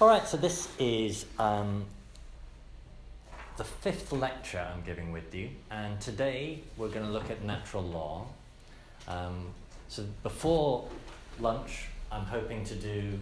All 0.00 0.06
right, 0.06 0.28
so 0.28 0.36
this 0.36 0.68
is 0.78 1.26
um, 1.40 1.84
the 3.56 3.64
fifth 3.64 4.12
lecture 4.12 4.64
I'm 4.72 4.84
giving 4.84 5.10
with 5.10 5.34
you, 5.34 5.50
and 5.72 6.00
today 6.00 6.60
we're 6.76 6.90
going 6.90 7.04
to 7.04 7.10
look 7.10 7.32
at 7.32 7.42
natural 7.42 7.82
law. 7.82 8.26
Um, 9.08 9.48
so 9.88 10.04
before 10.22 10.88
lunch, 11.40 11.86
I'm 12.12 12.24
hoping 12.26 12.64
to 12.66 12.76
do 12.76 13.18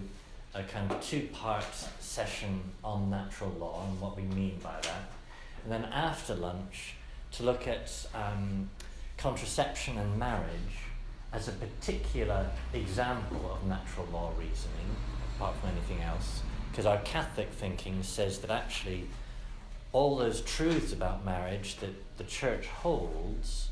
a 0.53 0.65
kind 0.65 0.93
of 0.93 1.01
two 1.01 1.29
part 1.33 1.65
session 2.01 2.61
on 2.85 3.09
natural 3.09 3.57
law 3.59 3.83
and 3.89 3.99
what 3.99 4.15
we 4.15 4.25
mean 4.25 4.59
by 4.63 4.79
that. 4.83 5.09
And 5.65 5.73
then 5.73 5.87
after 5.87 6.35
lunch, 6.35 6.93
to 7.33 7.43
look 7.43 7.67
at 7.67 7.91
um, 8.15 8.69
contraception 9.17 9.97
and 9.97 10.19
marriage 10.19 10.85
as 11.33 11.49
a 11.49 11.53
particular 11.53 12.51
example 12.75 13.51
of 13.51 13.67
natural 13.67 14.07
law 14.13 14.31
reasoning, 14.39 14.95
apart 15.37 15.57
from 15.57 15.71
anything 15.71 16.03
else, 16.03 16.43
because 16.77 16.85
our 16.85 16.99
Catholic 17.05 17.49
thinking 17.49 18.03
says 18.03 18.41
that 18.41 18.51
actually 18.51 19.07
all 19.95 20.15
those 20.15 20.43
truths 20.43 20.93
about 20.93 21.25
marriage 21.25 21.77
that 21.77 22.19
the 22.19 22.25
church 22.25 22.67
holds, 22.67 23.69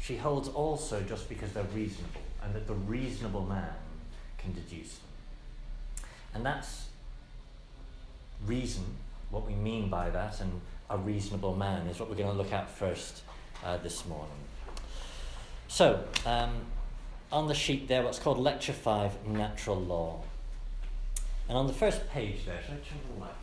she 0.00 0.16
holds 0.16 0.48
also 0.48 1.02
just 1.02 1.28
because 1.28 1.52
they're 1.52 1.66
reasonable, 1.74 2.22
and 2.42 2.54
that 2.54 2.66
the 2.66 2.72
reasonable 2.72 3.44
man 3.44 3.74
can 4.38 4.54
deduce 4.54 4.94
them. 4.94 6.08
And 6.32 6.46
that's 6.46 6.86
reason, 8.46 8.84
what 9.30 9.46
we 9.46 9.54
mean 9.54 9.90
by 9.90 10.08
that, 10.08 10.40
and 10.40 10.62
a 10.88 10.96
reasonable 10.96 11.54
man 11.54 11.88
is 11.88 12.00
what 12.00 12.08
we're 12.08 12.16
going 12.16 12.30
to 12.30 12.38
look 12.38 12.54
at 12.54 12.70
first 12.70 13.20
uh, 13.62 13.76
this 13.76 14.06
morning. 14.06 14.32
So, 15.68 16.02
um, 16.24 16.54
on 17.30 17.48
the 17.48 17.54
sheet 17.54 17.86
there, 17.86 18.02
what's 18.02 18.18
called 18.18 18.38
Lecture 18.38 18.72
5 18.72 19.26
Natural 19.26 19.78
Law. 19.78 20.22
And 21.48 21.58
on 21.58 21.66
the 21.66 21.72
first 21.72 22.08
page 22.08 22.46
there, 22.46 22.60
should 22.62 22.74
I 22.74 22.76
turn 22.76 22.98
the 23.14 23.20
lights? 23.20 23.34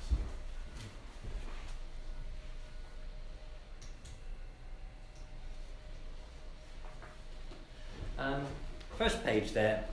Um, 8.17 8.45
first 8.97 9.23
page 9.23 9.51
there, 9.51 9.83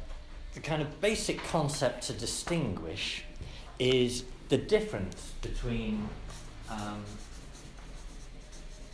the 0.54 0.60
kind 0.60 0.82
of 0.82 1.00
basic 1.00 1.42
concept 1.44 2.02
to 2.04 2.12
distinguish 2.12 3.24
is 3.78 4.24
the 4.48 4.58
difference 4.58 5.32
between 5.40 6.08
um, 6.70 7.04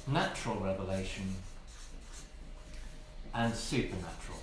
natural 0.06 0.56
revelation 0.56 1.34
and 3.34 3.54
supernatural. 3.54 4.38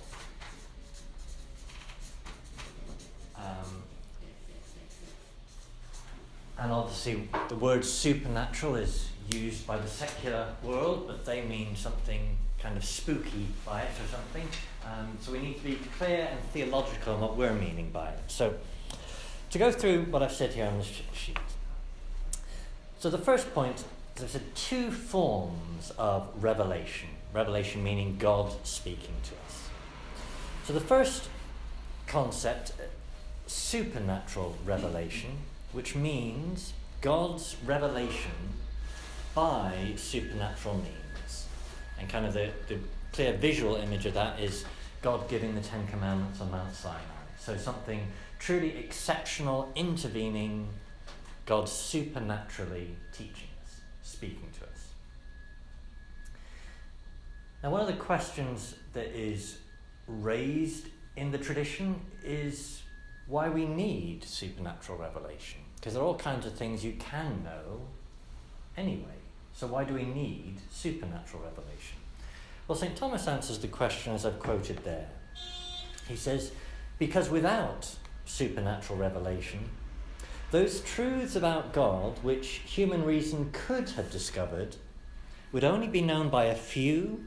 Um, 3.36 3.82
and 6.62 6.70
obviously, 6.70 7.28
the 7.48 7.56
word 7.56 7.84
supernatural 7.84 8.76
is 8.76 9.08
used 9.32 9.66
by 9.66 9.78
the 9.78 9.88
secular 9.88 10.46
world, 10.62 11.08
but 11.08 11.24
they 11.24 11.42
mean 11.42 11.74
something 11.74 12.36
kind 12.60 12.76
of 12.76 12.84
spooky 12.84 13.48
by 13.66 13.82
it 13.82 13.90
or 13.90 14.06
something. 14.08 14.46
Um, 14.86 15.18
so 15.20 15.32
we 15.32 15.40
need 15.40 15.56
to 15.56 15.64
be 15.64 15.78
clear 15.98 16.28
and 16.30 16.40
theological 16.52 17.16
in 17.16 17.20
what 17.20 17.36
we're 17.36 17.52
meaning 17.52 17.90
by 17.90 18.10
it. 18.10 18.20
So, 18.28 18.54
to 19.50 19.58
go 19.58 19.72
through 19.72 20.04
what 20.04 20.22
I've 20.22 20.32
said 20.32 20.52
here 20.52 20.66
on 20.66 20.78
this 20.78 21.02
sheet. 21.12 21.36
So, 23.00 23.10
the 23.10 23.18
first 23.18 23.52
point 23.52 23.82
there's 24.14 24.38
two 24.54 24.92
forms 24.92 25.90
of 25.98 26.28
revelation. 26.40 27.08
Revelation 27.34 27.82
meaning 27.82 28.18
God 28.20 28.54
speaking 28.64 29.14
to 29.24 29.34
us. 29.46 29.68
So, 30.64 30.72
the 30.72 30.80
first 30.80 31.28
concept, 32.06 32.72
supernatural 33.48 34.56
revelation, 34.64 35.38
which 35.72 35.94
means 35.94 36.72
God's 37.00 37.56
revelation 37.64 38.30
by 39.34 39.94
supernatural 39.96 40.76
means. 40.76 41.46
And 41.98 42.08
kind 42.08 42.26
of 42.26 42.34
the, 42.34 42.50
the 42.68 42.78
clear 43.12 43.32
visual 43.34 43.76
image 43.76 44.06
of 44.06 44.14
that 44.14 44.38
is 44.40 44.64
God 45.00 45.28
giving 45.28 45.54
the 45.54 45.60
Ten 45.60 45.86
Commandments 45.88 46.40
on 46.40 46.50
Mount 46.50 46.74
Sinai. 46.74 46.98
So 47.38 47.56
something 47.56 48.06
truly 48.38 48.76
exceptional, 48.76 49.72
intervening, 49.74 50.68
God 51.46 51.68
supernaturally 51.68 52.96
teaching 53.12 53.48
us, 53.64 53.80
speaking 54.02 54.48
to 54.58 54.64
us. 54.64 54.92
Now, 57.62 57.70
one 57.70 57.80
of 57.80 57.86
the 57.86 57.94
questions 57.94 58.74
that 58.92 59.06
is 59.06 59.58
raised 60.06 60.86
in 61.16 61.30
the 61.30 61.38
tradition 61.38 62.00
is 62.24 62.82
why 63.26 63.48
we 63.48 63.64
need 63.64 64.24
supernatural 64.24 64.98
revelation. 64.98 65.61
Because 65.82 65.94
there 65.94 66.02
are 66.04 66.06
all 66.06 66.14
kinds 66.14 66.46
of 66.46 66.54
things 66.54 66.84
you 66.84 66.92
can 66.92 67.42
know 67.42 67.80
anyway. 68.76 69.18
So, 69.52 69.66
why 69.66 69.82
do 69.82 69.94
we 69.94 70.04
need 70.04 70.58
supernatural 70.70 71.42
revelation? 71.42 71.98
Well, 72.68 72.78
St. 72.78 72.94
Thomas 72.94 73.26
answers 73.26 73.58
the 73.58 73.66
question 73.66 74.14
as 74.14 74.24
I've 74.24 74.38
quoted 74.38 74.84
there. 74.84 75.08
He 76.06 76.14
says, 76.14 76.52
Because 77.00 77.30
without 77.30 77.96
supernatural 78.24 78.96
revelation, 78.96 79.70
those 80.52 80.82
truths 80.82 81.34
about 81.34 81.72
God 81.72 82.22
which 82.22 82.60
human 82.64 83.04
reason 83.04 83.50
could 83.52 83.90
have 83.90 84.08
discovered 84.08 84.76
would 85.50 85.64
only 85.64 85.88
be 85.88 86.00
known 86.00 86.28
by 86.28 86.44
a 86.44 86.54
few, 86.54 87.24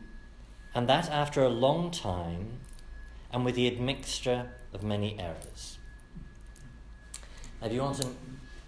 and 0.73 0.87
that 0.87 1.09
after 1.09 1.43
a 1.43 1.49
long 1.49 1.91
time, 1.91 2.59
and 3.33 3.43
with 3.43 3.55
the 3.55 3.67
admixture 3.67 4.49
of 4.73 4.81
many 4.81 5.19
errors. 5.19 5.77
Now, 7.59 7.67
if 7.67 7.73
you 7.73 7.81
want 7.81 7.97
to 7.97 8.07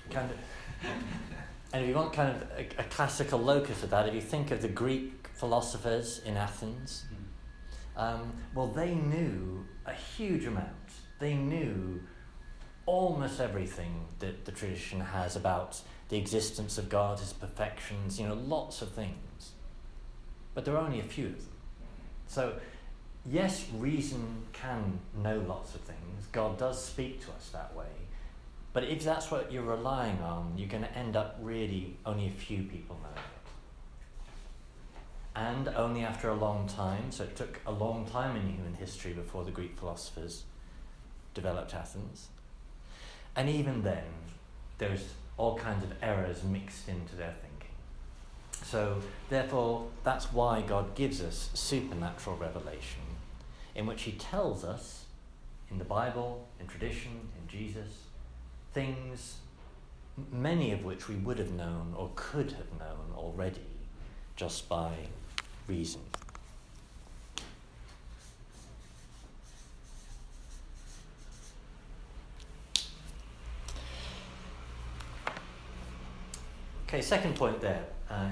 kind 0.10 0.32
of, 0.32 0.38
and 1.74 1.84
if 1.84 1.90
you 1.90 1.96
want 1.96 2.14
kind 2.14 2.36
of 2.36 2.42
a, 2.58 2.82
a 2.82 2.84
classical 2.86 3.40
locus 3.40 3.84
of 3.84 3.90
that, 3.90 4.08
if 4.08 4.14
you 4.14 4.22
think 4.22 4.52
of 4.52 4.62
the 4.62 4.68
Greek 4.68 5.28
philosophers 5.34 6.22
in 6.26 6.38
Athens, 6.38 7.06
um, 7.96 8.32
well, 8.54 8.68
they 8.68 8.94
knew 8.94 9.66
a 9.86 9.94
huge 9.94 10.46
amount. 10.46 10.68
They 11.20 11.34
knew 11.34 12.02
almost 12.86 13.40
everything 13.40 14.06
that 14.20 14.46
the 14.46 14.52
tradition 14.52 15.02
has 15.02 15.36
about 15.36 15.82
the 16.10 16.18
existence 16.18 16.78
of 16.78 16.90
God, 16.90 17.20
his 17.20 17.34
perfections, 17.34 18.20
you 18.20 18.28
know, 18.28 18.36
lots 18.36 18.82
of 18.82 18.92
things. 18.92 19.52
But 20.54 20.64
there 20.64 20.76
are 20.76 20.84
only 20.84 21.00
a 21.00 21.04
few 21.04 21.28
of 21.28 21.38
them. 21.38 21.54
So, 22.28 22.54
yes, 23.26 23.68
reason 23.78 24.44
can 24.54 25.00
know 25.22 25.44
lots 25.48 25.76
of 25.76 25.82
things. 25.82 26.28
God 26.32 26.58
does 26.58 26.84
speak 26.84 27.26
to 27.26 27.32
us 27.32 27.50
that 27.50 27.76
way. 27.76 27.86
But 28.78 28.84
if 28.84 29.04
that's 29.04 29.32
what 29.32 29.52
you're 29.52 29.64
relying 29.64 30.20
on, 30.20 30.54
you're 30.56 30.70
going 30.70 30.84
to 30.84 30.96
end 30.96 31.16
up 31.16 31.40
really 31.42 31.98
only 32.06 32.28
a 32.28 32.30
few 32.30 32.62
people 32.62 32.96
knowing 33.02 33.16
it. 33.16 33.50
And 35.36 35.68
only 35.70 36.04
after 36.04 36.30
a 36.30 36.36
long 36.36 36.68
time, 36.68 37.12
so 37.12 37.24
it 37.24 37.36
took 37.36 37.60
a 37.66 37.72
long 37.72 38.06
time 38.06 38.36
in 38.36 38.48
human 38.48 38.76
history 38.76 39.14
before 39.14 39.44
the 39.44 39.50
Greek 39.50 39.76
philosophers 39.80 40.44
developed 41.34 41.74
Athens. 41.74 42.28
And 43.36 43.50
even 43.50 43.82
then, 43.82 44.04
there's 44.78 45.06
all 45.38 45.58
kinds 45.58 45.84
of 45.84 45.94
errors 46.04 46.44
mixed 46.44 46.88
into 46.88 47.16
their 47.16 47.34
thinking. 47.42 47.74
So, 48.64 49.02
therefore, 49.30 49.88
that's 50.04 50.32
why 50.32 50.62
God 50.62 50.94
gives 50.94 51.20
us 51.20 51.50
supernatural 51.56 52.38
revelation, 52.38 53.02
in 53.74 53.88
which 53.88 54.04
He 54.04 54.12
tells 54.12 54.64
us, 54.64 55.06
in 55.72 55.80
the 55.80 55.84
Bible, 55.84 56.48
in 56.60 56.68
tradition, 56.68 57.30
in 57.42 57.48
Jesus, 57.48 58.07
things, 58.78 59.38
many 60.32 60.72
of 60.72 60.86
which 60.86 61.08
we 61.08 61.16
would 61.16 61.40
have 61.40 61.52
known 61.52 61.96
or 61.98 62.12
could 62.14 62.52
have 62.52 62.72
known 62.78 63.12
already 63.16 63.66
just 64.36 64.70
by 64.70 64.92
reason. 65.68 66.00
Okay, 76.88 77.02
second 77.02 77.36
point 77.36 77.60
there. 77.60 77.84
Uh, 78.12 78.30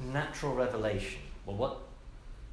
natural 0.00 0.52
revelation. 0.52 1.20
Well, 1.46 1.56
what 1.56 1.78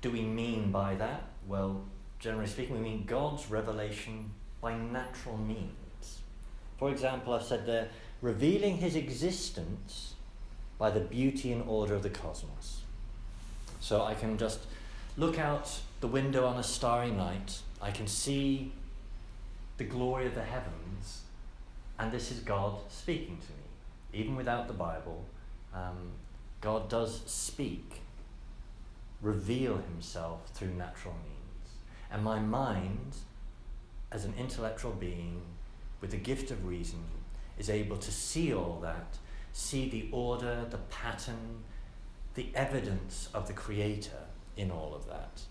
do 0.01 0.11
we 0.11 0.21
mean 0.21 0.71
by 0.71 0.93
that? 0.93 1.23
Well, 1.47 1.81
generally 2.19 2.45
speaking, 2.45 2.75
we 2.75 2.81
mean 2.81 3.05
God's 3.07 3.49
revelation 3.49 4.29
by 4.61 4.77
natural 4.77 5.37
means. 5.37 5.78
For 6.79 6.89
example, 6.89 7.33
I've 7.33 7.43
said 7.43 7.65
there, 7.65 7.89
revealing 8.21 8.77
his 8.77 8.95
existence 8.95 10.15
by 10.77 10.89
the 10.89 11.01
beauty 11.01 11.51
and 11.51 11.67
order 11.67 11.93
of 11.93 12.03
the 12.03 12.09
cosmos. 12.09 12.81
So 13.79 14.03
I 14.03 14.13
can 14.13 14.37
just 14.37 14.61
look 15.17 15.37
out 15.37 15.79
the 15.99 16.07
window 16.07 16.45
on 16.45 16.57
a 16.57 16.63
starry 16.63 17.11
night, 17.11 17.59
I 17.81 17.91
can 17.91 18.07
see 18.07 18.71
the 19.77 19.83
glory 19.83 20.25
of 20.25 20.35
the 20.35 20.43
heavens, 20.43 21.21
and 21.97 22.11
this 22.11 22.31
is 22.31 22.39
God 22.39 22.79
speaking 22.89 23.37
to 23.37 23.51
me 23.51 23.69
even 24.13 24.35
without 24.35 24.67
the 24.67 24.73
Bible, 24.73 25.25
um, 25.73 26.11
God 26.61 26.89
does 26.89 27.21
speak, 27.25 28.01
reveal 29.21 29.77
himself 29.77 30.49
through 30.53 30.73
natural 30.73 31.13
means. 31.13 31.75
And 32.11 32.23
my 32.23 32.39
mind, 32.39 33.15
as 34.11 34.25
an 34.25 34.33
intellectual 34.37 34.91
being 34.91 35.41
with 36.01 36.11
the 36.11 36.17
gift 36.17 36.51
of 36.51 36.65
reason, 36.65 37.03
is 37.57 37.69
able 37.69 37.97
to 37.97 38.11
see 38.11 38.53
all 38.53 38.79
that, 38.81 39.17
see 39.53 39.89
the 39.89 40.07
order, 40.11 40.65
the 40.69 40.77
pattern, 40.77 41.63
the 42.35 42.47
evidence 42.55 43.29
of 43.33 43.47
the 43.47 43.53
Creator 43.53 44.23
in 44.55 44.71
all 44.71 44.93
of 44.95 45.07
that. 45.07 45.41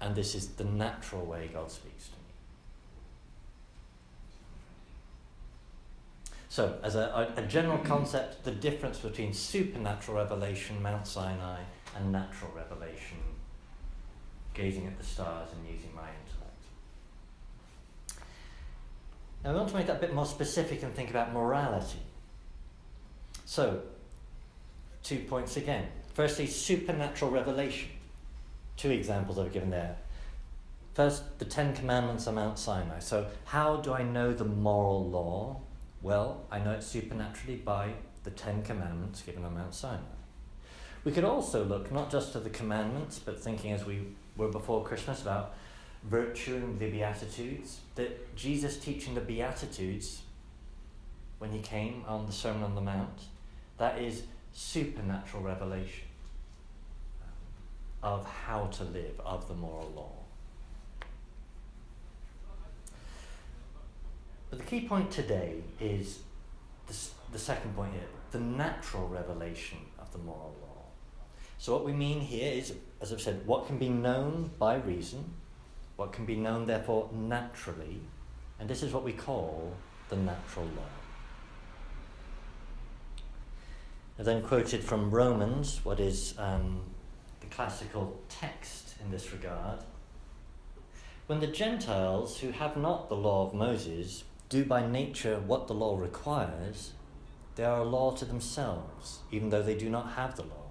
And 0.00 0.14
this 0.14 0.34
is 0.34 0.48
the 0.48 0.64
natural 0.64 1.24
way 1.24 1.50
God 1.52 1.70
speaks 1.70 2.08
to 2.08 2.12
me. 2.12 2.18
So, 6.50 6.78
as 6.82 6.94
a, 6.96 7.32
a, 7.36 7.42
general 7.42 7.78
concept, 7.78 8.44
the 8.44 8.50
difference 8.50 8.98
between 8.98 9.32
supernatural 9.32 10.16
revelation, 10.16 10.82
Mount 10.82 11.06
Sinai, 11.06 11.60
and 11.94 12.10
natural 12.10 12.50
revelation, 12.54 13.18
gazing 14.54 14.86
at 14.86 14.98
the 14.98 15.04
stars 15.04 15.50
and 15.52 15.72
using 15.72 15.94
my 15.94 16.08
intellect. 16.08 16.48
Now, 19.48 19.54
I 19.54 19.56
want 19.56 19.70
to 19.70 19.76
make 19.76 19.86
that 19.86 19.96
a 19.96 20.00
bit 20.00 20.14
more 20.14 20.26
specific 20.26 20.82
and 20.82 20.94
think 20.94 21.08
about 21.08 21.32
morality. 21.32 22.00
So, 23.46 23.80
two 25.02 25.20
points 25.20 25.56
again. 25.56 25.86
Firstly, 26.12 26.46
supernatural 26.46 27.30
revelation. 27.30 27.88
Two 28.76 28.90
examples 28.90 29.38
I've 29.38 29.54
given 29.54 29.70
there. 29.70 29.96
First, 30.92 31.38
the 31.38 31.46
Ten 31.46 31.74
Commandments 31.74 32.26
on 32.26 32.34
Mount 32.34 32.58
Sinai. 32.58 32.98
So, 32.98 33.26
how 33.46 33.76
do 33.76 33.94
I 33.94 34.02
know 34.02 34.34
the 34.34 34.44
moral 34.44 35.08
law? 35.08 35.62
Well, 36.02 36.44
I 36.50 36.58
know 36.58 36.72
it 36.72 36.82
supernaturally 36.82 37.56
by 37.56 37.94
the 38.24 38.30
Ten 38.30 38.62
Commandments 38.62 39.22
given 39.22 39.46
on 39.46 39.54
Mount 39.54 39.74
Sinai. 39.74 40.02
We 41.04 41.12
could 41.12 41.24
also 41.24 41.64
look 41.64 41.90
not 41.90 42.10
just 42.10 42.34
to 42.34 42.40
the 42.40 42.50
commandments, 42.50 43.18
but 43.18 43.42
thinking 43.42 43.72
as 43.72 43.86
we 43.86 44.08
were 44.36 44.48
before 44.48 44.84
Christmas 44.84 45.22
about 45.22 45.54
virtue 46.04 46.56
and 46.56 46.78
the 46.78 46.90
Beatitudes, 46.90 47.80
that 47.94 48.34
Jesus 48.36 48.78
teaching 48.78 49.14
the 49.14 49.20
Beatitudes 49.20 50.22
when 51.38 51.50
he 51.50 51.60
came 51.60 52.04
on 52.06 52.26
the 52.26 52.32
Sermon 52.32 52.62
on 52.62 52.74
the 52.74 52.80
Mount, 52.80 53.20
that 53.78 53.98
is 53.98 54.24
supernatural 54.52 55.42
revelation 55.42 56.04
of 58.02 58.26
how 58.26 58.66
to 58.66 58.84
live, 58.84 59.20
of 59.24 59.48
the 59.48 59.54
moral 59.54 59.90
law. 59.94 60.12
But 64.50 64.60
the 64.60 64.64
key 64.64 64.86
point 64.86 65.10
today 65.10 65.62
is 65.80 66.20
the, 66.86 66.96
the 67.32 67.38
second 67.38 67.74
point 67.76 67.92
here 67.92 68.02
the 68.30 68.38
natural 68.38 69.08
revelation 69.08 69.78
of 69.98 70.12
the 70.12 70.18
moral 70.18 70.54
law. 70.60 70.82
So, 71.58 71.72
what 71.72 71.84
we 71.84 71.92
mean 71.92 72.20
here 72.20 72.52
is, 72.52 72.74
as 73.00 73.12
I've 73.12 73.20
said, 73.20 73.46
what 73.46 73.66
can 73.66 73.78
be 73.78 73.88
known 73.88 74.50
by 74.58 74.76
reason, 74.76 75.32
what 75.98 76.12
can 76.12 76.24
be 76.24 76.36
known, 76.36 76.64
therefore, 76.64 77.10
naturally, 77.12 78.00
and 78.60 78.70
this 78.70 78.84
is 78.84 78.92
what 78.92 79.02
we 79.02 79.12
call 79.12 79.74
the 80.08 80.14
natural 80.14 80.64
law. 80.64 80.94
I 84.16 84.22
then 84.22 84.42
quoted 84.42 84.84
from 84.84 85.10
Romans, 85.10 85.80
what 85.84 85.98
is 85.98 86.34
um, 86.38 86.82
the 87.40 87.48
classical 87.48 88.20
text 88.28 88.94
in 89.04 89.10
this 89.10 89.32
regard. 89.32 89.80
When 91.26 91.40
the 91.40 91.48
Gentiles, 91.48 92.38
who 92.38 92.52
have 92.52 92.76
not 92.76 93.08
the 93.08 93.16
law 93.16 93.48
of 93.48 93.52
Moses, 93.52 94.22
do 94.48 94.64
by 94.64 94.86
nature 94.86 95.40
what 95.40 95.66
the 95.66 95.74
law 95.74 95.98
requires, 95.98 96.92
they 97.56 97.64
are 97.64 97.80
a 97.80 97.84
law 97.84 98.12
to 98.12 98.24
themselves, 98.24 99.18
even 99.32 99.50
though 99.50 99.64
they 99.64 99.76
do 99.76 99.90
not 99.90 100.12
have 100.12 100.36
the 100.36 100.42
law. 100.42 100.68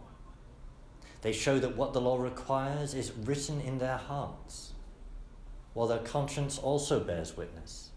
They 1.21 1.33
show 1.33 1.59
that 1.59 1.75
what 1.75 1.91
the 1.91 1.99
law 1.99 2.17
requires 2.17 2.93
is 2.93 3.11
written 3.11 3.59
in 3.59 3.79
their 3.79 3.97
hearts, 3.97 4.71
while 5.77 5.85
their 5.85 5.99
conscience 5.99 6.57
also 6.57 6.99
bears 6.99 7.37
witness, 7.37 7.91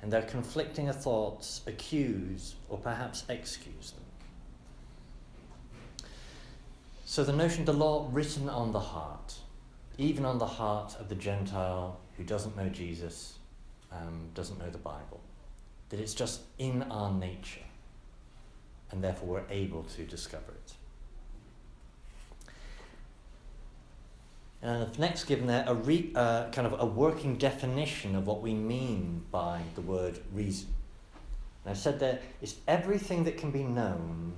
and 0.00 0.10
their 0.10 0.22
conflicting 0.22 0.90
thoughts 0.90 1.60
accuse 1.66 2.54
or 2.70 2.78
perhaps 2.78 3.24
excuse 3.28 3.90
them. 3.90 4.04
So 7.04 7.22
the 7.22 7.34
notion 7.34 7.60
of 7.60 7.66
the 7.66 7.74
law 7.74 8.08
written 8.10 8.48
on 8.48 8.72
the 8.72 8.80
heart, 8.80 9.34
even 9.98 10.24
on 10.24 10.38
the 10.38 10.46
heart 10.46 10.96
of 10.98 11.10
the 11.10 11.14
Gentile 11.14 12.00
who 12.16 12.24
doesn't 12.24 12.56
know 12.56 12.70
Jesus 12.70 13.34
um, 13.92 14.30
doesn't 14.32 14.58
know 14.58 14.70
the 14.70 14.78
Bible. 14.78 15.20
That 15.90 16.00
it's 16.00 16.14
just 16.14 16.40
in 16.56 16.84
our 16.84 17.12
nature, 17.12 17.68
and 18.90 19.04
therefore 19.04 19.28
we're 19.28 19.50
able 19.50 19.82
to 19.82 20.06
discover 20.06 20.52
it. 20.52 20.72
And 24.64 24.82
I've 24.82 24.98
next 24.98 25.24
given 25.24 25.46
there 25.46 25.62
a 25.66 25.74
re, 25.74 26.10
uh, 26.14 26.48
kind 26.48 26.66
of 26.66 26.80
a 26.80 26.86
working 26.86 27.36
definition 27.36 28.16
of 28.16 28.26
what 28.26 28.40
we 28.40 28.54
mean 28.54 29.22
by 29.30 29.60
the 29.74 29.82
word 29.82 30.20
reason. 30.32 30.68
And 31.64 31.72
I've 31.72 31.78
said 31.78 32.00
there 32.00 32.20
is 32.40 32.56
everything 32.66 33.24
that 33.24 33.36
can 33.36 33.50
be 33.50 33.62
known 33.62 34.32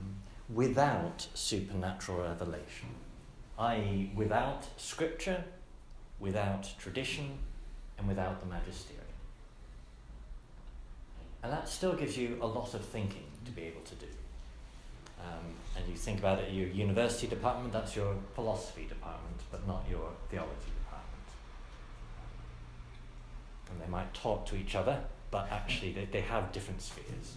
without 0.52 1.28
supernatural 1.34 2.24
revelation, 2.24 2.88
i.e., 3.56 4.10
without 4.16 4.66
scripture, 4.76 5.44
without 6.18 6.74
tradition, 6.76 7.38
and 7.96 8.08
without 8.08 8.40
the 8.40 8.46
magisterium. 8.46 9.04
And 11.44 11.52
that 11.52 11.68
still 11.68 11.94
gives 11.94 12.18
you 12.18 12.36
a 12.40 12.46
lot 12.46 12.74
of 12.74 12.84
thinking 12.84 13.26
to 13.44 13.52
be 13.52 13.62
able 13.62 13.82
to 13.82 13.94
do. 13.94 14.06
Um, 15.20 15.54
and 15.76 15.86
you 15.88 15.94
think 15.94 16.18
about 16.18 16.40
it, 16.40 16.52
your 16.52 16.68
university 16.68 17.28
department, 17.28 17.72
that's 17.72 17.94
your 17.94 18.16
philosophy 18.34 18.86
department, 18.88 19.25
but 19.56 19.66
not 19.66 19.84
your 19.88 20.10
theology 20.30 20.70
department. 20.84 21.26
And 23.70 23.80
they 23.80 23.90
might 23.90 24.12
talk 24.12 24.44
to 24.46 24.56
each 24.56 24.74
other, 24.74 24.98
but 25.30 25.48
actually 25.50 25.92
they, 25.92 26.04
they 26.06 26.20
have 26.20 26.52
different 26.52 26.82
spheres. 26.82 27.36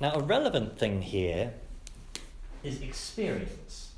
Now, 0.00 0.14
a 0.14 0.20
relevant 0.20 0.78
thing 0.78 1.02
here 1.02 1.54
is 2.62 2.80
experience. 2.80 3.88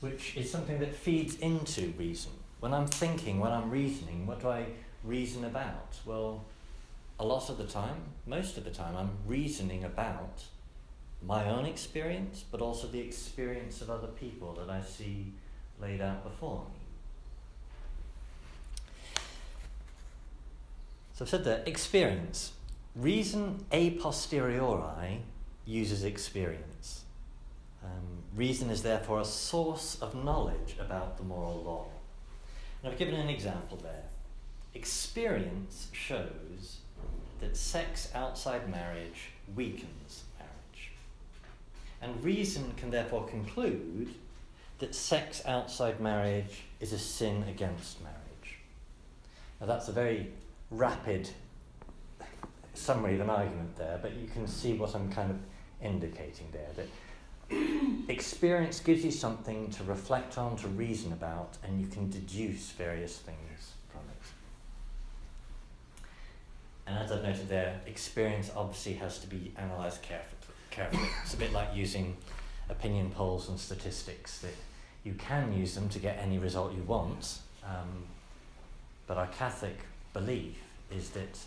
which 0.00 0.34
is 0.34 0.50
something 0.50 0.78
that 0.78 0.94
feeds 0.94 1.36
into 1.40 1.92
reason. 1.98 2.32
When 2.60 2.72
I'm 2.72 2.86
thinking, 2.86 3.38
when 3.38 3.52
I'm 3.52 3.70
reasoning, 3.70 4.26
what 4.26 4.40
do 4.40 4.48
I 4.48 4.64
reason 5.04 5.44
about? 5.44 5.98
Well, 6.06 6.42
a 7.20 7.24
lot 7.24 7.50
of 7.50 7.58
the 7.58 7.64
time, 7.64 7.96
most 8.26 8.56
of 8.56 8.64
the 8.64 8.70
time, 8.70 8.96
I'm 8.96 9.10
reasoning 9.26 9.84
about 9.84 10.42
my 11.22 11.44
own 11.44 11.66
experience, 11.66 12.42
but 12.50 12.62
also 12.62 12.86
the 12.86 13.00
experience 13.00 13.82
of 13.82 13.90
other 13.90 14.06
people 14.08 14.54
that 14.54 14.70
I 14.70 14.80
see 14.80 15.34
laid 15.78 16.00
out 16.00 16.24
before 16.24 16.64
me. 16.64 16.80
So 21.12 21.26
I've 21.26 21.28
said 21.28 21.44
that 21.44 21.68
experience. 21.68 22.52
Reason 22.96 23.66
a 23.70 23.90
posteriori 23.90 25.20
uses 25.66 26.04
experience. 26.04 27.04
Um, 27.84 28.22
reason 28.34 28.70
is 28.70 28.82
therefore 28.82 29.20
a 29.20 29.26
source 29.26 29.98
of 30.00 30.14
knowledge 30.14 30.76
about 30.80 31.18
the 31.18 31.24
moral 31.24 31.62
law. 31.62 31.86
And 32.82 32.90
I've 32.90 32.98
given 32.98 33.14
an 33.14 33.28
example 33.28 33.76
there. 33.76 34.04
Experience 34.72 35.88
shows 35.92 36.79
that 37.40 37.56
sex 37.56 38.10
outside 38.14 38.68
marriage 38.70 39.30
weakens 39.54 40.24
marriage. 40.38 40.92
And 42.02 42.22
reason 42.24 42.72
can 42.76 42.90
therefore 42.90 43.26
conclude 43.26 44.14
that 44.78 44.94
sex 44.94 45.42
outside 45.46 46.00
marriage 46.00 46.62
is 46.80 46.92
a 46.92 46.98
sin 46.98 47.44
against 47.48 48.02
marriage. 48.02 48.58
Now, 49.60 49.66
that's 49.66 49.88
a 49.88 49.92
very 49.92 50.28
rapid 50.70 51.28
summary 52.74 53.14
of 53.14 53.20
an 53.20 53.30
argument 53.30 53.76
there, 53.76 53.98
but 54.00 54.14
you 54.14 54.26
can 54.26 54.46
see 54.46 54.72
what 54.72 54.94
I'm 54.94 55.12
kind 55.12 55.30
of 55.30 55.38
indicating 55.82 56.46
there. 56.52 56.68
That 56.76 56.88
experience 58.08 58.80
gives 58.80 59.04
you 59.04 59.10
something 59.10 59.70
to 59.70 59.84
reflect 59.84 60.38
on, 60.38 60.56
to 60.58 60.68
reason 60.68 61.12
about, 61.12 61.58
and 61.62 61.80
you 61.80 61.86
can 61.86 62.08
deduce 62.10 62.70
various 62.70 63.18
things 63.18 63.72
from 63.90 64.00
it. 64.08 64.22
And 66.90 66.98
as 66.98 67.12
I've 67.12 67.22
noted 67.22 67.48
there, 67.48 67.80
experience 67.86 68.50
obviously 68.56 68.94
has 68.94 69.20
to 69.20 69.28
be 69.28 69.52
analysed 69.56 70.02
carefully. 70.02 70.52
carefully. 70.70 71.08
it's 71.22 71.34
a 71.34 71.36
bit 71.36 71.52
like 71.52 71.68
using 71.72 72.16
opinion 72.68 73.10
polls 73.10 73.48
and 73.48 73.58
statistics 73.58 74.38
that 74.38 74.54
you 75.04 75.14
can 75.14 75.52
use 75.52 75.76
them 75.76 75.88
to 75.90 76.00
get 76.00 76.18
any 76.18 76.38
result 76.38 76.74
you 76.74 76.82
want, 76.82 77.38
um, 77.64 78.06
but 79.06 79.16
our 79.16 79.28
Catholic 79.28 79.76
belief 80.12 80.56
is 80.90 81.10
that 81.10 81.38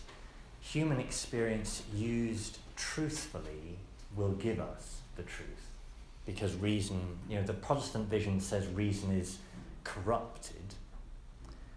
human 0.62 0.98
experience 0.98 1.82
used 1.94 2.56
truthfully 2.74 3.76
will 4.16 4.32
give 4.32 4.58
us 4.58 5.00
the 5.16 5.22
truth 5.24 5.48
because 6.24 6.54
reason, 6.54 7.18
you 7.28 7.36
know, 7.36 7.42
the 7.42 7.52
Protestant 7.52 8.08
vision 8.08 8.40
says 8.40 8.66
reason 8.68 9.12
is 9.12 9.36
corrupted, 9.84 10.74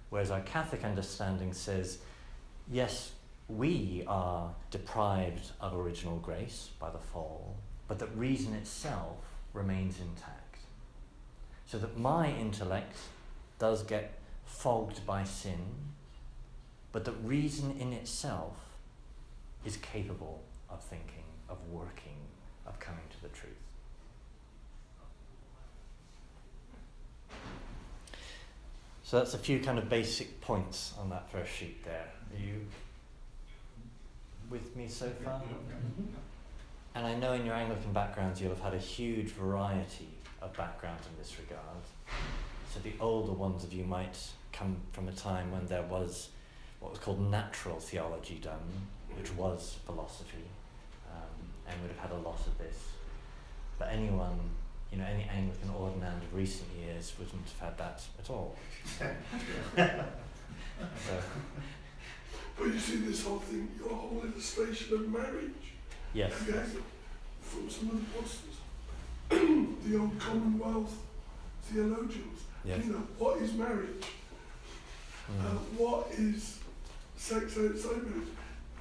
whereas 0.09 0.31
our 0.31 0.39
Catholic 0.39 0.86
understanding 0.86 1.51
says, 1.51 1.97
yes, 2.71 3.12
we 3.47 4.03
are 4.07 4.53
deprived 4.71 5.51
of 5.61 5.73
original 5.73 6.17
grace 6.17 6.69
by 6.79 6.89
the 6.89 6.99
fall, 6.99 7.55
but 7.87 7.99
that 7.99 8.15
reason 8.15 8.53
itself 8.53 9.17
remains 9.53 9.99
intact. 9.99 10.43
so 11.65 11.77
that 11.77 11.97
my 11.97 12.31
intellect 12.31 12.95
does 13.59 13.83
get 13.83 14.13
fogged 14.45 15.05
by 15.05 15.23
sin, 15.23 15.59
but 16.93 17.03
that 17.03 17.15
reason 17.23 17.75
in 17.77 17.91
itself 17.91 18.55
is 19.65 19.75
capable 19.77 20.41
of 20.69 20.81
thinking, 20.81 21.25
of 21.49 21.57
working, 21.69 22.15
of 22.65 22.79
coming 22.79 23.03
to 23.09 23.21
the 23.21 23.27
truth. 23.29 23.51
So 29.03 29.17
that's 29.17 29.33
a 29.33 29.37
few 29.37 29.59
kind 29.59 29.77
of 29.77 29.89
basic 29.89 30.39
points 30.41 30.93
on 30.99 31.09
that 31.09 31.29
first 31.31 31.51
sheet 31.51 31.83
there. 31.83 32.07
Are 32.33 32.41
you 32.41 32.65
with 34.49 34.75
me 34.75 34.87
so 34.87 35.09
far? 35.23 35.41
And 36.95 37.05
I 37.05 37.15
know 37.15 37.33
in 37.33 37.45
your 37.45 37.55
Anglican 37.55 37.93
backgrounds 37.93 38.41
you'll 38.41 38.55
have 38.55 38.61
had 38.61 38.73
a 38.73 38.79
huge 38.79 39.29
variety 39.29 40.09
of 40.41 40.55
backgrounds 40.55 41.05
in 41.07 41.17
this 41.17 41.37
regard. 41.39 41.83
So 42.73 42.79
the 42.79 42.93
older 42.99 43.33
ones 43.33 43.63
of 43.63 43.73
you 43.73 43.83
might 43.83 44.17
come 44.51 44.77
from 44.91 45.07
a 45.07 45.11
time 45.11 45.51
when 45.51 45.65
there 45.67 45.83
was 45.83 46.29
what 46.79 46.91
was 46.91 46.99
called 46.99 47.19
natural 47.19 47.79
theology 47.79 48.39
done, 48.41 48.87
which 49.15 49.33
was 49.35 49.77
philosophy, 49.85 50.45
um, 51.11 51.49
and 51.67 51.81
would 51.81 51.91
have 51.91 51.99
had 51.99 52.11
a 52.11 52.21
lot 52.21 52.39
of 52.45 52.57
this. 52.57 52.77
But 53.79 53.89
anyone 53.91 54.39
you 54.91 54.97
know, 54.97 55.05
any 55.05 55.23
Anglican 55.23 55.69
ordinand 55.69 56.23
of 56.23 56.33
recent 56.33 56.69
years 56.79 57.13
wouldn't 57.19 57.49
have 57.59 57.69
had 57.69 57.77
that 57.77 58.01
at 58.19 58.29
all. 58.29 58.55
so. 61.05 61.19
But 62.57 62.67
you 62.67 62.79
see 62.79 62.97
this 62.97 63.23
whole 63.23 63.39
thing, 63.39 63.69
your 63.79 63.89
whole 63.89 64.21
illustration 64.23 64.95
of 64.95 65.09
marriage. 65.09 65.51
Yes. 66.13 66.33
Again, 66.41 66.65
from 67.41 67.69
some 67.69 67.89
of 67.89 68.01
the 68.01 68.17
apostles, 68.17 68.57
the 69.89 69.99
old 69.99 70.19
Commonwealth 70.19 70.97
theologians. 71.63 72.41
Yes. 72.65 72.83
You 72.85 72.93
know, 72.93 73.03
what 73.17 73.41
is 73.41 73.53
marriage? 73.53 74.05
Mm. 75.31 75.45
Uh, 75.45 75.57
what 75.77 76.07
is 76.17 76.59
sex 77.15 77.57
outside 77.57 78.03
marriage? 78.03 78.29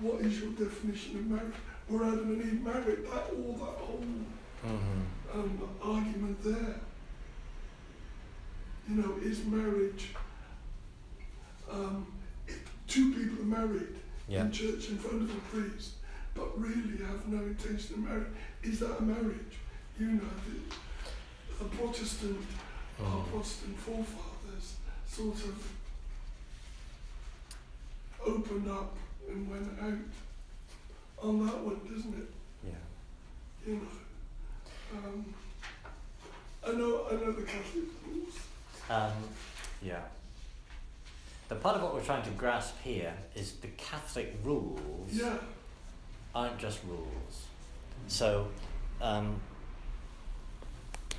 What 0.00 0.20
is 0.20 0.40
your 0.40 0.50
definition 0.50 1.16
of 1.16 1.26
marriage? 1.26 1.54
Were 1.88 2.04
Adam 2.04 2.40
and 2.40 2.42
Eve 2.42 2.62
married? 2.62 3.04
That 3.04 3.30
all 3.30 3.52
that 3.58 3.78
whole 3.78 4.04
mm-hmm. 4.66 5.38
um, 5.38 5.68
argument 5.82 6.42
there. 6.42 6.76
You 8.88 8.96
know, 9.02 9.14
is 9.22 9.44
marriage, 9.44 10.10
um, 11.70 12.06
two 12.86 13.12
people 13.12 13.42
are 13.42 13.66
married 13.66 13.96
yeah. 14.28 14.42
in 14.42 14.52
church 14.52 14.88
in 14.88 14.98
front 14.98 15.22
of 15.22 15.30
a 15.30 15.40
priest, 15.50 15.92
but 16.34 16.58
really 16.58 17.04
have 17.04 17.26
no 17.28 17.38
intention 17.38 17.94
of 17.94 18.00
marriage, 18.00 18.26
is 18.62 18.80
that 18.80 18.98
a 18.98 19.02
marriage? 19.02 19.56
You 19.98 20.06
know, 20.06 20.20
the, 20.44 21.64
the 21.64 21.76
Protestant, 21.76 22.44
mm. 23.00 23.06
our 23.06 23.24
Protestant 23.24 23.78
forefathers 23.78 24.74
sort 25.08 25.36
of 25.36 25.72
opened 28.26 28.68
up 28.70 28.96
and 29.28 29.50
went 29.50 29.68
out 29.80 31.24
on 31.26 31.46
that 31.46 31.58
one, 31.60 31.80
doesn't 31.84 32.14
it? 32.14 32.30
Yeah. 32.64 33.66
You 33.66 33.74
know. 33.74 34.98
Um, 34.98 35.34
I 36.66 36.72
know, 36.72 37.06
I 37.08 37.14
know 37.14 37.32
the 37.32 37.42
Catholic 37.42 37.84
rules. 38.06 38.38
Um, 38.90 39.12
yeah. 39.82 40.02
The 41.48 41.54
part 41.54 41.76
of 41.76 41.82
what 41.82 41.94
we're 41.94 42.02
trying 42.02 42.24
to 42.24 42.30
grasp 42.30 42.74
here 42.82 43.14
is 43.34 43.52
the 43.54 43.68
Catholic 43.68 44.36
rules 44.42 45.10
yeah. 45.12 45.36
aren't 46.34 46.58
just 46.58 46.80
rules. 46.88 47.46
So, 48.08 48.48
um, 49.00 49.40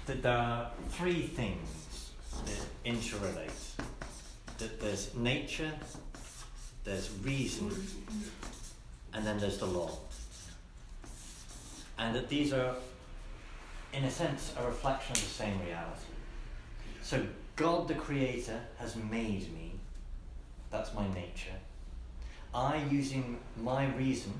that 0.05 0.21
there 0.21 0.37
are 0.37 0.71
three 0.89 1.21
things 1.21 2.11
that 2.45 2.59
interrelate. 2.85 3.51
That 4.57 4.79
there's 4.79 5.13
nature, 5.15 5.71
there's 6.83 7.09
reason, 7.23 7.71
and 9.13 9.25
then 9.25 9.37
there's 9.37 9.59
the 9.59 9.65
law. 9.65 9.97
And 11.99 12.15
that 12.15 12.29
these 12.29 12.53
are 12.53 12.75
in 13.93 14.03
a 14.03 14.11
sense, 14.11 14.53
a 14.57 14.65
reflection 14.65 15.13
of 15.13 15.23
the 15.23 15.29
same 15.29 15.59
reality. 15.61 16.05
So, 17.01 17.25
God 17.55 17.87
the 17.87 17.95
Creator 17.95 18.59
has 18.77 18.95
made 18.95 19.51
me, 19.53 19.76
that's 20.77 20.93
my 20.93 21.07
nature. 21.13 21.57
I, 22.53 22.83
using 22.91 23.39
my 23.57 23.87
reason, 23.95 24.33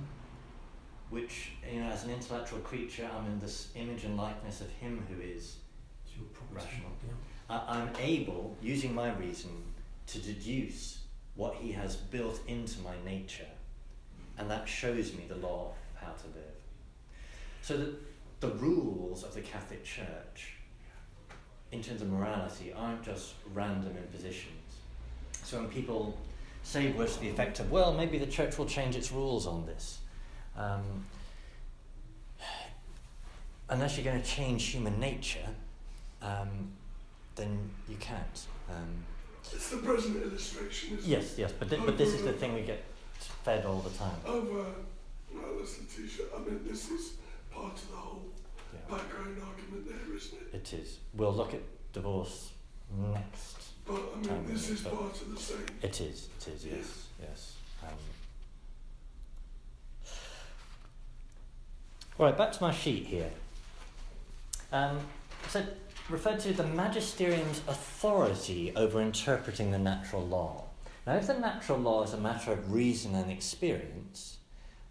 which, 1.10 1.54
you 1.72 1.80
know, 1.82 1.88
as 1.88 2.04
an 2.04 2.12
intellectual 2.12 2.60
creature, 2.60 3.10
I'm 3.12 3.26
in 3.26 3.40
this 3.40 3.70
image 3.76 4.04
and 4.04 4.16
likeness 4.16 4.62
of 4.62 4.70
Him 4.70 5.04
who 5.10 5.20
is 5.20 5.56
rational. 6.54 6.92
Yeah. 7.08 7.14
I, 7.50 7.80
I'm 7.80 7.90
able, 8.00 8.56
using 8.62 8.94
my 8.94 9.14
reason, 9.16 9.52
to 10.08 10.20
deduce 10.20 11.00
what 11.36 11.56
He 11.56 11.72
has 11.72 11.96
built 11.96 12.40
into 12.48 12.80
my 12.82 12.94
nature, 13.04 13.52
and 14.38 14.50
that 14.52 14.70
shows 14.70 15.14
me 15.14 15.26
the 15.28 15.38
law 15.38 15.74
of 15.96 16.08
how 16.08 16.14
to 16.14 16.28
live. 16.28 16.58
So 17.64 17.78
that 17.78 17.96
the 18.42 18.50
rules 18.50 19.24
of 19.24 19.34
the 19.34 19.42
Catholic 19.42 19.84
Church 19.84 20.54
in 21.72 21.82
terms 21.82 22.02
of 22.04 22.10
morality 22.10 22.72
aren't 22.74 23.04
just 23.04 23.34
random 23.54 23.98
impositions. 23.98 24.54
So 25.44 25.60
when 25.60 25.70
people 25.70 26.18
say 26.68 26.92
words 26.92 27.16
to 27.16 27.22
the 27.22 27.30
effect 27.30 27.62
of, 27.62 27.72
well, 27.72 27.94
maybe 27.94 28.18
the 28.18 28.28
church 28.28 28.58
will 28.58 28.66
change 28.66 28.96
its 28.96 29.12
rules 29.12 29.48
on 29.48 29.66
this, 29.66 30.00
um, 30.58 31.06
unless 33.70 33.96
you're 33.96 34.04
going 34.04 34.22
to 34.22 34.28
change 34.28 34.66
human 34.66 35.00
nature, 35.00 35.48
um, 36.22 36.72
then 37.36 37.70
you 37.88 37.96
can't. 37.98 38.46
Um, 38.70 39.06
it's 39.54 39.70
the 39.70 39.78
present 39.78 40.22
illustration, 40.22 40.98
isn't 40.98 41.10
yes, 41.10 41.34
it? 41.34 41.40
Yes, 41.40 41.54
but, 41.58 41.70
th- 41.70 41.82
but 41.86 41.98
this 41.98 42.14
is 42.14 42.24
the 42.24 42.34
thing 42.34 42.54
we 42.54 42.62
get 42.62 42.84
fed 43.44 43.66
all 43.66 43.80
the 43.80 43.98
time. 43.98 44.18
Over, 44.26 44.66
no, 45.34 45.58
that's 45.58 45.80
Laetitia. 45.80 46.26
I 46.36 46.40
mean, 46.40 46.60
this 46.68 46.90
is 46.90 47.14
part 47.50 47.76
of 47.76 47.90
the 47.90 47.96
whole 47.96 48.24
yeah. 48.74 48.94
background 48.94 49.38
argument 49.42 49.88
there, 49.88 50.16
isn't 50.18 50.38
it? 50.42 50.54
It 50.54 50.74
is. 50.74 50.98
We'll 51.14 51.34
look 51.34 51.54
at 51.54 51.62
divorce 51.94 52.52
next. 53.14 53.70
But 53.88 54.02
I 54.14 54.34
mean, 54.34 54.46
this 54.48 54.70
is 54.70 54.82
part 54.82 55.22
of 55.22 55.32
the 55.34 55.40
same. 55.40 55.66
It 55.82 56.02
is. 56.02 56.30
It 56.42 56.48
is. 56.48 56.66
Yes. 56.66 57.08
Yes. 57.22 57.54
Um, 57.84 57.90
all 62.20 62.26
right. 62.26 62.38
Back 62.38 62.52
to 62.52 62.62
my 62.62 62.72
sheet 62.72 63.06
here. 63.06 63.30
Um, 64.72 65.00
so 65.48 65.64
referred 66.10 66.40
to 66.42 66.54
the 66.54 66.64
magisterium's 66.64 67.62
authority 67.68 68.74
over 68.76 69.02
interpreting 69.02 69.72
the 69.72 69.80
natural 69.80 70.26
law. 70.26 70.66
Now, 71.06 71.16
if 71.16 71.28
the 71.28 71.36
natural 71.36 71.80
law 71.80 72.04
is 72.04 72.14
a 72.14 72.18
matter 72.18 72.52
of 72.52 72.74
reason 72.74 73.16
and 73.16 73.32
experience, 73.32 74.38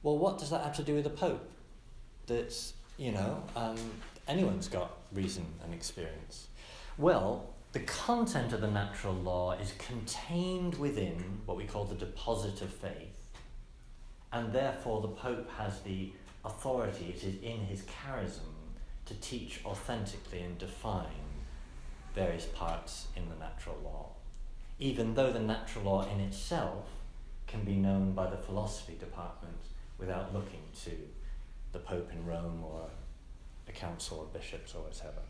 well, 0.02 0.16
what 0.16 0.38
does 0.38 0.50
that 0.50 0.64
have 0.64 0.76
to 0.76 0.82
do 0.82 0.94
with 0.94 1.04
the 1.04 1.10
Pope? 1.10 1.50
That's 2.26 2.72
you 2.96 3.12
know, 3.12 3.42
um, 3.54 3.76
anyone's 4.26 4.68
got 4.68 4.90
reason 5.12 5.44
and 5.62 5.74
experience. 5.74 6.46
Well, 6.96 7.50
the 7.76 7.82
content 7.82 8.54
of 8.54 8.62
the 8.62 8.70
natural 8.70 9.12
law 9.12 9.52
is 9.52 9.74
contained 9.76 10.74
within 10.76 11.22
what 11.44 11.58
we 11.58 11.64
call 11.64 11.84
the 11.84 11.94
deposit 11.94 12.62
of 12.62 12.72
faith, 12.72 13.34
and 14.32 14.50
therefore 14.50 15.02
the 15.02 15.08
Pope 15.08 15.50
has 15.58 15.80
the 15.80 16.10
authority, 16.42 17.14
it 17.14 17.22
is 17.22 17.34
in 17.42 17.66
his 17.66 17.82
charism, 17.82 18.54
to 19.04 19.12
teach 19.16 19.60
authentically 19.66 20.40
and 20.40 20.56
define 20.56 21.26
various 22.14 22.46
parts 22.46 23.08
in 23.14 23.28
the 23.28 23.36
natural 23.36 23.76
law, 23.84 24.08
even 24.78 25.12
though 25.12 25.30
the 25.30 25.38
natural 25.38 25.84
law 25.84 26.08
in 26.10 26.18
itself 26.20 26.86
can 27.46 27.62
be 27.62 27.74
known 27.74 28.12
by 28.12 28.30
the 28.30 28.38
philosophy 28.38 28.96
department 28.98 29.60
without 29.98 30.32
looking 30.32 30.62
to 30.82 30.92
the 31.72 31.78
Pope 31.78 32.10
in 32.10 32.24
Rome 32.24 32.64
or 32.64 32.88
a 33.68 33.72
council 33.72 34.22
of 34.22 34.32
bishops 34.32 34.74
or 34.74 34.84
whatever. 34.84 35.20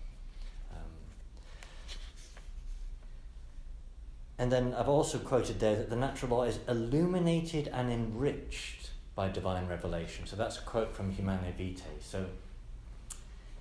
And 4.39 4.53
then 4.53 4.75
I've 4.75 4.89
also 4.89 5.19
quoted 5.19 5.61
there 5.61 5.77
that 5.77 5.91
the 5.91 5.97
natural 5.97 6.37
law 6.37 6.45
is 6.45 6.59
illuminated 6.69 7.69
and 7.69 7.91
enriched 7.91 8.91
by 9.15 9.29
divine 9.31 9.67
revelation. 9.67 10.27
So 10.27 10.37
that's 10.37 10.59
a 10.59 10.63
quote 10.63 10.95
from 10.95 11.11
Humanae 11.11 11.55
Vitae. 11.57 12.01
So 12.01 12.27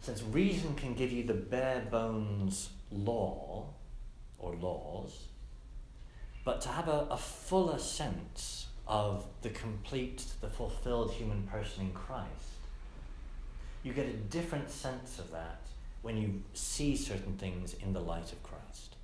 since 0.02 0.22
reason 0.22 0.76
can 0.76 0.94
give 0.94 1.12
you 1.12 1.24
the 1.24 1.34
bare 1.34 1.84
bones 1.90 2.70
law 2.92 3.68
or 4.38 4.54
laws, 4.56 5.24
but 6.44 6.62
to 6.62 6.70
have 6.70 6.90
a, 6.90 7.08
a 7.10 7.18
fuller 7.18 7.80
sense 7.80 8.68
of 8.88 9.26
the 9.42 9.50
complete, 9.50 10.26
the 10.42 10.48
fulfilled 10.48 11.12
human 11.14 11.44
person 11.44 11.86
in 11.86 11.94
Christ, 11.94 12.30
you 13.82 13.94
get 13.94 14.08
a 14.08 14.14
different 14.14 14.70
sense 14.70 15.20
of 15.20 15.32
that 15.32 15.62
when 16.02 16.18
you 16.18 16.44
see 16.54 16.96
certain 16.96 17.38
things 17.38 17.74
in 17.76 17.94
the 17.94 18.00
light 18.00 18.32
of 18.32 18.44
Christ. 18.44 18.95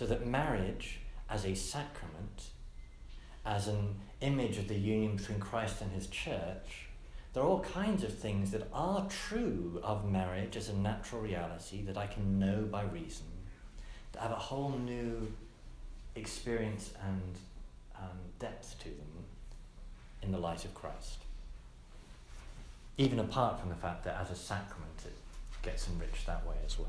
So 0.00 0.06
that 0.06 0.26
marriage 0.26 1.00
as 1.28 1.44
a 1.44 1.54
sacrament, 1.54 2.44
as 3.44 3.68
an 3.68 3.96
image 4.22 4.56
of 4.56 4.66
the 4.66 4.74
union 4.74 5.16
between 5.16 5.38
Christ 5.38 5.82
and 5.82 5.92
his 5.92 6.06
church, 6.06 6.88
There 7.32 7.42
are 7.42 7.46
all 7.46 7.60
kinds 7.60 8.02
of 8.02 8.12
things 8.12 8.50
that 8.50 8.66
are 8.72 9.06
true 9.08 9.78
of 9.84 10.10
marriage 10.10 10.56
as 10.56 10.68
a 10.68 10.74
natural 10.74 11.20
reality 11.20 11.82
that 11.82 11.96
I 11.96 12.06
can 12.06 12.38
know 12.38 12.62
by 12.62 12.82
reason, 12.82 13.26
that 14.12 14.22
have 14.22 14.32
a 14.32 14.36
whole 14.36 14.70
new 14.70 15.32
experience 16.16 16.92
and 17.06 17.34
um, 17.94 18.18
depth 18.38 18.78
to 18.80 18.88
them 18.88 19.26
in 20.22 20.32
the 20.32 20.38
light 20.38 20.64
of 20.64 20.74
Christ. 20.74 21.18
Even 22.96 23.18
apart 23.20 23.60
from 23.60 23.68
the 23.68 23.76
fact 23.76 24.04
that 24.04 24.18
as 24.18 24.30
a 24.30 24.36
sacrament 24.36 25.02
it 25.04 25.14
gets 25.62 25.88
enriched 25.88 26.26
that 26.26 26.44
way 26.46 26.56
as 26.64 26.78
well. 26.78 26.88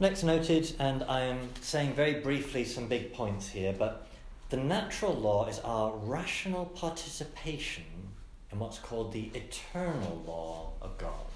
Next 0.00 0.24
noted, 0.24 0.74
and 0.80 1.04
I 1.04 1.20
am 1.20 1.50
saying 1.60 1.92
very 1.94 2.14
briefly 2.14 2.64
some 2.64 2.88
big 2.88 3.12
points 3.12 3.48
here, 3.48 3.72
but 3.72 4.08
the 4.50 4.56
natural 4.56 5.14
law 5.14 5.46
is 5.46 5.60
our 5.60 5.92
rational 5.98 6.66
participation 6.66 7.84
in 8.50 8.58
what's 8.58 8.80
called 8.80 9.12
the 9.12 9.30
eternal 9.34 10.20
law 10.26 10.72
of 10.82 10.98
God. 10.98 11.30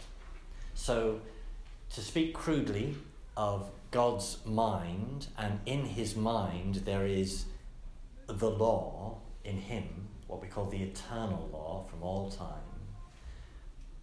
So, 0.74 1.20
to 1.94 2.00
speak 2.00 2.34
crudely 2.34 2.96
of 3.36 3.70
God's 3.92 4.38
mind, 4.44 5.28
and 5.38 5.60
in 5.64 5.84
his 5.84 6.16
mind 6.16 6.82
there 6.84 7.06
is 7.06 7.44
the 8.26 8.50
law 8.50 9.18
in 9.44 9.58
him, 9.58 10.08
what 10.26 10.42
we 10.42 10.48
call 10.48 10.66
the 10.66 10.82
eternal 10.82 11.48
law 11.52 11.84
from 11.88 12.02
all 12.02 12.28
time. 12.28 12.58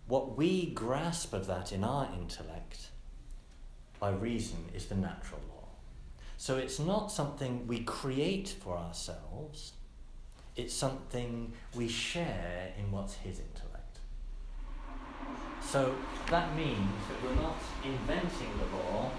What 0.08 0.38
we 0.38 0.68
grasp 0.68 1.34
of 1.34 1.46
that 1.48 1.74
in 1.74 1.84
our 1.84 2.08
intellect 2.14 2.92
by 4.00 4.12
reason 4.12 4.58
is 4.74 4.86
the 4.86 4.96
natural 4.96 5.42
law. 5.50 5.68
So 6.38 6.58
it's 6.58 6.80
not 6.80 7.12
something 7.12 7.66
we 7.68 7.80
create 7.80 8.50
for 8.50 8.78
ourselves, 8.78 9.74
it's 10.56 10.74
something 10.74 11.54
we 11.76 11.88
share 11.88 12.74
in 12.78 12.92
what's 12.92 13.16
his 13.16 13.40
intellect. 13.40 14.00
So 15.62 15.96
that 16.30 16.56
means 16.56 16.92
that 17.10 17.24
we're 17.24 17.42
not 17.42 17.58
inventing 17.84 18.52
the 18.60 18.78
law, 18.78 19.12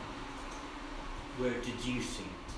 we're 1.41 1.61
deducing 1.61 2.27
it. 2.27 2.53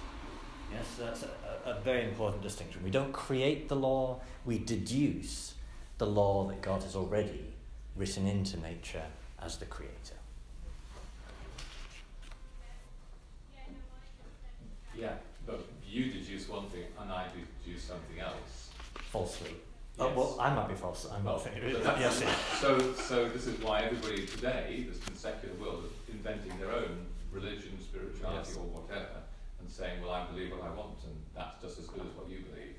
Yes, 0.72 0.86
that's 0.98 1.22
a, 1.22 1.70
a 1.70 1.80
very 1.80 2.04
important 2.04 2.42
distinction. 2.42 2.82
We 2.84 2.90
don't 2.90 3.12
create 3.12 3.68
the 3.68 3.76
law, 3.76 4.20
we 4.44 4.58
deduce 4.58 5.54
the 5.96 6.06
law 6.06 6.46
that 6.48 6.62
God 6.62 6.82
has 6.82 6.94
already 6.94 7.54
written 7.96 8.26
into 8.26 8.60
nature 8.60 9.06
as 9.40 9.56
the 9.56 9.66
creator. 9.66 10.17
Yeah, 14.98 15.12
but 15.46 15.64
you 15.86 16.12
deduce 16.12 16.48
one 16.48 16.68
thing 16.70 16.84
and 17.00 17.12
I 17.12 17.26
deduce 17.64 17.84
something 17.84 18.18
else. 18.18 18.70
Falsely. 19.10 19.50
Oh, 19.98 20.06
yes. 20.08 20.14
Oh, 20.16 20.18
well, 20.18 20.40
I 20.40 20.54
might 20.54 20.68
be 20.68 20.74
false. 20.74 21.06
I'm 21.12 21.24
well, 21.24 21.34
not 21.34 21.44
thinking. 21.44 21.70
Yes, 21.70 22.22
So, 22.60 22.92
so 22.94 23.28
this 23.28 23.46
is 23.46 23.60
why 23.60 23.82
everybody 23.82 24.26
today, 24.26 24.86
this 24.88 24.98
secular 25.20 25.54
world, 25.54 25.84
is 25.84 26.14
inventing 26.14 26.58
their 26.58 26.72
own 26.72 27.06
religion, 27.32 27.78
spirituality, 27.80 28.48
yes. 28.48 28.56
or 28.56 28.64
whatever, 28.64 29.22
and 29.60 29.70
saying, 29.70 30.00
"Well, 30.02 30.12
I 30.12 30.26
believe 30.26 30.52
what 30.52 30.62
I 30.62 30.70
want, 30.70 30.98
and 31.04 31.16
that's 31.34 31.60
just 31.62 31.78
as 31.80 31.86
good 31.86 32.02
as 32.02 32.16
what 32.16 32.28
you 32.28 32.38
believe." 32.38 32.76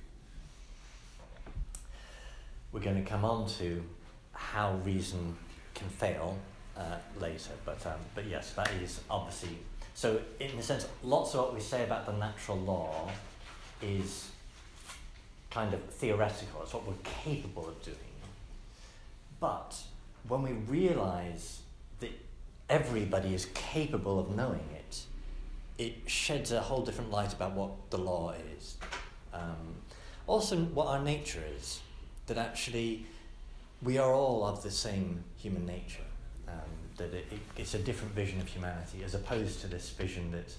We're 2.71 2.79
going 2.79 3.03
to 3.03 3.09
come 3.09 3.25
on 3.25 3.47
to 3.59 3.83
how 4.31 4.75
reason 4.85 5.35
can 5.73 5.89
fail 5.89 6.37
uh, 6.77 6.97
later, 7.19 7.51
but 7.65 7.85
um, 7.85 7.99
but 8.15 8.27
yes, 8.27 8.53
that 8.53 8.71
is 8.81 9.01
obviously 9.09 9.57
so, 9.99 10.17
in 10.39 10.51
a 10.57 10.63
sense, 10.63 10.87
lots 11.03 11.33
of 11.33 11.41
what 11.41 11.53
we 11.53 11.59
say 11.59 11.83
about 11.83 12.05
the 12.05 12.13
natural 12.13 12.57
law 12.57 13.09
is 13.81 14.29
kind 15.51 15.73
of 15.73 15.83
theoretical, 15.89 16.61
it's 16.63 16.73
what 16.73 16.87
we're 16.87 16.93
capable 17.03 17.67
of 17.67 17.83
doing. 17.83 17.97
But 19.41 19.75
when 20.25 20.41
we 20.41 20.51
realize 20.53 21.59
that 21.99 22.11
everybody 22.69 23.33
is 23.33 23.47
capable 23.53 24.21
of 24.21 24.33
knowing 24.37 24.69
it, 24.73 25.03
it 25.77 26.09
sheds 26.09 26.53
a 26.53 26.61
whole 26.61 26.85
different 26.85 27.11
light 27.11 27.33
about 27.33 27.51
what 27.51 27.71
the 27.89 27.97
law 27.97 28.33
is. 28.55 28.77
Um, 29.33 29.75
also, 30.27 30.55
what 30.59 30.87
our 30.87 31.03
nature 31.03 31.43
is, 31.57 31.81
that 32.27 32.37
actually 32.37 33.05
we 33.81 33.97
are 33.97 34.13
all 34.13 34.45
of 34.45 34.63
the 34.63 34.71
same 34.71 35.25
human 35.35 35.65
nature. 35.65 36.08
That 36.99 37.13
it, 37.13 37.25
it, 37.31 37.39
it's 37.55 37.73
a 37.73 37.79
different 37.79 38.13
vision 38.13 38.41
of 38.41 38.47
humanity 38.47 39.03
as 39.05 39.15
opposed 39.15 39.61
to 39.61 39.67
this 39.67 39.89
vision 39.89 40.31
that, 40.31 40.53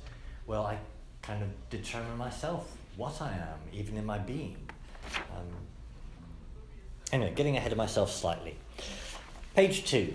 well, 0.47 0.65
I 0.65 0.79
kind 1.21 1.43
of 1.43 1.49
determine 1.69 2.17
myself 2.17 2.77
what 2.97 3.21
I 3.21 3.31
am, 3.33 3.59
even 3.75 3.99
in 3.99 4.07
my 4.07 4.17
being. 4.17 4.57
Um, 5.37 5.47
anyway, 7.13 7.35
getting 7.37 7.59
ahead 7.59 7.73
of 7.73 7.79
myself 7.79 8.11
slightly. 8.11 8.57
Page 9.55 9.85
two. 9.85 10.15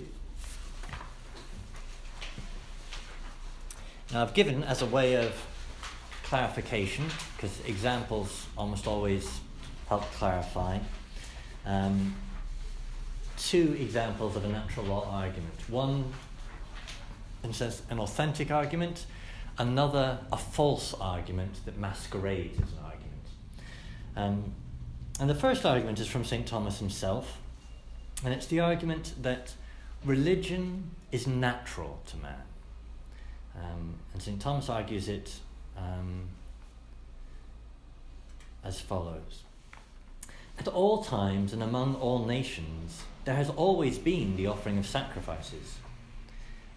Now, 4.12 4.24
I've 4.24 4.34
given 4.34 4.64
as 4.64 4.82
a 4.82 4.88
way 4.88 5.16
of 5.16 5.34
clarification, 6.24 7.06
because 7.36 7.60
examples 7.68 8.48
almost 8.58 8.88
always 8.88 9.42
help 9.90 10.02
clarify. 10.14 10.80
Um, 11.68 12.16
two 13.38 13.76
examples 13.80 14.36
of 14.36 14.45
a 14.45 14.48
natural 14.48 14.86
law 14.86 15.10
argument. 15.10 15.54
One, 15.67 16.06
in 17.43 17.50
a 17.50 17.54
sense, 17.54 17.82
an 17.89 18.00
authentic 18.00 18.52
argument, 18.52 19.06
another, 19.58 20.19
a 20.32 20.38
false 20.38 20.93
argument 20.93 21.65
that 21.65 21.78
masquerades 21.78 22.60
as 22.62 22.71
an 22.71 22.80
argument. 22.84 23.28
Um, 24.15 24.54
and 25.19 25.30
the 25.30 25.36
first 25.36 25.65
argument 25.65 26.00
is 26.00 26.08
from 26.08 26.26
St. 26.26 26.45
Thomas 26.45 26.80
himself, 26.80 27.39
and 28.24 28.34
it's 28.34 28.48
the 28.48 28.60
argument 28.60 29.13
that 29.21 29.54
religion 30.04 30.91
is 31.12 31.28
natural 31.28 32.00
to 32.08 32.17
man. 32.17 32.41
Um, 33.56 33.95
and 34.13 34.21
St. 34.21 34.41
Thomas 34.41 34.69
argues 34.69 35.08
it 35.08 35.34
um, 35.78 36.28
as 38.63 38.82
follows 38.82 39.43
At 40.60 40.67
all 40.67 41.04
times 41.04 41.54
and 41.54 41.63
among 41.63 41.95
all 41.95 42.26
nations, 42.26 43.04
there 43.26 43.36
has 43.36 43.50
always 43.50 43.98
been 43.98 44.38
the 44.38 44.48
offering 44.48 44.78
of 44.78 44.86
sacrifices. 44.86 45.78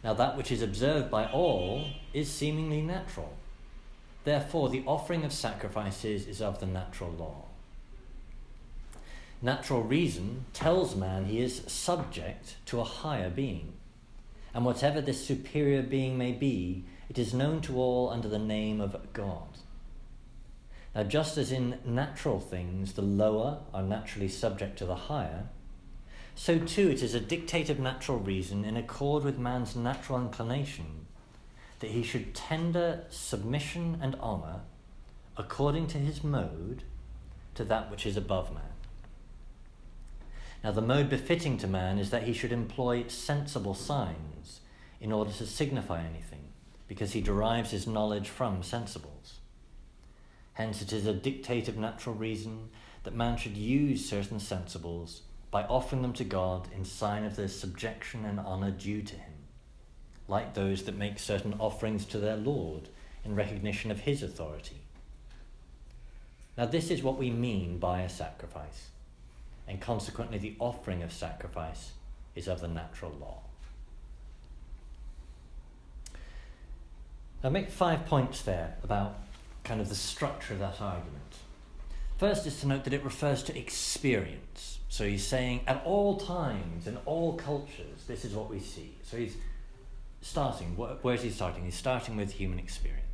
Now, 0.02 0.14
that 0.14 0.36
which 0.36 0.50
is 0.50 0.62
observed 0.62 1.10
by 1.10 1.26
all 1.26 1.86
is 2.14 2.30
seemingly 2.30 2.80
natural. 2.80 3.34
Therefore, 4.24 4.68
the 4.68 4.82
offering 4.86 5.24
of 5.24 5.32
sacrifices 5.32 6.26
is 6.26 6.40
of 6.40 6.60
the 6.60 6.66
natural 6.66 7.10
law. 7.10 7.44
Natural 9.40 9.82
reason 9.82 10.46
tells 10.52 10.96
man 10.96 11.26
he 11.26 11.40
is 11.40 11.62
subject 11.66 12.56
to 12.66 12.80
a 12.80 12.84
higher 12.84 13.30
being, 13.30 13.74
and 14.54 14.64
whatever 14.64 15.00
this 15.00 15.24
superior 15.24 15.82
being 15.82 16.18
may 16.18 16.32
be, 16.32 16.84
it 17.08 17.18
is 17.18 17.34
known 17.34 17.60
to 17.62 17.76
all 17.76 18.10
under 18.10 18.28
the 18.28 18.38
name 18.38 18.80
of 18.80 19.12
God. 19.12 19.48
Now, 20.94 21.04
just 21.04 21.38
as 21.38 21.52
in 21.52 21.78
natural 21.84 22.40
things 22.40 22.94
the 22.94 23.02
lower 23.02 23.58
are 23.72 23.82
naturally 23.82 24.28
subject 24.28 24.78
to 24.78 24.86
the 24.86 24.94
higher, 24.94 25.48
so 26.38 26.56
too 26.56 26.88
it 26.88 27.02
is 27.02 27.14
a 27.14 27.20
dictate 27.20 27.68
of 27.68 27.80
natural 27.80 28.16
reason 28.16 28.64
in 28.64 28.76
accord 28.76 29.24
with 29.24 29.40
man's 29.40 29.74
natural 29.74 30.20
inclination 30.20 31.04
that 31.80 31.90
he 31.90 32.00
should 32.00 32.32
tender 32.32 33.04
submission 33.10 33.98
and 34.00 34.14
honour 34.20 34.60
according 35.36 35.88
to 35.88 35.98
his 35.98 36.22
mode 36.22 36.84
to 37.56 37.64
that 37.64 37.90
which 37.90 38.06
is 38.06 38.16
above 38.16 38.54
man. 38.54 38.62
Now, 40.62 40.70
the 40.70 40.80
mode 40.80 41.08
befitting 41.08 41.58
to 41.58 41.66
man 41.66 41.98
is 41.98 42.10
that 42.10 42.22
he 42.22 42.32
should 42.32 42.52
employ 42.52 43.08
sensible 43.08 43.74
signs 43.74 44.60
in 45.00 45.10
order 45.10 45.32
to 45.32 45.46
signify 45.46 46.04
anything, 46.04 46.50
because 46.86 47.12
he 47.12 47.20
derives 47.20 47.72
his 47.72 47.88
knowledge 47.88 48.28
from 48.28 48.62
sensibles. 48.62 49.38
Hence, 50.52 50.82
it 50.82 50.92
is 50.92 51.06
a 51.06 51.12
dictate 51.12 51.68
of 51.68 51.76
natural 51.76 52.14
reason 52.14 52.68
that 53.02 53.14
man 53.14 53.36
should 53.36 53.56
use 53.56 54.08
certain 54.08 54.38
sensibles 54.38 55.22
by 55.50 55.62
offering 55.64 56.02
them 56.02 56.12
to 56.14 56.24
God 56.24 56.68
in 56.74 56.84
sign 56.84 57.24
of 57.24 57.36
their 57.36 57.48
subjection 57.48 58.24
and 58.24 58.38
honour 58.38 58.70
due 58.70 59.02
to 59.02 59.14
Him, 59.14 59.32
like 60.26 60.54
those 60.54 60.82
that 60.84 60.96
make 60.96 61.18
certain 61.18 61.54
offerings 61.58 62.04
to 62.06 62.18
their 62.18 62.36
Lord 62.36 62.88
in 63.24 63.34
recognition 63.34 63.90
of 63.90 64.00
His 64.00 64.22
authority. 64.22 64.82
Now, 66.56 66.66
this 66.66 66.90
is 66.90 67.02
what 67.02 67.18
we 67.18 67.30
mean 67.30 67.78
by 67.78 68.02
a 68.02 68.08
sacrifice, 68.08 68.88
and 69.66 69.80
consequently, 69.80 70.38
the 70.38 70.56
offering 70.58 71.02
of 71.02 71.12
sacrifice 71.12 71.92
is 72.34 72.48
of 72.48 72.60
the 72.60 72.68
natural 72.68 73.12
law. 73.20 73.40
I 77.42 77.48
make 77.48 77.70
five 77.70 78.06
points 78.06 78.42
there 78.42 78.76
about 78.82 79.18
kind 79.62 79.80
of 79.80 79.88
the 79.88 79.94
structure 79.94 80.54
of 80.54 80.60
that 80.60 80.80
argument. 80.80 81.36
First 82.16 82.46
is 82.46 82.60
to 82.60 82.66
note 82.66 82.82
that 82.84 82.92
it 82.92 83.04
refers 83.04 83.44
to 83.44 83.56
experience. 83.56 84.77
So 84.88 85.06
he's 85.06 85.24
saying, 85.24 85.60
at 85.66 85.82
all 85.84 86.16
times, 86.16 86.86
in 86.86 86.96
all 87.04 87.34
cultures, 87.34 88.04
this 88.06 88.24
is 88.24 88.32
what 88.32 88.48
we 88.48 88.58
see. 88.58 88.94
So 89.02 89.16
he's 89.16 89.36
starting, 90.22 90.76
where 90.76 91.14
is 91.14 91.22
he 91.22 91.30
starting? 91.30 91.64
He's 91.64 91.74
starting 91.74 92.16
with 92.16 92.32
human 92.32 92.58
experience. 92.58 93.04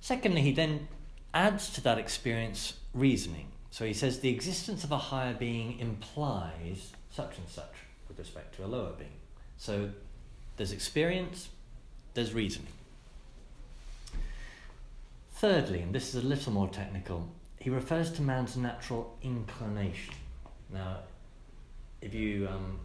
Secondly, 0.00 0.40
he 0.40 0.52
then 0.52 0.88
adds 1.34 1.70
to 1.74 1.82
that 1.82 1.98
experience 1.98 2.74
reasoning. 2.94 3.48
So 3.70 3.84
he 3.84 3.92
says 3.92 4.20
the 4.20 4.30
existence 4.30 4.82
of 4.82 4.92
a 4.92 4.96
higher 4.96 5.34
being 5.34 5.78
implies 5.78 6.92
such 7.10 7.36
and 7.36 7.48
such 7.48 7.74
with 8.08 8.18
respect 8.18 8.56
to 8.56 8.64
a 8.64 8.66
lower 8.66 8.92
being. 8.92 9.10
So 9.58 9.90
there's 10.56 10.72
experience, 10.72 11.50
there's 12.14 12.32
reasoning. 12.32 12.72
Thirdly, 15.34 15.82
and 15.82 15.94
this 15.94 16.08
is 16.14 16.24
a 16.24 16.26
little 16.26 16.52
more 16.52 16.68
technical, 16.68 17.28
he 17.68 17.74
refers 17.74 18.10
to 18.10 18.22
man's 18.22 18.56
natural 18.56 19.14
inclination. 19.20 20.14
Now, 20.72 21.00
if 22.00 22.14
you 22.14 22.48
um, 22.50 22.78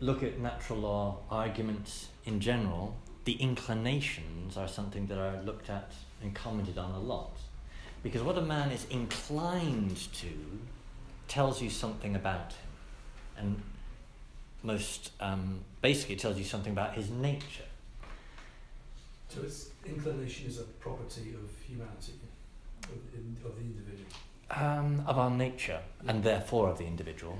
look 0.00 0.24
at 0.24 0.40
natural 0.40 0.80
law 0.80 1.18
arguments 1.30 2.08
in 2.24 2.40
general, 2.40 2.96
the 3.24 3.34
inclinations 3.34 4.56
are 4.56 4.66
something 4.66 5.06
that 5.06 5.16
are 5.16 5.40
looked 5.44 5.70
at 5.70 5.92
and 6.20 6.34
commented 6.34 6.76
on 6.76 6.90
a 6.90 6.98
lot. 6.98 7.36
Because 8.02 8.22
what 8.22 8.36
a 8.36 8.42
man 8.42 8.72
is 8.72 8.84
inclined 8.90 10.12
to 10.14 10.32
tells 11.28 11.62
you 11.62 11.70
something 11.70 12.16
about 12.16 12.54
him. 12.54 12.70
And 13.38 13.62
most 14.64 15.12
um, 15.20 15.60
basically, 15.80 16.16
tells 16.16 16.36
you 16.36 16.44
something 16.44 16.72
about 16.72 16.94
his 16.94 17.10
nature. 17.10 17.70
So 19.28 19.42
its 19.42 19.70
inclination 19.86 20.48
is 20.48 20.58
a 20.58 20.64
property 20.64 21.34
of 21.34 21.48
humanity, 21.64 22.14
of, 22.84 23.14
in, 23.14 23.36
of 23.44 23.56
the 23.56 23.62
individual. 23.62 24.10
Um, 24.50 25.02
of 25.06 25.18
our 25.18 25.30
nature, 25.30 25.80
and 26.06 26.22
therefore 26.22 26.68
of 26.68 26.78
the 26.78 26.86
individual. 26.86 27.38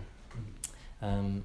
Mm. 1.03 1.07
Um, 1.07 1.45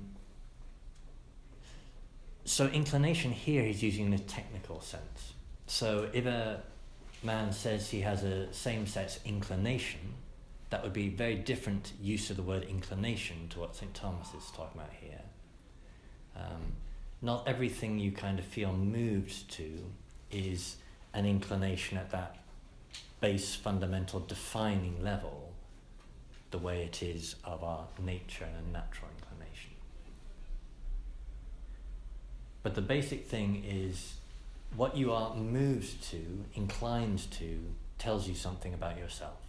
so 2.46 2.68
inclination 2.68 3.32
here 3.32 3.64
he's 3.64 3.84
using 3.84 4.06
in 4.06 4.14
a 4.14 4.20
technical 4.20 4.80
sense. 4.80 5.34
So 5.66 6.10
if 6.14 6.26
a 6.26 6.62
man 7.22 7.52
says 7.52 7.90
he 7.90 8.02
has 8.02 8.24
a 8.24 8.52
same-sex 8.54 9.20
inclination, 9.26 10.00
that 10.70 10.82
would 10.84 10.94
be 10.94 11.10
very 11.10 11.36
different 11.36 11.92
use 12.02 12.30
of 12.30 12.38
the 12.38 12.44
word 12.44 12.64
inclination 12.64 13.48
to 13.50 13.60
what 13.60 13.76
St. 13.76 13.94
Thomas 13.94 14.30
is 14.34 14.50
talking 14.56 14.80
about 14.80 14.94
here. 15.00 15.22
Um, 16.36 16.74
not 17.22 17.48
everything 17.48 18.00
you 18.00 18.12
kind 18.12 18.40
of 18.40 18.46
feel 18.46 18.72
moved 18.72 19.50
to 19.52 19.84
is 20.32 20.78
an 21.14 21.26
inclination 21.26 21.98
at 21.98 22.12
that 22.12 22.38
base 23.20 23.56
fundamental 23.56 24.20
defining 24.20 25.04
level 25.04 25.54
the 26.52 26.58
way 26.58 26.84
it 26.84 27.04
is 27.04 27.36
of 27.44 27.64
our 27.64 27.88
nature 28.04 28.48
and 28.58 28.72
natural 28.72 29.10
inclination. 29.18 29.72
But 32.64 32.76
the 32.76 32.82
basic 32.82 33.28
thing 33.28 33.64
is 33.68 34.16
what 34.76 34.96
you 34.96 35.12
are 35.12 35.36
moved 35.36 36.04
to, 36.12 36.46
inclined 36.54 37.30
to, 37.32 37.60
tells 37.98 38.28
you 38.28 38.36
something 38.36 38.74
about 38.74 38.98
yourself. 38.98 39.40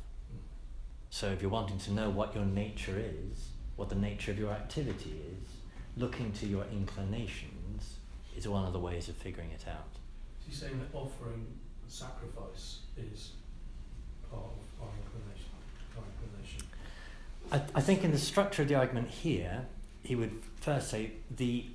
So 1.11 1.29
if 1.29 1.43
you're 1.43 1.51
wanting 1.51 1.79
to 1.79 1.93
know 1.93 2.11
what 2.11 2.35
your 2.35 2.45
nature 2.45 2.97
is, 2.99 3.49
what 3.77 3.89
the 3.89 3.95
nature 3.95 4.31
of 4.31 4.39
your 4.39 4.53
activity 4.53 5.21
is, 5.33 5.49
looking 5.97 6.33
to 6.33 6.47
your 6.47 6.65
inclinations 6.73 7.95
is 8.37 8.47
one 8.47 8.65
of 8.65 8.73
the 8.73 8.79
ways 8.79 9.09
of 9.09 9.17
figuring 9.17 9.51
it 9.51 9.65
out. 9.69 9.95
So 10.41 10.47
you're 10.49 10.57
saying 10.57 10.79
that 10.81 10.97
offering 10.97 11.47
sacrifice 11.89 12.81
is 12.97 13.33
of 14.33 14.51
our 14.81 14.89
inclination? 15.05 15.51
Our 15.97 16.05
inclination? 16.23 16.67
I, 17.53 17.79
I 17.79 17.81
think 17.81 18.05
in 18.05 18.11
the 18.11 18.19
structure 18.19 18.63
of 18.63 18.69
the 18.69 18.75
argument 18.75 19.11
here, 19.11 19.67
he 20.03 20.15
would 20.15 20.33
first 20.61 20.91
say 20.91 21.13
the 21.37 21.67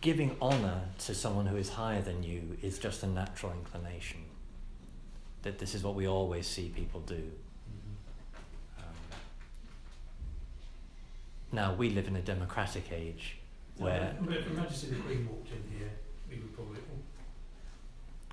giving 0.00 0.36
honour 0.40 0.82
to 0.98 1.14
someone 1.14 1.46
who 1.46 1.56
is 1.56 1.70
higher 1.70 2.02
than 2.02 2.22
you 2.22 2.56
is 2.62 2.78
just 2.78 3.02
a 3.02 3.06
natural 3.06 3.52
inclination. 3.52 4.20
That 5.42 5.58
this 5.58 5.74
is 5.74 5.82
what 5.82 5.94
we 5.94 6.06
always 6.06 6.46
see 6.46 6.68
people 6.68 7.00
do. 7.00 7.14
Mm-hmm. 7.14 8.80
Um, 8.80 8.94
now, 11.52 11.74
we 11.74 11.90
live 11.90 12.08
in 12.08 12.16
a 12.16 12.22
democratic 12.22 12.92
age 12.92 13.38
where. 13.76 14.14
if 14.28 14.50
Majesty 14.50 14.88
the 14.88 14.96
Queen 14.96 15.28
walked 15.30 15.48
in 15.52 15.78
here, 15.78 15.90
we 16.28 16.36
would 16.36 16.54
probably. 16.54 16.78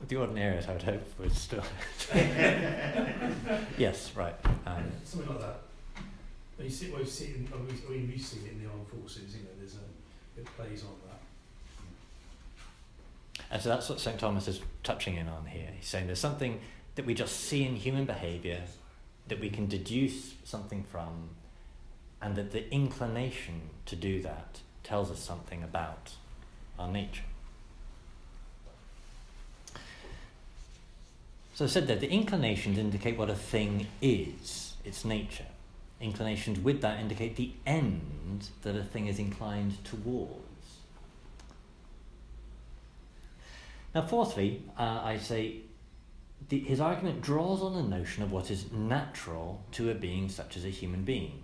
The 0.01 0.15
ordinariate, 0.15 0.67
I 0.67 0.73
would 0.73 0.84
hope, 0.84 1.19
would 1.19 1.31
still. 1.31 1.63
yes, 3.77 4.12
right. 4.15 4.36
Um, 4.65 4.84
Something 5.03 5.29
like 5.29 5.39
that. 5.39 5.60
you 6.62 6.69
see, 6.69 6.91
well, 6.91 6.99
you 6.99 7.05
see 7.08 7.34
I 7.53 7.58
mean, 7.58 8.12
we 8.12 8.17
see 8.19 8.39
it 8.45 8.51
in 8.51 8.63
the 8.63 8.69
armed 8.69 8.88
forces, 8.88 9.36
you 9.36 9.43
know, 9.43 9.49
there's 9.58 9.75
a, 9.75 10.39
it 10.39 10.45
plays 10.58 10.84
on 10.84 10.95
that. 11.08 11.21
And 13.49 13.62
so 13.62 13.69
that's 13.69 13.88
what 13.89 13.99
St. 13.99 14.19
Thomas 14.19 14.47
is 14.47 14.60
touching 14.84 15.15
in 15.15 15.27
on 15.29 15.45
here. 15.45 15.69
He's 15.77 15.88
saying 15.88 16.08
there's 16.08 16.19
something 16.19 16.60
that 16.95 17.05
we 17.05 17.13
just 17.13 17.39
see 17.39 17.63
in 17.63 17.75
human 17.75 18.05
behaviour 18.05 18.63
that 19.27 19.39
we 19.39 19.49
can 19.49 19.65
deduce 19.67 20.34
something 20.43 20.84
from, 20.84 21.29
and 22.21 22.36
that 22.36 22.51
the 22.51 22.71
inclination 22.71 23.62
to 23.86 23.95
do 23.95 24.21
that 24.21 24.60
tells 24.84 25.10
us 25.10 25.19
something 25.19 25.63
about 25.63 26.12
our 26.77 26.91
nature. 26.91 27.23
So 31.56 31.63
I 31.63 31.68
said 31.70 31.88
that 31.88 32.02
the 32.02 32.10
inclinations 32.10 32.78
indicate 32.78 33.18
what 33.18 33.30
a 33.30 33.36
thing 33.36 33.88
is, 34.02 34.74
its 34.84 35.06
nature. 35.06 35.46
Inclinations 36.02 36.60
with 36.60 36.82
that 36.82 37.00
indicate 37.00 37.38
the 37.38 37.54
end 37.65 38.50
that 38.63 38.76
a 38.76 38.84
thing 38.84 39.08
is 39.08 39.20
inclined 39.20 39.82
towards. 39.86 40.41
Now, 43.96 44.06
fourthly, 44.06 44.63
uh, 44.78 45.00
I 45.02 45.18
say 45.18 45.62
the, 46.50 46.60
his 46.60 46.82
argument 46.82 47.22
draws 47.22 47.62
on 47.62 47.74
the 47.74 47.84
notion 47.84 48.22
of 48.22 48.34
what 48.34 48.52
is 48.52 48.70
natural 48.74 49.63
to 49.72 49.89
a 49.89 49.94
being 49.94 50.28
such 50.28 50.58
as 50.58 50.65
a 50.65 50.70
human 50.70 51.04
being. 51.04 51.41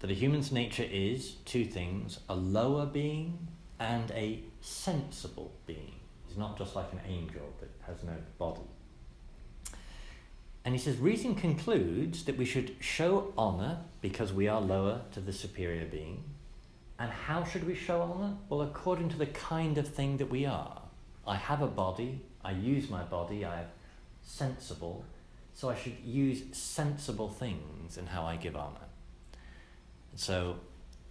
That 0.00 0.10
a 0.10 0.14
human's 0.14 0.52
nature 0.52 0.86
is 0.86 1.36
two 1.46 1.64
things 1.64 2.18
a 2.28 2.34
lower 2.34 2.84
being 2.84 3.48
and 3.80 4.10
a 4.10 4.40
sensible 4.60 5.52
being. 5.66 5.94
He's 6.34 6.40
not 6.40 6.58
just 6.58 6.74
like 6.74 6.92
an 6.92 6.98
angel 7.06 7.42
that 7.60 7.70
has 7.86 8.02
no 8.02 8.14
body. 8.38 8.66
And 10.64 10.74
he 10.74 10.80
says, 10.80 10.96
reason 10.96 11.36
concludes 11.36 12.24
that 12.24 12.36
we 12.36 12.44
should 12.44 12.74
show 12.80 13.32
honour 13.38 13.78
because 14.00 14.32
we 14.32 14.48
are 14.48 14.60
lower 14.60 15.02
to 15.12 15.20
the 15.20 15.32
superior 15.32 15.84
being, 15.84 16.24
and 16.98 17.08
how 17.08 17.44
should 17.44 17.64
we 17.64 17.76
show 17.76 18.02
honour? 18.02 18.34
Well, 18.48 18.62
according 18.62 19.10
to 19.10 19.16
the 19.16 19.26
kind 19.26 19.78
of 19.78 19.86
thing 19.86 20.16
that 20.16 20.28
we 20.28 20.44
are. 20.44 20.82
I 21.24 21.36
have 21.36 21.62
a 21.62 21.68
body, 21.68 22.20
I 22.44 22.50
use 22.50 22.90
my 22.90 23.04
body, 23.04 23.44
I 23.44 23.60
am 23.60 23.66
sensible, 24.24 25.04
so 25.54 25.70
I 25.70 25.76
should 25.76 25.98
use 26.04 26.42
sensible 26.50 27.28
things 27.28 27.96
in 27.96 28.06
how 28.06 28.24
I 28.24 28.34
give 28.34 28.56
honour. 28.56 28.88
So, 30.16 30.56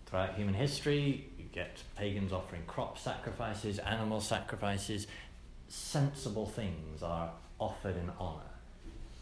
throughout 0.05 0.35
human 0.35 0.53
history, 0.53 1.29
get 1.53 1.83
pagans 1.95 2.33
offering 2.33 2.63
crop 2.67 2.97
sacrifices, 2.97 3.79
animal 3.79 4.19
sacrifices. 4.19 5.07
Sensible 5.69 6.45
things 6.45 7.01
are 7.01 7.31
offered 7.59 7.95
in 7.95 8.11
honour, 8.19 8.41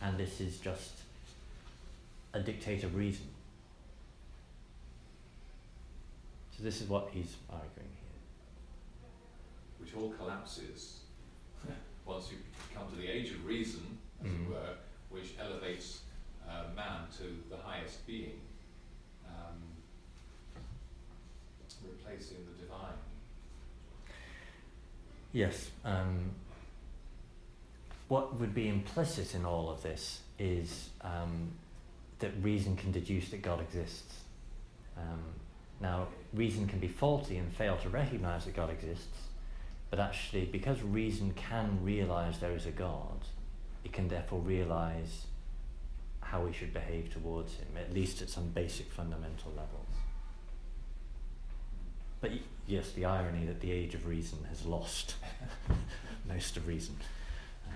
and 0.02 0.18
this 0.18 0.42
is 0.42 0.58
just 0.58 0.92
a 2.34 2.40
dictate 2.40 2.84
of 2.84 2.96
reason. 2.96 3.28
So 6.58 6.64
this 6.64 6.82
is 6.82 6.90
what 6.90 7.10
he's 7.14 7.36
arguing 7.50 7.72
here. 7.78 8.20
Which 9.80 9.96
all 9.96 10.12
collapses 10.12 11.02
once 12.06 12.32
you 12.32 12.38
come 12.76 12.90
to 12.90 12.96
the 12.96 13.08
age 13.08 13.32
of 13.32 13.46
reason, 13.46 13.98
as 14.22 14.28
mm. 14.28 14.32
it 14.32 14.36
mm-hmm. 14.36 14.52
were, 14.52 14.76
which 15.10 15.36
elevates 15.40 16.02
uh, 16.48 16.64
man 16.76 17.08
to 17.18 17.24
the 17.50 17.62
highest 17.64 18.06
being, 18.08 18.40
um, 19.28 19.58
replacing 21.84 22.38
the 22.46 22.64
divine. 22.64 22.94
Yes. 25.34 25.70
Um, 25.86 26.32
what 28.08 28.38
would 28.40 28.54
be 28.54 28.68
implicit 28.68 29.36
in 29.36 29.46
all 29.46 29.70
of 29.70 29.82
this 29.84 30.20
is 30.38 30.90
um, 31.02 31.52
that 32.20 32.32
reason 32.42 32.76
can 32.76 32.92
deduce 32.92 33.30
that 33.30 33.42
God 33.42 33.62
exists. 33.62 34.16
Um, 34.98 35.22
now, 35.80 36.08
reason 36.34 36.68
can 36.68 36.80
be 36.80 36.88
faulty 36.88 37.38
and 37.38 37.52
fail 37.54 37.78
to 37.78 37.90
recognize 37.90 38.46
that 38.46 38.56
God 38.56 38.70
exists, 38.70 39.18
but 39.90 40.00
actually, 40.00 40.46
because 40.46 40.82
reason 40.82 41.34
can 41.34 41.80
realize 41.82 42.40
there 42.40 42.56
is 42.56 42.66
a 42.66 42.72
God, 42.72 43.22
it 43.84 43.94
can 43.94 44.08
therefore 44.08 44.40
realize 44.40 45.26
how 46.22 46.42
we 46.42 46.54
should 46.54 46.74
behave 46.74 47.12
towards 47.12 47.56
Him, 47.56 47.68
at 47.78 47.94
least 47.94 48.22
at 48.22 48.30
some 48.30 48.50
basic 48.50 48.92
fundamental 48.92 49.52
levels. 49.56 49.91
But 52.22 52.32
yes, 52.68 52.92
the 52.92 53.06
irony 53.06 53.46
that 53.46 53.60
the 53.60 53.72
age 53.72 53.96
of 53.96 54.06
reason 54.06 54.40
has 54.50 54.66
lost 54.66 55.16
most 56.28 56.56
of 56.56 56.68
reason. 56.68 56.96
Um, 57.68 57.74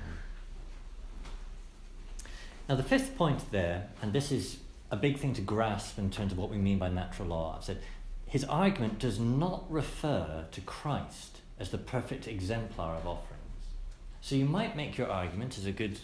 now, 2.69 2.75
the 2.75 2.83
fifth 2.83 3.17
point 3.17 3.51
there, 3.51 3.89
and 4.01 4.13
this 4.13 4.31
is 4.31 4.57
a 4.91 4.95
big 4.95 5.17
thing 5.17 5.33
to 5.33 5.41
grasp 5.41 5.97
in 5.97 6.11
terms 6.11 6.31
of 6.31 6.37
what 6.37 6.49
we 6.49 6.57
mean 6.57 6.77
by 6.77 6.89
natural 6.89 7.29
law, 7.29 7.55
I've 7.57 7.63
said 7.63 7.81
his 8.27 8.43
argument 8.45 8.99
does 8.99 9.19
not 9.19 9.63
refer 9.69 10.45
to 10.51 10.61
Christ 10.61 11.39
as 11.59 11.69
the 11.69 11.77
perfect 11.77 12.27
exemplar 12.27 12.95
of 12.95 13.07
offerings. 13.07 13.41
So 14.21 14.35
you 14.35 14.45
might 14.45 14.75
make 14.75 14.97
your 14.97 15.09
argument 15.09 15.57
as 15.57 15.65
a 15.65 15.71
good 15.71 15.99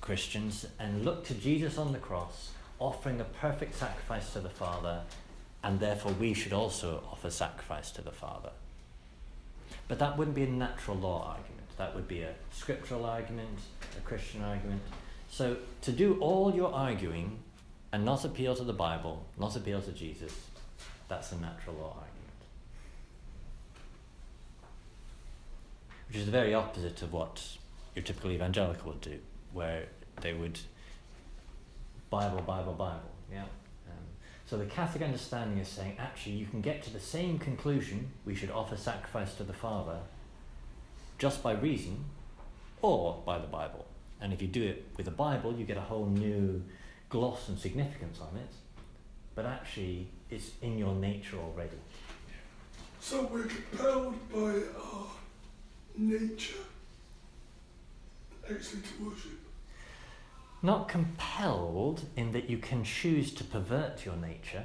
Christian 0.00 0.50
and 0.78 1.04
look 1.04 1.24
to 1.26 1.34
Jesus 1.34 1.78
on 1.78 1.92
the 1.92 1.98
cross, 1.98 2.50
offering 2.78 3.20
a 3.20 3.24
perfect 3.24 3.74
sacrifice 3.74 4.32
to 4.32 4.40
the 4.40 4.48
Father, 4.48 5.02
and 5.66 5.80
therefore 5.80 6.12
we 6.12 6.32
should 6.32 6.52
also 6.52 7.02
offer 7.10 7.28
sacrifice 7.28 7.90
to 7.90 8.00
the 8.00 8.12
Father. 8.12 8.50
But 9.88 9.98
that 9.98 10.16
wouldn't 10.16 10.36
be 10.36 10.44
a 10.44 10.48
natural 10.48 10.96
law 10.96 11.26
argument. 11.26 11.66
That 11.76 11.92
would 11.92 12.06
be 12.06 12.22
a 12.22 12.34
scriptural 12.52 13.04
argument, 13.04 13.58
a 13.98 14.00
Christian 14.02 14.44
argument. 14.44 14.80
So 15.28 15.56
to 15.82 15.90
do 15.90 16.20
all 16.20 16.54
your 16.54 16.72
arguing 16.72 17.40
and 17.92 18.04
not 18.04 18.24
appeal 18.24 18.54
to 18.54 18.62
the 18.62 18.72
Bible, 18.72 19.26
not 19.36 19.56
appeal 19.56 19.82
to 19.82 19.90
Jesus, 19.90 20.32
that's 21.08 21.32
a 21.32 21.40
natural 21.40 21.74
law 21.74 21.96
argument. 21.96 22.12
Which 26.06 26.18
is 26.18 26.26
the 26.26 26.32
very 26.32 26.54
opposite 26.54 27.02
of 27.02 27.12
what 27.12 27.42
your 27.96 28.04
typical 28.04 28.30
evangelical 28.30 28.92
would 28.92 29.00
do, 29.00 29.18
where 29.52 29.86
they 30.20 30.32
would 30.32 30.60
Bible, 32.08 32.40
Bible, 32.42 32.72
Bible. 32.72 33.10
Yeah. 33.32 33.46
So 34.46 34.56
the 34.56 34.66
Catholic 34.66 35.02
understanding 35.02 35.58
is 35.58 35.66
saying 35.68 35.96
actually 35.98 36.36
you 36.36 36.46
can 36.46 36.60
get 36.60 36.82
to 36.84 36.92
the 36.92 37.00
same 37.00 37.38
conclusion 37.38 38.10
we 38.24 38.34
should 38.36 38.50
offer 38.50 38.76
sacrifice 38.76 39.34
to 39.34 39.42
the 39.42 39.52
Father 39.52 39.98
just 41.18 41.42
by 41.42 41.52
reason 41.52 42.04
or 42.80 43.22
by 43.26 43.38
the 43.38 43.46
Bible. 43.48 43.86
And 44.20 44.32
if 44.32 44.40
you 44.40 44.48
do 44.48 44.62
it 44.62 44.86
with 44.96 45.06
the 45.06 45.12
Bible, 45.12 45.52
you 45.52 45.64
get 45.64 45.76
a 45.76 45.82
whole 45.82 46.06
new 46.06 46.62
gloss 47.08 47.48
and 47.48 47.58
significance 47.58 48.20
on 48.20 48.36
it. 48.38 48.50
But 49.34 49.46
actually, 49.46 50.08
it's 50.30 50.50
in 50.62 50.78
your 50.78 50.94
nature 50.94 51.38
already. 51.38 51.78
So 53.00 53.24
we're 53.24 53.44
compelled 53.44 54.16
by 54.32 54.62
our 54.80 55.06
nature 55.96 56.64
actually 58.48 58.82
to 58.82 59.04
worship. 59.04 59.45
Not 60.66 60.88
compelled 60.88 62.02
in 62.16 62.32
that 62.32 62.50
you 62.50 62.58
can 62.58 62.82
choose 62.82 63.32
to 63.34 63.44
pervert 63.44 64.04
your 64.04 64.16
nature, 64.16 64.64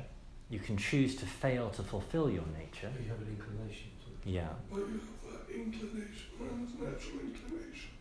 you 0.50 0.58
can 0.58 0.76
choose 0.76 1.16
to 1.18 1.28
fail 1.28 1.70
to 1.70 1.84
fulfill 1.84 2.28
your 2.28 2.48
nature. 2.58 2.92
You 3.00 3.10
have 3.10 3.22
an 3.22 3.28
inclination 3.38 3.92
to. 4.02 4.28
Yeah. 4.28 4.48
But 4.72 4.78
you 4.78 5.00
have 5.00 5.32
that 5.32 5.54
inclination, 5.54 6.26
man's 6.40 6.72
natural 6.74 7.20
inclination, 7.20 7.92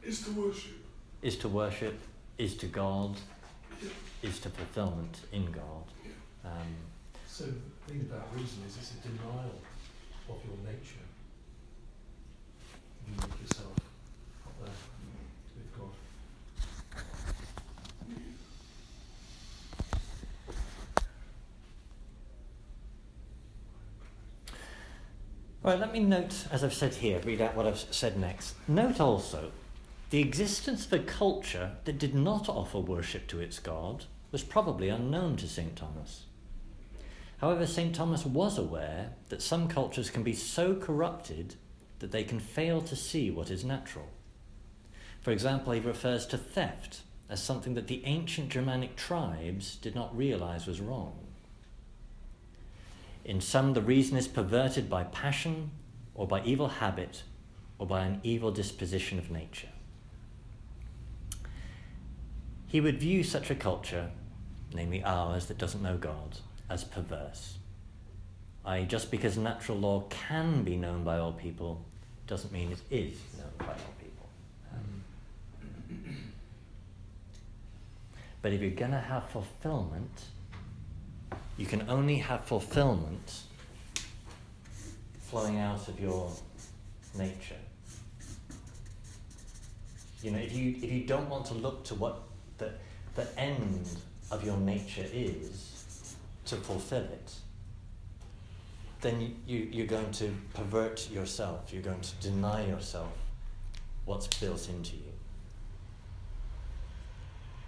is 0.00 0.22
to 0.26 0.30
worship. 0.30 0.76
Is 1.20 1.36
to 1.38 1.48
worship, 1.48 1.98
is 2.38 2.56
to 2.58 2.66
God, 2.66 3.16
Yeah. 3.82 3.88
is 4.22 4.38
to 4.38 4.50
fulfillment 4.50 5.22
in 5.32 5.50
God. 5.50 5.86
Yeah. 6.04 6.52
Um, 6.52 6.76
So 7.26 7.46
the 7.46 7.92
thing 7.92 8.00
about 8.02 8.32
reason 8.32 8.62
is 8.64 8.76
it's 8.76 8.92
a 8.94 9.08
denial 9.08 9.58
of 10.28 10.38
your 10.46 10.58
nature. 10.72 11.06
You 13.08 13.14
make 13.20 13.40
yourself 13.40 13.74
up 14.46 14.54
there 14.60 14.70
with 15.56 15.76
God. 15.76 15.94
Right, 25.68 25.78
let 25.78 25.92
me 25.92 26.00
note, 26.00 26.46
as 26.50 26.64
I've 26.64 26.72
said 26.72 26.94
here, 26.94 27.20
read 27.26 27.42
out 27.42 27.54
what 27.54 27.66
I've 27.66 27.76
said 27.90 28.18
next. 28.18 28.54
Note 28.66 29.00
also 29.00 29.52
the 30.08 30.22
existence 30.22 30.86
of 30.86 30.94
a 30.94 30.98
culture 31.00 31.72
that 31.84 31.98
did 31.98 32.14
not 32.14 32.48
offer 32.48 32.78
worship 32.78 33.26
to 33.26 33.40
its 33.40 33.58
God 33.58 34.06
was 34.32 34.42
probably 34.42 34.88
unknown 34.88 35.36
to 35.36 35.46
St. 35.46 35.76
Thomas. 35.76 36.24
However, 37.42 37.66
St. 37.66 37.94
Thomas 37.94 38.24
was 38.24 38.56
aware 38.56 39.10
that 39.28 39.42
some 39.42 39.68
cultures 39.68 40.08
can 40.08 40.22
be 40.22 40.32
so 40.32 40.74
corrupted 40.74 41.56
that 41.98 42.12
they 42.12 42.24
can 42.24 42.40
fail 42.40 42.80
to 42.80 42.96
see 42.96 43.30
what 43.30 43.50
is 43.50 43.62
natural. 43.62 44.08
For 45.20 45.32
example, 45.32 45.74
he 45.74 45.80
refers 45.80 46.24
to 46.28 46.38
theft 46.38 47.02
as 47.28 47.42
something 47.42 47.74
that 47.74 47.88
the 47.88 48.06
ancient 48.06 48.48
Germanic 48.48 48.96
tribes 48.96 49.76
did 49.76 49.94
not 49.94 50.16
realize 50.16 50.66
was 50.66 50.80
wrong. 50.80 51.27
In 53.28 53.42
some, 53.42 53.74
the 53.74 53.82
reason 53.82 54.16
is 54.16 54.26
perverted 54.26 54.88
by 54.88 55.04
passion 55.04 55.70
or 56.14 56.26
by 56.26 56.42
evil 56.44 56.68
habit 56.68 57.24
or 57.78 57.86
by 57.86 58.06
an 58.06 58.20
evil 58.22 58.50
disposition 58.50 59.18
of 59.18 59.30
nature. 59.30 59.68
He 62.66 62.80
would 62.80 62.98
view 62.98 63.22
such 63.22 63.50
a 63.50 63.54
culture, 63.54 64.10
namely 64.72 65.04
ours 65.04 65.44
that 65.46 65.58
doesn't 65.58 65.82
know 65.82 65.98
God, 65.98 66.38
as 66.70 66.84
perverse. 66.84 67.58
I.e., 68.64 68.86
just 68.86 69.10
because 69.10 69.36
natural 69.36 69.76
law 69.76 70.04
can 70.08 70.62
be 70.62 70.76
known 70.76 71.04
by 71.04 71.18
all 71.18 71.32
people 71.32 71.84
doesn't 72.26 72.50
mean 72.50 72.72
it 72.72 72.80
is 72.90 73.18
known 73.36 73.52
by 73.58 73.66
all 73.66 73.94
people. 74.00 74.28
Um, 74.72 75.02
but 78.40 78.54
if 78.54 78.62
you're 78.62 78.70
going 78.70 78.92
to 78.92 78.98
have 79.00 79.28
fulfillment, 79.28 80.24
you 81.58 81.66
can 81.66 81.90
only 81.90 82.16
have 82.16 82.44
fulfillment 82.44 83.42
flowing 85.20 85.58
out 85.58 85.88
of 85.88 86.00
your 86.00 86.32
nature. 87.18 87.56
You 90.22 90.30
know, 90.30 90.38
if 90.38 90.54
you 90.54 90.76
if 90.82 90.90
you 90.90 91.04
don't 91.04 91.28
want 91.28 91.46
to 91.46 91.54
look 91.54 91.84
to 91.84 91.94
what 91.94 92.22
the 92.56 92.72
the 93.14 93.26
end 93.38 93.88
of 94.30 94.44
your 94.44 94.56
nature 94.56 95.06
is 95.12 96.16
to 96.46 96.56
fulfill 96.56 97.02
it, 97.02 97.34
then 99.00 99.20
you, 99.20 99.30
you, 99.46 99.68
you're 99.72 99.86
going 99.86 100.10
to 100.12 100.32
pervert 100.54 101.10
yourself. 101.10 101.72
You're 101.72 101.82
going 101.82 102.00
to 102.00 102.14
deny 102.16 102.66
yourself 102.66 103.12
what's 104.04 104.26
built 104.26 104.68
into 104.68 104.96
you. 104.96 105.12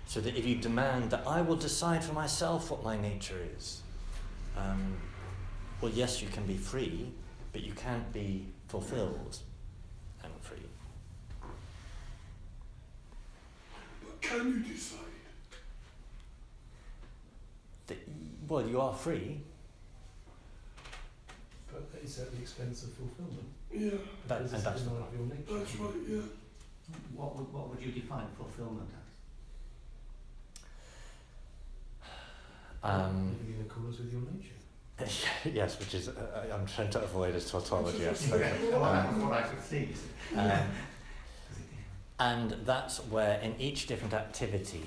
So 0.07 0.21
that 0.21 0.37
if 0.37 0.45
you 0.45 0.57
demand 0.57 1.11
that 1.11 1.25
I 1.27 1.41
will 1.41 1.57
decide 1.57 2.03
for 2.03 2.15
myself 2.15 2.71
what 2.71 2.83
my 2.83 3.01
nature 3.01 3.39
is, 3.57 3.80
um, 4.61 4.97
well, 5.81 5.91
yes, 5.93 6.21
you 6.23 6.29
can 6.29 6.45
be 6.47 6.57
free, 6.57 7.11
but 7.53 7.63
you 7.63 7.73
can't 7.73 8.13
be 8.13 8.47
fulfilled 8.69 9.39
and 10.23 10.33
free. 10.41 10.59
But 14.03 14.21
can 14.21 14.65
you 14.67 14.73
decide? 14.75 14.99
The, 17.87 17.97
well, 18.49 18.67
you 18.69 18.81
are 18.81 18.93
free. 18.95 19.41
But 21.73 21.89
it's 22.03 22.19
at 22.19 22.31
the 22.33 22.39
expense 22.43 22.83
of 22.85 22.91
fulfillment. 22.93 23.47
Yeah, 23.73 23.91
That, 24.29 24.41
and 24.43 24.51
that's 24.51 24.81
a 24.83 24.85
the 24.85 24.91
point. 24.91 25.05
of 25.09 25.15
your 25.19 25.27
nature. 25.29 25.59
that's 25.59 25.77
right, 25.77 25.95
yeah. 26.09 26.21
What 27.15 27.37
would, 27.37 27.53
what 27.53 27.69
would 27.71 27.81
you 27.81 27.93
define 27.93 28.27
fulfillment 28.37 28.89
as? 28.93 30.61
Um, 32.83 33.37
Living 33.41 33.57
in 33.61 33.67
accordance 33.67 33.99
with 33.99 34.13
your 34.13 34.23
nature. 34.23 34.55
yes, 35.55 35.79
which 35.79 35.95
is, 35.95 36.09
uh, 36.09 36.47
I'm 36.53 36.67
trying 36.67 36.91
to 36.91 37.03
avoid 37.03 37.35
a 37.35 37.41
tautology. 37.41 38.03
I 38.07 38.11
Yeah. 38.11 38.15
suppose. 38.15 38.73
What 38.73 39.33
I 39.33 39.43
could 39.43 39.63
see. 39.63 39.89
Um, 40.37 40.61
and 42.19 42.51
that's 42.65 42.99
where, 43.07 43.39
in 43.41 43.55
each 43.59 43.87
different 43.87 44.13
activity, 44.15 44.85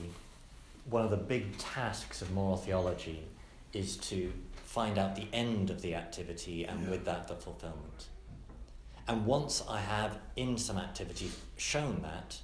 one 0.89 1.03
of 1.03 1.09
the 1.11 1.17
big 1.17 1.57
tasks 1.57 2.21
of 2.21 2.31
moral 2.31 2.57
theology 2.57 3.23
is 3.73 3.97
to 3.97 4.31
find 4.65 4.97
out 4.99 5.15
the 5.15 5.27
end 5.33 5.69
of 5.69 5.81
the 5.81 5.95
activity 5.95 6.65
and 6.65 6.83
Yeah. 6.83 6.89
with 6.91 7.05
that 7.05 7.27
the 7.27 7.35
fulfillment. 7.35 8.07
And 9.07 9.25
once 9.25 9.63
I 9.67 9.79
have 9.79 10.17
in 10.35 10.57
some 10.57 10.77
activity 10.77 11.31
shown 11.57 12.01
that, 12.03 12.39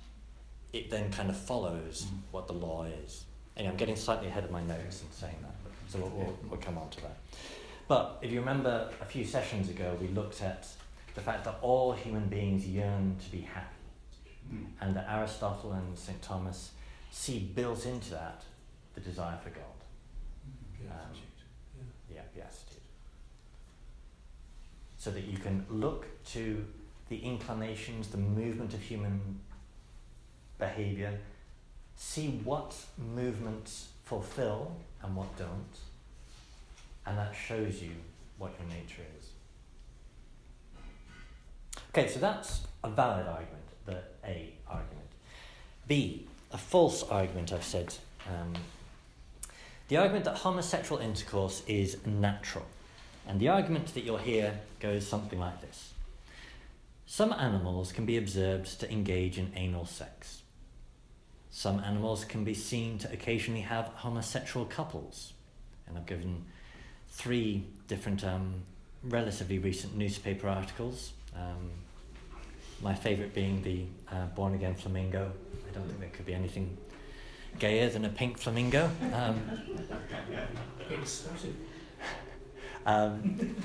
it 0.74 0.90
then 0.90 1.12
kind 1.12 1.30
of 1.30 1.38
follows 1.38 2.06
Mhm. 2.06 2.20
what 2.32 2.48
the 2.48 2.54
law 2.54 2.84
is. 2.86 3.26
And 3.60 3.68
I'm 3.68 3.76
getting 3.76 3.96
slightly 3.96 4.28
ahead 4.28 4.44
of 4.46 4.52
my 4.52 4.64
notes 4.64 5.04
in 5.04 5.12
saying 5.12 5.36
that, 5.42 5.54
so 5.92 6.00
we'll, 6.00 6.10
we'll, 6.10 6.38
we'll 6.50 6.60
come 6.60 6.78
on 6.78 6.90
to 6.92 7.02
that. 7.02 7.18
But 7.88 8.18
if 8.24 8.32
you 8.32 8.40
remember 8.40 8.90
a 9.02 9.06
few 9.06 9.24
sessions 9.26 9.70
ago, 9.70 9.96
we 10.02 10.08
looked 10.08 10.42
at 10.42 10.68
the 11.14 11.22
fact 11.22 11.44
that 11.44 11.58
all 11.62 11.92
human 11.92 12.28
beings 12.30 12.66
yearn 12.66 13.18
to 13.24 13.32
be 13.32 13.42
happy 13.42 13.76
Mm. 14.54 14.66
and 14.82 14.96
that 14.96 15.06
Aristotle 15.08 15.74
and 15.74 15.98
St. 15.98 16.20
Thomas 16.22 16.72
see 17.12 17.40
built 17.40 17.86
into 17.86 18.12
that 18.12 18.44
the 18.96 19.02
desire 19.02 19.38
for 19.44 19.50
God. 19.52 19.64
Beatitude. 20.74 21.24
Yeah. 22.10 22.16
Yeah, 22.16 22.22
beatitude. 22.34 22.82
So 24.98 25.12
that 25.12 25.26
you 25.26 25.38
can 25.38 25.66
look 25.70 26.08
to 26.32 26.66
the 27.10 27.18
inclinations, 27.18 28.08
the 28.08 28.18
movement 28.18 28.74
of 28.74 28.82
human 28.82 29.40
behavior, 30.58 31.20
see 32.00 32.30
what 32.46 32.74
movements 33.14 33.90
fulfill 34.06 34.72
and 35.04 35.16
what 35.18 35.38
don't, 35.38 35.76
and 37.06 37.18
that 37.18 37.36
shows 37.36 37.84
you 37.84 37.92
what 38.38 38.54
your 38.58 38.70
nature 38.70 39.02
is. 39.20 39.30
Okay, 41.90 42.08
so 42.08 42.20
that's 42.20 42.62
a 42.86 42.90
valid 42.90 43.28
argument, 43.28 43.66
the 43.86 43.98
A 44.24 44.54
argument. 44.66 45.10
B, 45.90 46.26
a 46.54 46.58
false 46.58 47.04
argument, 47.04 47.52
I've 47.52 47.66
said. 47.66 47.94
Um, 48.28 48.54
the 49.90 49.98
argument 49.98 50.24
that 50.24 50.38
homosexual 50.38 51.02
intercourse 51.02 51.64
is 51.68 51.98
natural. 52.06 52.66
And 53.28 53.42
the 53.42 53.50
argument 53.50 53.94
that 53.94 54.06
you'll 54.06 54.18
hear 54.18 54.58
goes 54.80 55.06
something 55.06 55.38
like 55.38 55.60
this 55.60 55.94
Some 57.06 57.34
animals 57.34 57.92
can 57.92 58.06
be 58.06 58.18
observed 58.18 58.80
to 58.80 58.90
engage 58.90 59.38
in 59.38 59.52
anal 59.56 59.86
sex. 59.86 60.39
Some 61.52 61.80
animals 61.80 62.26
can 62.26 62.44
be 62.44 62.54
seen 62.54 62.98
to 63.00 63.12
occasionally 63.12 63.62
have 63.62 63.88
homosexual 63.88 64.66
couples. 64.66 65.34
And 65.88 65.98
I've 65.98 66.06
given 66.06 66.46
three 67.10 67.66
different 67.88 68.24
um, 68.24 68.62
relatively 69.04 69.60
recent 69.60 69.96
newspaper 69.96 70.48
articles. 70.48 71.14
Um, 71.36 71.72
my 72.82 72.94
favourite 72.94 73.34
being 73.34 73.62
the 73.62 73.84
uh, 74.16 74.28
born 74.28 74.54
again 74.54 74.76
flamingo. 74.76 75.32
I 75.70 75.74
don't 75.74 75.88
think 75.88 76.00
there 76.00 76.10
could 76.10 76.26
be 76.26 76.34
anything 76.34 76.78
gayer 77.58 77.90
than 77.90 78.06
a 78.06 78.10
pink 78.10 78.38
flamingo. 78.38 78.90
Um, 79.14 79.42
um, 82.86 83.56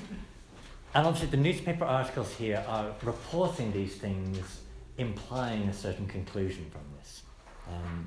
and 0.95 1.07
obviously, 1.07 1.29
the 1.29 1.37
newspaper 1.37 1.85
articles 1.85 2.33
here 2.35 2.65
are 2.67 2.93
reporting 3.03 3.73
these 3.73 3.97
things, 3.97 4.61
implying 4.97 5.69
a 5.69 5.73
certain 5.73 6.07
conclusion 6.07 6.67
from 6.71 6.83
this. 6.99 7.24
Um, 7.69 8.07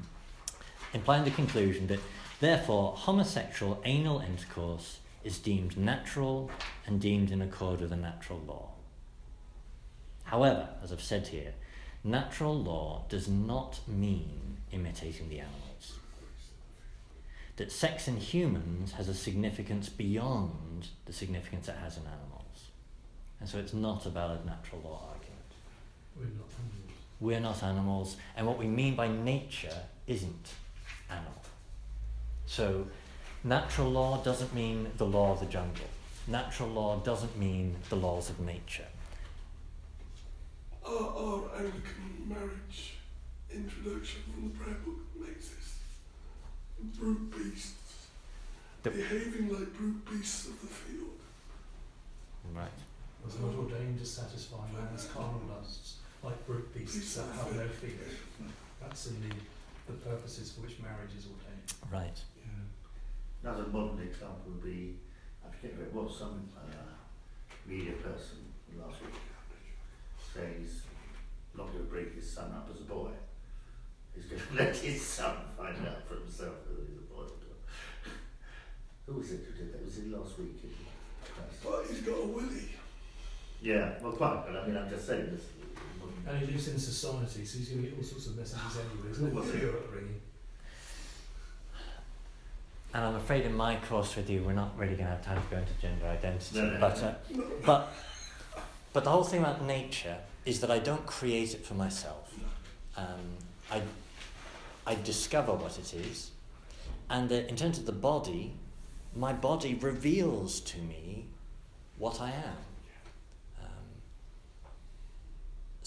implying 0.94 1.24
the 1.24 1.32
conclusion 1.32 1.88
that, 1.88 2.00
therefore, 2.40 2.94
homosexual 2.96 3.82
anal 3.86 4.20
intercourse 4.20 5.00
is 5.24 5.40
deemed 5.40 5.78
natural 5.78 6.50
and 6.86 7.02
deemed 7.02 7.32
in 7.32 7.42
accord 7.42 7.82
with 7.82 7.90
the 7.90 7.96
natural 7.96 8.42
law. 8.48 8.70
However, 10.24 10.70
as 10.84 10.92
I've 10.92 11.02
said 11.02 11.28
here, 11.28 11.54
natural 12.04 12.58
law 12.58 13.06
does 13.10 13.28
not 13.28 13.80
mean 13.88 14.58
imitating 14.72 15.30
the 15.30 15.40
animals. 15.40 15.94
That 17.56 17.72
sex 17.72 18.08
in 18.08 18.18
humans 18.18 18.94
has 18.94 19.10
a 19.10 19.14
significance 19.14 19.90
beyond 19.90 20.88
the 21.06 21.14
significance 21.14 21.68
it 21.68 21.76
has 21.82 21.98
in 21.98 22.04
animals. 22.04 22.70
And 23.40 23.50
so 23.50 23.58
it's 23.58 23.74
not 23.74 24.06
a 24.06 24.10
valid 24.10 24.46
natural 24.46 24.82
law 24.82 25.02
argument. 25.10 25.38
We're 27.20 27.40
not 27.40 27.64
animals. 27.64 27.64
We're 27.64 27.64
not 27.64 27.66
animals, 27.66 28.18
and 28.36 28.48
what 28.48 28.58
we 28.58 28.68
mean 28.68 28.96
by 28.96 29.08
nature 29.08 29.76
isn't 30.06 30.54
animal. 31.10 31.42
So, 32.46 32.88
natural 33.44 33.90
law 33.90 34.18
doesn't 34.24 34.54
mean 34.54 34.92
the 34.98 35.06
law 35.06 35.34
of 35.34 35.40
the 35.40 35.46
jungle. 35.48 35.86
Natural 36.28 36.70
law 36.70 37.00
doesn't 37.00 37.38
mean 37.38 37.76
the 37.90 37.96
laws 37.96 38.30
of 38.30 38.40
nature. 38.40 38.86
Our, 40.86 40.92
our 40.94 41.56
Anglican 41.58 42.28
marriage 42.28 42.94
introduction 43.52 44.22
from 44.34 44.44
the 44.50 44.58
prayer 44.58 44.78
book 44.86 45.00
makes 45.20 45.50
this 45.50 45.76
brute 47.00 47.32
beasts 47.32 48.08
The- 48.84 48.92
behaving 48.92 49.50
like 49.50 49.74
brute 49.74 50.06
beasts 50.10 50.48
of 50.48 50.62
the 50.62 50.68
field. 50.68 51.20
Right. 52.54 52.70
Was 53.26 53.40
not 53.40 53.56
ordained 53.56 54.00
to 54.00 54.06
satisfy 54.06 54.58
man's 54.72 55.06
carnal 55.14 55.42
lusts, 55.50 55.96
like 56.28 56.46
brute 56.46 56.74
beasts 56.76 57.16
that 57.16 57.26
have 57.40 57.56
no 57.56 57.66
fear. 57.68 58.04
That's 58.82 59.08
in 59.08 59.16
the, 59.22 59.36
the 59.88 59.98
purposes 60.00 60.52
for 60.52 60.62
which 60.62 60.76
marriage 60.82 61.16
is 61.18 61.26
ordained. 61.26 61.72
Right. 61.92 62.20
Another 63.44 63.68
modern 63.72 64.00
example 64.04 64.42
would 64.48 64.64
be, 64.64 64.98
I 65.48 65.56
forget 65.56 65.78
who 65.78 65.84
it 65.84 65.94
was, 65.94 66.20
some 66.20 66.50
uh, 66.58 66.92
media 67.66 67.94
person 67.94 68.52
last 68.78 69.00
week 69.02 69.14
saying 70.34 70.56
he's 70.60 70.82
not 71.56 71.72
going 71.72 71.86
to 71.86 71.90
bring 71.90 72.12
his 72.14 72.30
son 72.30 72.52
up 72.52 72.68
as 72.74 72.82
a 72.82 72.84
boy. 72.84 73.12
He's 74.14 74.26
going 74.26 74.42
to 74.52 74.64
let 74.64 74.76
his 74.76 75.02
son 75.02 75.36
find 75.58 75.78
out 75.88 76.04
for 76.10 76.16
himself 76.16 76.56
whether 76.68 76.82
he's 76.90 76.98
a 76.98 77.08
boy 77.14 77.24
or 77.24 77.40
not. 77.40 77.64
who 79.06 79.14
was 79.14 79.32
it 79.32 79.48
who 79.48 79.64
did 79.64 79.74
that? 79.74 79.86
Was 79.86 79.98
it 80.00 80.12
last 80.12 80.38
week? 80.40 80.60
It 80.64 80.72
was- 81.40 81.64
But 81.64 81.86
he's 81.90 82.02
got 82.02 82.20
a 82.20 82.28
willy. 82.28 82.68
Yeah, 83.62 83.94
well, 84.02 84.12
quite, 84.12 84.44
but 84.46 84.56
I 84.56 84.68
mean, 84.68 84.78
I'm 84.78 84.90
just 84.90 85.08
saying 85.08 85.30
this. 85.32 85.42
And 86.28 86.40
he 86.40 86.46
lives 86.48 86.68
in 86.68 86.78
society, 86.78 87.46
so 87.46 87.58
he's 87.58 87.70
going 87.70 87.84
to 87.84 87.90
get 87.90 87.98
all 87.98 88.04
sorts 88.04 88.28
of 88.28 88.38
messages 88.38 88.78
anyway. 88.78 89.06
There's 89.06 89.20
no 89.20 89.42
fear 89.42 89.70
at 89.70 89.92
ringing. 89.92 90.22
And 92.94 93.06
I'm 93.06 93.16
afraid 93.16 93.46
in 93.46 93.56
my 93.56 93.76
course 93.76 94.16
with 94.16 94.30
you, 94.30 94.44
we're 94.44 94.54
not 94.54 94.78
really 94.78 94.96
going 94.96 95.06
to 95.06 95.12
have 95.12 95.26
time 95.26 95.42
to 95.42 95.48
go 95.50 95.58
into 95.58 95.74
gender 95.82 96.06
identity. 96.08 96.60
No, 96.60 96.70
no, 96.70 96.80
but, 96.80 97.02
no. 97.02 97.08
uh, 97.08 97.46
but, 97.66 97.94
but 98.94 99.04
the 99.04 99.10
whole 99.10 99.24
thing 99.24 99.42
about 99.42 99.64
nature 99.64 100.18
is 100.46 100.62
that 100.62 100.72
I 100.72 100.80
don't 100.80 101.06
create 101.06 101.54
it 101.54 101.66
for 101.66 101.74
myself. 101.74 102.34
Um, 102.96 103.38
I, 103.72 103.82
I 104.86 104.96
discover 104.96 105.54
what 105.54 105.78
it 105.78 105.94
is, 105.94 106.32
and 107.10 107.30
that 107.30 107.50
in 107.50 107.56
terms 107.56 107.78
of 107.78 107.86
the 107.86 107.92
body, 107.92 108.54
my 109.16 109.34
body 109.34 109.76
reveals 109.76 110.60
to 110.62 110.80
me 110.80 111.26
what 111.98 112.22
I 112.22 112.30
am. 112.30 112.58
Um, 113.62 113.88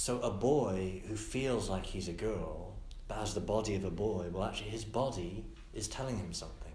so 0.01 0.19
a 0.21 0.31
boy 0.31 1.03
who 1.07 1.15
feels 1.15 1.69
like 1.69 1.85
he's 1.85 2.09
a 2.09 2.13
girl 2.13 2.73
but 3.07 3.19
has 3.19 3.35
the 3.35 3.41
body 3.41 3.75
of 3.75 3.85
a 3.85 3.91
boy, 3.91 4.29
well, 4.33 4.45
actually, 4.45 4.71
his 4.71 4.83
body 4.83 5.45
is 5.75 5.89
telling 5.89 6.17
him 6.17 6.33
something. 6.33 6.73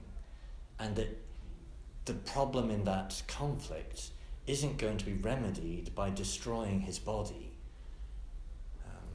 And 0.79 0.95
that 0.95 1.17
the 2.05 2.13
problem 2.13 2.69
in 2.69 2.83
that 2.83 3.23
conflict 3.27 4.11
isn't 4.45 4.77
going 4.77 4.97
to 4.97 5.05
be 5.05 5.13
remedied 5.13 5.95
by 5.95 6.11
destroying 6.11 6.81
his 6.81 6.99
body. 6.99 7.53
Um, 8.85 9.07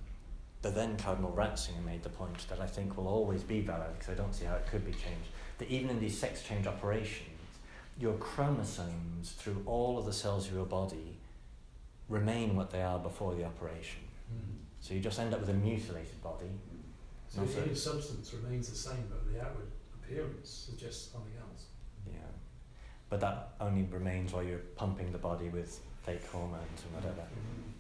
but 0.61 0.75
then 0.75 0.97
Cardinal 0.97 1.31
Ratzinger 1.31 1.85
made 1.87 2.03
the 2.03 2.09
point 2.09 2.49
that 2.49 2.61
I 2.61 2.67
think 2.67 2.97
will 2.97 3.07
always 3.07 3.45
be 3.45 3.61
valid, 3.61 3.97
because 3.97 4.13
I 4.13 4.15
don't 4.15 4.35
see 4.35 4.45
how 4.45 4.57
it 4.57 4.67
could 4.67 4.85
be 4.85 4.91
changed, 4.91 5.31
that 5.59 5.71
even 5.71 5.89
in 5.89 6.01
these 6.01 6.19
sex 6.19 6.43
change 6.43 6.67
operations, 6.67 7.29
your 7.97 8.15
chromosomes 8.15 9.31
through 9.39 9.63
all 9.67 9.99
of 9.99 10.05
the 10.05 10.13
cells 10.13 10.49
of 10.49 10.55
your 10.55 10.67
body 10.67 11.20
remain 12.11 12.57
what 12.57 12.71
they 12.71 12.83
are 12.83 12.99
before 12.99 13.35
the 13.35 13.45
operation. 13.45 14.01
Hmm. 14.29 14.57
So 14.81 14.95
you 14.95 15.01
just 15.01 15.19
end 15.19 15.33
up 15.33 15.41
with 15.41 15.49
a 15.49 15.55
mutilated 15.55 16.23
body. 16.23 16.51
So 17.29 17.43
the 17.43 17.63
only 17.63 17.75
substance 17.77 18.35
remains 18.35 18.69
the 18.69 18.77
same, 18.77 19.05
but 19.09 19.33
the 19.33 19.41
outward 19.41 19.69
appearance 19.95 20.51
suggests 20.69 21.13
something 21.13 21.33
else. 21.41 21.67
Yeah. 22.07 22.15
But 23.09 23.21
that 23.21 23.53
only 23.61 23.85
remains 23.85 24.33
while 24.33 24.43
you're 24.43 24.59
pumping 24.75 25.13
the 25.13 25.19
body 25.19 25.49
with 25.49 25.81
fake 26.05 26.27
hormones 26.31 26.83
and 26.85 26.95
whatever. 26.95 27.23
Hmm. 27.23 27.71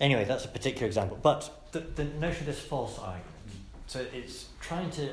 Anyway, 0.00 0.24
that's 0.24 0.44
a 0.44 0.48
particular 0.48 0.86
example. 0.86 1.18
But 1.20 1.72
the, 1.72 1.80
the 1.80 2.04
notion 2.04 2.40
of 2.40 2.46
this 2.46 2.60
false 2.60 2.98
argument, 2.98 3.26
so 3.86 4.04
it's 4.14 4.46
trying 4.60 4.90
to, 4.92 5.10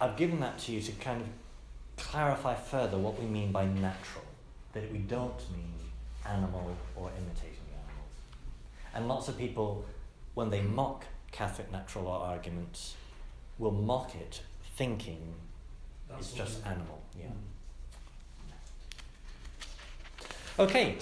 I've 0.00 0.16
given 0.16 0.40
that 0.40 0.58
to 0.60 0.72
you 0.72 0.82
to 0.82 0.92
kind 0.92 1.20
of 1.20 1.28
clarify 1.96 2.54
further 2.54 2.98
what 2.98 3.18
we 3.18 3.26
mean 3.26 3.52
by 3.52 3.64
natural, 3.64 4.24
that 4.72 4.90
we 4.92 4.98
don't 4.98 5.38
mean 5.52 5.72
animal 6.26 6.76
or 6.96 7.10
imitating 7.10 7.64
the 7.70 7.76
animals. 7.76 8.14
And 8.94 9.08
lots 9.08 9.28
of 9.28 9.38
people, 9.38 9.84
when 10.34 10.50
they 10.50 10.62
mock 10.62 11.04
Catholic 11.32 11.70
natural 11.72 12.04
law 12.04 12.24
arguments, 12.26 12.94
will 13.58 13.72
mock 13.72 14.14
it 14.14 14.42
thinking 14.76 15.34
That's 16.08 16.28
it's 16.28 16.36
just 16.36 16.66
animal, 16.66 17.02
yeah. 17.18 17.26
Mm. 17.26 17.34
Okay. 20.64 20.96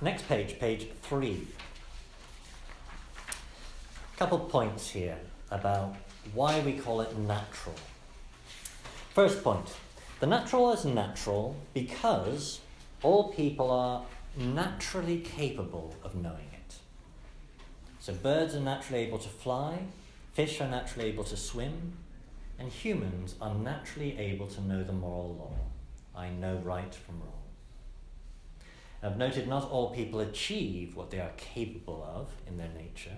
Next 0.00 0.28
page, 0.28 0.58
page 0.58 0.88
three. 1.02 1.46
A 4.14 4.16
Couple 4.18 4.38
points 4.38 4.90
here 4.90 5.16
about 5.50 5.96
why 6.34 6.60
we 6.60 6.74
call 6.74 7.00
it 7.00 7.16
natural. 7.16 7.74
First 9.14 9.42
point 9.42 9.66
the 10.20 10.26
natural 10.26 10.72
is 10.72 10.84
natural 10.84 11.56
because 11.74 12.60
all 13.04 13.32
people 13.32 13.70
are 13.70 14.02
naturally 14.36 15.18
capable 15.18 15.94
of 16.02 16.16
knowing 16.16 16.48
it. 16.52 16.74
So, 18.00 18.14
birds 18.14 18.54
are 18.54 18.60
naturally 18.60 19.02
able 19.02 19.18
to 19.18 19.28
fly, 19.28 19.78
fish 20.32 20.60
are 20.60 20.68
naturally 20.68 21.08
able 21.08 21.24
to 21.24 21.36
swim, 21.36 21.92
and 22.58 22.68
humans 22.70 23.36
are 23.40 23.54
naturally 23.54 24.18
able 24.18 24.46
to 24.48 24.60
know 24.60 24.82
the 24.82 24.92
moral 24.92 25.34
law. 25.34 26.20
I 26.20 26.30
know 26.30 26.56
right 26.64 26.94
from 26.94 27.20
wrong. 27.20 27.30
I've 29.02 29.18
noted 29.18 29.46
not 29.48 29.70
all 29.70 29.90
people 29.90 30.20
achieve 30.20 30.96
what 30.96 31.10
they 31.10 31.20
are 31.20 31.32
capable 31.36 32.02
of 32.02 32.30
in 32.48 32.56
their 32.56 32.70
nature, 32.70 33.16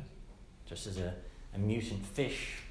just 0.68 0.89
as 0.89 0.99
a, 0.99 1.14
a 1.55 1.59
mutant 1.59 2.05
fish 2.05 2.62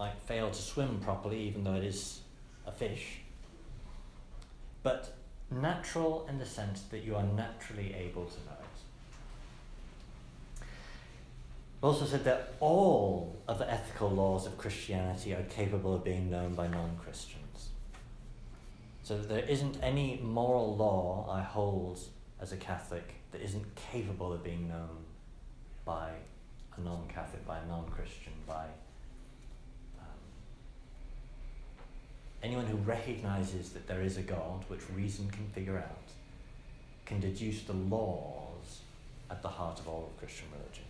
might 0.00 0.18
fail 0.26 0.50
to 0.50 0.60
swim 0.60 0.98
properly, 0.98 1.40
even 1.42 1.62
though 1.62 1.74
it 1.74 1.84
is 1.84 2.20
a 2.66 2.72
fish. 2.72 3.20
But 4.82 5.15
natural 5.50 6.26
in 6.28 6.38
the 6.38 6.46
sense 6.46 6.82
that 6.90 7.04
you 7.04 7.16
are 7.16 7.22
naturally 7.22 7.94
able 7.94 8.24
to 8.24 8.38
know 8.40 8.56
it. 8.60 10.64
Also 11.82 12.04
said 12.04 12.24
that 12.24 12.54
all 12.60 13.36
of 13.46 13.58
the 13.58 13.70
ethical 13.70 14.10
laws 14.10 14.46
of 14.46 14.58
Christianity 14.58 15.34
are 15.34 15.42
capable 15.44 15.94
of 15.94 16.02
being 16.02 16.30
known 16.30 16.54
by 16.54 16.66
non 16.66 16.96
Christians. 17.02 17.68
So 19.02 19.18
that 19.18 19.28
there 19.28 19.44
isn't 19.44 19.78
any 19.82 20.20
moral 20.22 20.76
law 20.76 21.28
I 21.30 21.42
hold 21.42 22.00
as 22.40 22.52
a 22.52 22.56
Catholic 22.56 23.14
that 23.30 23.40
isn't 23.40 23.74
capable 23.76 24.32
of 24.32 24.42
being 24.42 24.68
known 24.68 25.04
by 25.84 26.10
a 26.76 26.80
non 26.80 27.06
Catholic, 27.08 27.46
by 27.46 27.58
a 27.58 27.66
non 27.66 27.88
Christian, 27.88 28.32
by 28.46 28.66
anyone 32.42 32.66
who 32.66 32.76
recognizes 32.78 33.70
that 33.70 33.86
there 33.86 34.02
is 34.02 34.16
a 34.16 34.22
God, 34.22 34.64
which 34.68 34.80
reason 34.94 35.30
can 35.30 35.46
figure 35.48 35.78
out, 35.78 36.10
can 37.04 37.20
deduce 37.20 37.62
the 37.62 37.72
laws 37.72 38.80
at 39.30 39.42
the 39.42 39.48
heart 39.48 39.78
of 39.78 39.88
all 39.88 40.10
of 40.10 40.18
Christian 40.18 40.46
religion. 40.52 40.84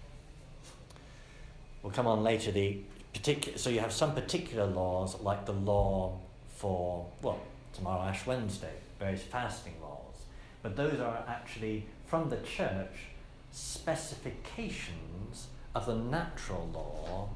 We'll 1.83 1.93
come 1.93 2.07
on 2.07 2.23
later. 2.23 2.51
The 2.51 2.81
particular, 3.13 3.59
so 3.59 3.71
you 3.71 3.81
have 3.81 3.93
some 3.93 4.15
particular 4.15 4.67
laws, 4.67 5.21
like 5.21 5.47
the 5.47 5.53
law 5.53 6.19
for 6.49 7.07
well 7.23 7.41
tomorrow 7.73 8.03
Ash 8.03 8.27
Wednesday, 8.27 8.75
various 8.99 9.23
fasting 9.23 9.75
laws, 9.81 10.15
but 10.63 10.77
those 10.77 10.99
are 11.01 11.25
actually 11.29 11.87
from 12.07 12.31
the 12.31 12.39
church 12.39 13.09
specifications 13.53 15.49
of 15.75 15.87
the 15.87 15.95
natural 15.95 16.69
law 16.73 17.29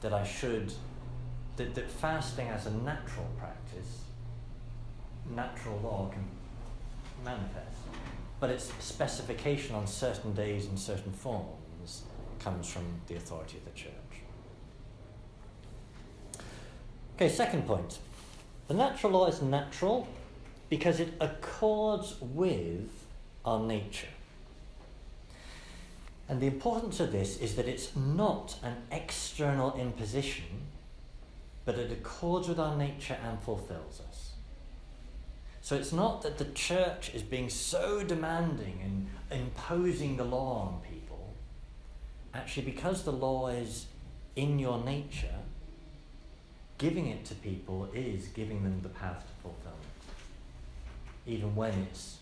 that 0.00 0.12
I 0.12 0.24
should 0.24 0.72
that, 1.56 1.74
that 1.74 1.90
fasting 1.90 2.48
as 2.48 2.66
a 2.66 2.70
natural 2.70 3.26
practice, 3.38 4.02
natural 5.34 5.78
law 5.82 6.10
can 6.12 6.24
manifest. 7.24 7.76
But 8.40 8.50
its 8.50 8.72
specification 8.80 9.74
on 9.74 9.86
certain 9.86 10.34
days 10.34 10.66
and 10.66 10.78
certain 10.78 11.12
forms 11.12 12.02
comes 12.38 12.68
from 12.68 12.84
the 13.06 13.16
authority 13.16 13.58
of 13.58 13.64
the 13.64 13.70
church. 13.70 13.92
Okay, 17.16 17.28
second 17.28 17.66
point. 17.66 17.98
The 18.68 18.74
natural 18.74 19.12
law 19.12 19.26
is 19.26 19.40
natural 19.40 20.08
because 20.68 20.98
it 20.98 21.14
accords 21.20 22.16
with 22.20 22.90
our 23.44 23.60
nature. 23.60 24.08
And 26.28 26.40
the 26.40 26.46
importance 26.46 27.00
of 27.00 27.12
this 27.12 27.38
is 27.38 27.54
that 27.56 27.68
it's 27.68 27.94
not 27.94 28.56
an 28.62 28.76
external 28.90 29.74
imposition, 29.78 30.44
but 31.64 31.76
it 31.76 31.90
accords 31.90 32.48
with 32.48 32.58
our 32.58 32.76
nature 32.76 33.16
and 33.24 33.40
fulfills 33.40 34.00
us. 34.08 34.32
So 35.60 35.76
it's 35.76 35.92
not 35.92 36.22
that 36.22 36.36
the 36.36 36.44
church 36.46 37.14
is 37.14 37.22
being 37.22 37.48
so 37.48 38.04
demanding 38.04 38.80
and 39.30 39.40
imposing 39.40 40.18
the 40.18 40.24
law 40.24 40.68
on 40.68 40.80
people. 40.82 41.32
Actually, 42.34 42.66
because 42.66 43.04
the 43.04 43.12
law 43.12 43.48
is 43.48 43.86
in 44.36 44.58
your 44.58 44.84
nature, 44.84 45.38
giving 46.76 47.06
it 47.06 47.24
to 47.24 47.34
people 47.36 47.88
is 47.94 48.28
giving 48.28 48.62
them 48.62 48.80
the 48.82 48.88
path 48.90 49.24
to 49.26 49.42
fulfillment. 49.42 49.80
Even 51.26 51.54
when 51.54 51.72
it's 51.90 52.18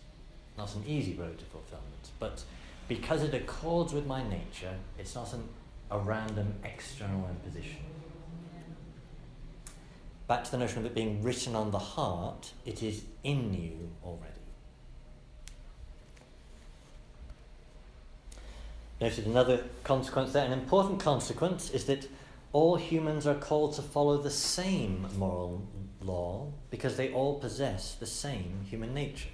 not 0.56 0.72
an 0.76 0.84
easy 0.86 1.14
road 1.14 1.38
to 1.38 1.44
fulfillment. 1.46 2.10
But 2.20 2.44
because 2.86 3.22
it 3.22 3.34
accords 3.34 3.92
with 3.92 4.06
my 4.06 4.22
nature, 4.22 4.76
it's 4.98 5.14
not 5.14 5.32
an, 5.32 5.48
a 5.90 5.98
random 5.98 6.54
external 6.64 7.28
imposition. 7.28 7.78
Back 10.32 10.44
to 10.44 10.52
the 10.52 10.56
notion 10.56 10.78
of 10.78 10.86
it 10.86 10.94
being 10.94 11.22
written 11.22 11.54
on 11.54 11.72
the 11.72 11.78
heart, 11.78 12.52
it 12.64 12.82
is 12.82 13.02
in 13.22 13.52
you 13.52 13.90
already. 14.02 14.32
Noted 18.98 19.26
another 19.26 19.62
consequence 19.84 20.32
there. 20.32 20.46
An 20.46 20.54
important 20.54 21.00
consequence 21.00 21.68
is 21.68 21.84
that 21.84 22.08
all 22.54 22.76
humans 22.76 23.26
are 23.26 23.34
called 23.34 23.74
to 23.74 23.82
follow 23.82 24.16
the 24.16 24.30
same 24.30 25.06
moral 25.18 25.66
law 26.00 26.46
because 26.70 26.96
they 26.96 27.12
all 27.12 27.38
possess 27.38 27.94
the 27.96 28.06
same 28.06 28.64
human 28.70 28.94
nature. 28.94 29.28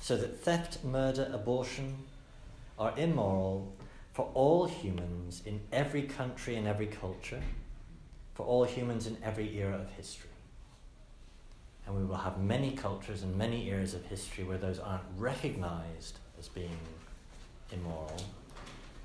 So 0.00 0.16
that 0.16 0.38
theft, 0.38 0.84
murder, 0.84 1.28
abortion 1.34 1.96
are 2.78 2.94
immoral 2.96 3.72
for 4.12 4.30
all 4.34 4.66
humans 4.66 5.42
in 5.44 5.62
every 5.72 6.02
country 6.02 6.54
and 6.54 6.68
every 6.68 6.86
culture, 6.86 7.42
for 8.34 8.46
all 8.46 8.64
humans 8.64 9.06
in 9.06 9.16
every 9.22 9.56
era 9.58 9.76
of 9.76 9.90
history. 9.90 10.30
And 11.86 11.96
we 11.96 12.04
will 12.04 12.16
have 12.16 12.38
many 12.38 12.72
cultures 12.72 13.22
and 13.22 13.36
many 13.36 13.68
eras 13.68 13.94
of 13.94 14.04
history 14.06 14.44
where 14.44 14.58
those 14.58 14.78
aren't 14.78 15.02
recognized 15.16 16.18
as 16.38 16.48
being 16.48 16.78
immoral, 17.72 18.16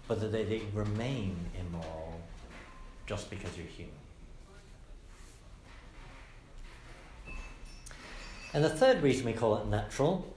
but 0.07 0.21
that 0.21 0.31
they, 0.31 0.43
they 0.43 0.61
remain 0.73 1.35
immoral 1.59 2.21
just 3.05 3.29
because 3.29 3.57
you're 3.57 3.65
human. 3.65 3.93
And 8.53 8.63
the 8.63 8.69
third 8.69 9.01
reason 9.01 9.25
we 9.25 9.33
call 9.33 9.57
it 9.57 9.67
natural, 9.67 10.33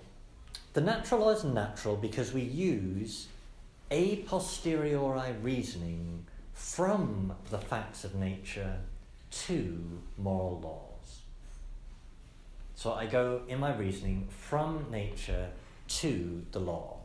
the 0.72 0.80
natural 0.80 1.30
is 1.30 1.44
natural 1.44 1.96
because 1.96 2.32
we 2.32 2.42
use 2.42 3.28
a 3.90 4.16
posteriori 4.22 5.32
reasoning 5.42 6.26
from 6.60 7.32
the 7.50 7.58
facts 7.58 8.04
of 8.04 8.14
nature 8.14 8.76
to 9.30 10.00
moral 10.18 10.60
laws. 10.60 11.20
So 12.76 12.92
I 12.92 13.06
go 13.06 13.42
in 13.48 13.58
my 13.58 13.74
reasoning 13.74 14.28
from 14.28 14.86
nature 14.90 15.48
to 15.88 16.44
the 16.52 16.60
law. 16.60 16.98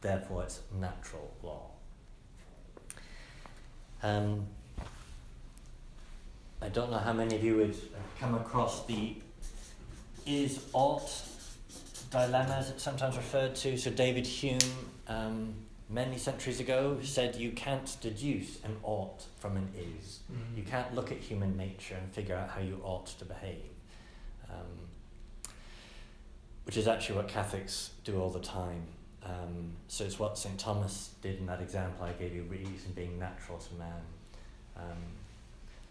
Therefore, 0.00 0.42
it's 0.44 0.60
natural 0.80 1.30
law. 1.42 1.66
Um, 4.02 4.46
I 6.60 6.68
don't 6.70 6.90
know 6.90 6.98
how 6.98 7.12
many 7.12 7.36
of 7.36 7.44
you 7.44 7.58
would 7.58 7.76
come 8.18 8.34
across 8.34 8.86
the 8.86 9.14
is 10.26 10.64
ought 10.72 11.10
dilemma, 12.10 12.56
as 12.58 12.70
it's 12.70 12.82
sometimes 12.82 13.16
referred 13.16 13.54
to. 13.56 13.76
So, 13.76 13.90
David 13.90 14.26
Hume, 14.26 14.58
um, 15.06 15.54
many 15.90 16.16
centuries 16.16 16.60
ago, 16.60 16.98
said 17.02 17.36
you 17.36 17.50
can't 17.50 17.96
deduce 18.00 18.62
an 18.64 18.76
ought 18.82 19.24
from 19.38 19.56
an 19.56 19.68
is. 19.76 20.20
Mm-hmm. 20.32 20.58
You 20.58 20.62
can't 20.62 20.94
look 20.94 21.10
at 21.10 21.18
human 21.18 21.56
nature 21.56 21.96
and 22.00 22.10
figure 22.12 22.36
out 22.36 22.50
how 22.50 22.60
you 22.60 22.80
ought 22.84 23.06
to 23.06 23.24
behave. 23.24 23.70
Um, 24.48 24.88
which 26.64 26.76
is 26.76 26.86
actually 26.86 27.16
what 27.16 27.28
Catholics 27.28 27.90
do 28.04 28.20
all 28.20 28.30
the 28.30 28.40
time. 28.40 28.82
Um, 29.24 29.72
so 29.88 30.04
it's 30.04 30.18
what 30.18 30.38
St. 30.38 30.58
Thomas 30.58 31.10
did 31.20 31.38
in 31.38 31.46
that 31.46 31.60
example 31.60 32.06
I 32.06 32.12
gave 32.12 32.34
you, 32.34 32.42
reason 32.44 32.92
being 32.94 33.18
natural 33.18 33.58
to 33.58 33.74
man. 33.74 34.02
Um, 34.76 34.98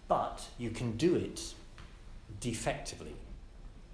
but 0.07 0.47
you 0.57 0.71
can 0.71 0.97
do 0.97 1.15
it 1.15 1.53
defectively. 2.39 3.15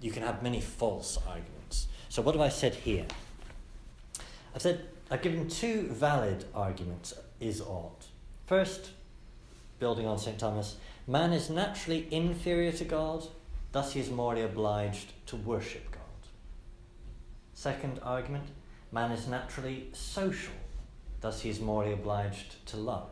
You 0.00 0.10
can 0.10 0.22
have 0.22 0.42
many 0.42 0.60
false 0.60 1.18
arguments. 1.26 1.88
So, 2.08 2.22
what 2.22 2.34
have 2.34 2.42
I 2.42 2.48
said 2.48 2.74
here? 2.74 3.06
I've 4.54 4.62
said 4.62 4.86
I've 5.08 5.22
given 5.22 5.48
two 5.48 5.82
valid 5.82 6.46
arguments 6.52 7.14
is 7.38 7.60
ought. 7.60 8.06
First, 8.46 8.90
building 9.78 10.06
on 10.06 10.18
St. 10.18 10.38
Thomas, 10.38 10.76
man 11.06 11.32
is 11.32 11.48
naturally 11.48 12.08
inferior 12.10 12.72
to 12.72 12.84
God, 12.84 13.24
thus 13.70 13.92
he 13.92 14.00
is 14.00 14.10
morally 14.10 14.42
obliged 14.42 15.12
to 15.26 15.36
worship 15.36 15.92
God. 15.92 16.00
Second 17.54 18.00
argument, 18.02 18.48
man 18.90 19.12
is 19.12 19.28
naturally 19.28 19.88
social, 19.92 20.54
thus 21.20 21.40
he 21.40 21.50
is 21.50 21.60
morally 21.60 21.92
obliged 21.92 22.66
to 22.66 22.76
love. 22.76 23.10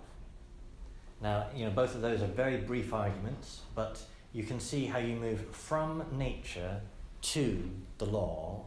Now, 1.23 1.47
you 1.55 1.65
know, 1.65 1.71
both 1.71 1.95
of 1.95 2.03
those 2.03 2.23
are 2.23 2.27
very 2.27 2.57
brief 2.57 2.93
arguments, 2.93 3.61
but 3.77 4.03
you 4.33 4.43
can 4.43 4.59
see 4.59 4.87
how 4.87 4.99
you 4.99 5.15
move 5.15 5.47
from 5.55 6.05
nature 6.11 6.81
to 7.23 7.71
the 7.99 8.07
law 8.07 8.65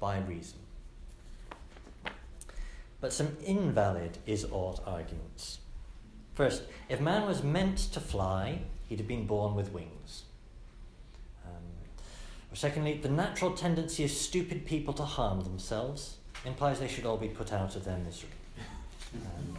by 0.00 0.18
reason. 0.18 0.58
But 3.02 3.12
some 3.12 3.36
invalid 3.44 4.18
is 4.26 4.46
ought 4.52 4.80
arguments. 4.86 5.58
First, 6.34 6.62
if 6.88 7.00
man 7.00 7.26
was 7.26 7.42
meant 7.42 7.76
to 7.92 8.00
fly, 8.00 8.60
he'd 8.88 9.00
have 9.00 9.08
been 9.08 9.26
born 9.26 9.56
with 9.56 9.72
wings. 9.72 10.22
Um, 11.44 11.64
secondly, 12.54 13.00
the 13.02 13.08
natural 13.08 13.54
tendency 13.54 14.04
of 14.04 14.10
stupid 14.12 14.64
people 14.64 14.94
to 14.94 15.02
harm 15.02 15.42
themselves 15.42 16.18
implies 16.46 16.78
they 16.78 16.86
should 16.86 17.04
all 17.04 17.16
be 17.16 17.26
put 17.26 17.52
out 17.52 17.74
of 17.74 17.84
their 17.84 17.98
misery. 17.98 18.30
Um, 19.16 19.58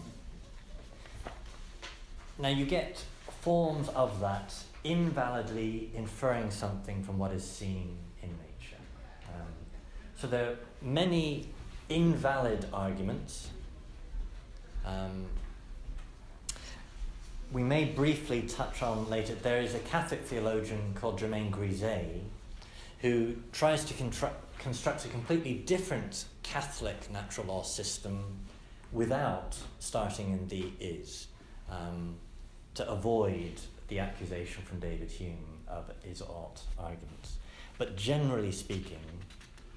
now, 2.40 2.50
you 2.50 2.66
get 2.66 3.04
forms 3.42 3.90
of 3.90 4.22
that 4.22 4.56
invalidly 4.86 5.90
inferring 5.94 6.50
something 6.50 7.04
from 7.04 7.18
what 7.18 7.34
is 7.34 7.46
seen 7.46 7.98
in 8.22 8.30
nature. 8.30 8.82
Um, 9.28 9.48
so 10.18 10.28
there 10.28 10.52
are 10.52 10.56
many 10.82 11.50
invalid 11.94 12.66
arguments. 12.74 13.50
Um, 14.86 15.26
we 17.52 17.64
may 17.64 17.86
briefly 17.86 18.42
touch 18.42 18.82
on 18.82 19.10
later. 19.10 19.36
There 19.36 19.62
is 19.62 19.76
a 19.76 19.80
Catholic 19.80 20.22
theologian 20.22 20.94
called 20.96 21.20
Germain 21.20 21.52
Grisez 21.52 22.22
who 23.00 23.36
tries 23.52 23.84
to 23.86 23.94
construct 24.60 25.06
a 25.06 25.10
completely 25.10 25.56
different 25.56 26.26
Catholic 26.42 27.12
natural 27.12 27.48
law 27.48 27.62
system 27.62 28.24
without 28.94 29.58
starting 29.80 30.32
in 30.32 30.48
the 30.48 30.72
is 30.80 31.28
um, 31.70 32.16
to 32.76 32.90
avoid 32.90 33.60
the 33.90 34.00
accusation 34.00 34.64
from 34.64 34.80
David 34.80 35.10
Hume 35.10 35.60
of 35.68 35.92
is 36.06 36.22
ought 36.22 36.62
arguments. 36.80 37.38
But 37.78 37.98
generally 37.98 38.52
speaking, 38.52 39.00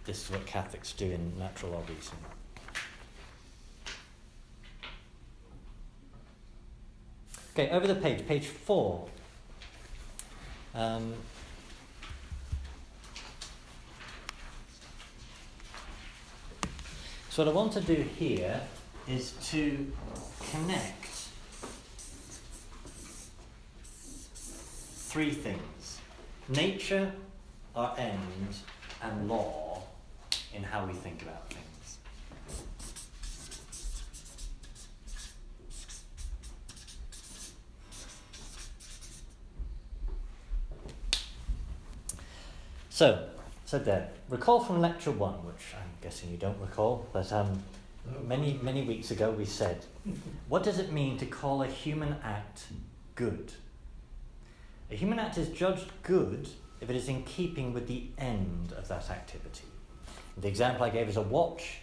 this 0.06 0.24
is 0.24 0.30
what 0.30 0.46
Catholics 0.46 0.92
do 0.92 1.10
in 1.10 1.38
natural 1.38 1.84
reasoning. 1.88 2.24
Okay, 7.52 7.70
over 7.70 7.86
the 7.86 7.94
page, 7.94 8.26
page 8.26 8.46
four. 8.46 9.08
Um, 10.74 11.14
So 17.36 17.44
what 17.44 17.52
I 17.52 17.54
want 17.54 17.72
to 17.72 17.82
do 17.82 18.02
here 18.18 18.62
is 19.06 19.32
to 19.50 19.92
connect 20.52 21.28
three 24.32 25.32
things. 25.32 26.00
Nature, 26.48 27.12
our 27.74 27.94
end, 27.98 28.56
and 29.02 29.28
law 29.28 29.65
in 30.56 30.62
how 30.62 30.86
we 30.86 30.92
think 30.92 31.22
about 31.22 31.48
things. 31.50 31.98
So, 42.88 43.28
so 43.66 43.78
Deb, 43.78 44.08
recall 44.30 44.60
from 44.60 44.80
lecture 44.80 45.10
one, 45.10 45.44
which 45.44 45.74
I'm 45.78 45.90
guessing 46.00 46.30
you 46.30 46.38
don't 46.38 46.58
recall, 46.58 47.06
but 47.12 47.30
um, 47.30 47.62
many, 48.24 48.58
many 48.62 48.84
weeks 48.84 49.10
ago 49.10 49.30
we 49.30 49.44
said, 49.44 49.84
what 50.48 50.62
does 50.62 50.78
it 50.78 50.92
mean 50.92 51.18
to 51.18 51.26
call 51.26 51.62
a 51.62 51.66
human 51.66 52.16
act 52.24 52.68
good? 53.14 53.52
A 54.90 54.94
human 54.94 55.18
act 55.18 55.36
is 55.36 55.48
judged 55.50 55.90
good 56.02 56.48
if 56.80 56.88
it 56.88 56.96
is 56.96 57.08
in 57.08 57.22
keeping 57.24 57.74
with 57.74 57.86
the 57.86 58.06
end 58.16 58.72
of 58.72 58.88
that 58.88 59.10
activity. 59.10 59.64
The 60.36 60.48
example 60.48 60.84
I 60.84 60.90
gave 60.90 61.08
is 61.08 61.16
a 61.16 61.22
watch. 61.22 61.78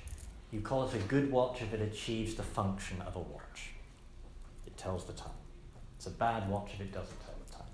You 0.52 0.62
call 0.62 0.88
it 0.88 0.94
a 0.94 1.00
good 1.00 1.32
watch 1.32 1.62
if 1.62 1.74
it 1.74 1.82
achieves 1.82 2.36
the 2.36 2.44
function 2.44 3.02
of 3.02 3.16
a 3.16 3.20
watch. 3.20 3.72
It 4.68 4.78
tells 4.78 5.06
the 5.06 5.14
time. 5.14 5.32
It's 5.98 6.06
a 6.06 6.12
bad 6.12 6.50
watch 6.50 6.72
if 6.76 6.82
it 6.82 6.94
doesn't 6.94 7.18
tell 7.22 7.36
the 7.48 7.54
time. 7.54 7.66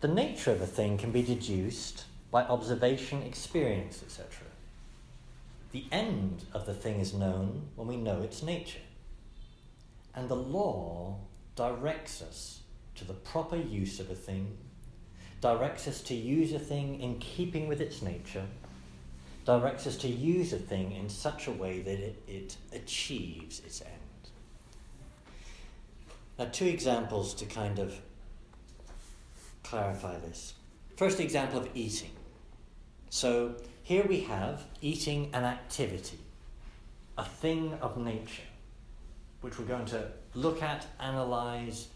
The 0.00 0.08
nature 0.08 0.52
of 0.52 0.60
a 0.60 0.66
thing 0.66 0.98
can 0.98 1.10
be 1.10 1.22
deduced 1.22 2.04
by 2.30 2.42
observation, 2.42 3.22
experience, 3.22 4.02
etc. 4.04 4.28
The 5.72 5.86
end 5.90 6.44
of 6.52 6.66
the 6.66 6.74
thing 6.74 7.00
is 7.00 7.14
known 7.14 7.62
when 7.74 7.88
we 7.88 7.96
know 7.96 8.22
its 8.22 8.42
nature. 8.42 8.78
And 10.14 10.28
the 10.28 10.36
law 10.36 11.16
directs 11.56 12.22
us 12.22 12.60
to 12.94 13.04
the 13.04 13.14
proper 13.14 13.56
use 13.56 13.98
of 13.98 14.10
a 14.10 14.14
thing, 14.14 14.56
directs 15.44 15.86
us 15.86 16.00
to 16.00 16.14
use 16.14 16.54
a 16.54 16.58
thing 16.58 16.98
in 17.02 17.18
keeping 17.18 17.68
with 17.68 17.78
its 17.78 18.00
nature, 18.00 18.46
directs 19.44 19.86
us 19.86 19.94
to 19.94 20.08
use 20.08 20.54
a 20.54 20.58
thing 20.58 20.92
in 20.92 21.06
such 21.06 21.46
a 21.46 21.50
way 21.50 21.80
that 21.80 21.98
it, 22.00 22.22
it 22.26 22.56
achieves 22.72 23.58
its 23.58 23.82
end. 23.82 24.30
Now, 26.38 26.46
two 26.46 26.64
examples 26.64 27.34
to 27.34 27.44
kind 27.44 27.78
of 27.78 27.94
clarify 29.62 30.18
this. 30.18 30.54
First 30.96 31.20
example 31.20 31.60
of 31.60 31.68
eating. 31.74 32.12
So, 33.10 33.56
here 33.82 34.06
we 34.08 34.20
have 34.20 34.64
eating 34.80 35.28
an 35.34 35.44
activity, 35.44 36.20
a 37.18 37.24
thing 37.26 37.74
of 37.82 37.98
nature, 37.98 38.48
which 39.42 39.58
we're 39.58 39.66
going 39.66 39.84
to 39.86 40.06
look 40.32 40.62
at, 40.62 40.86
analyze, 40.98 41.88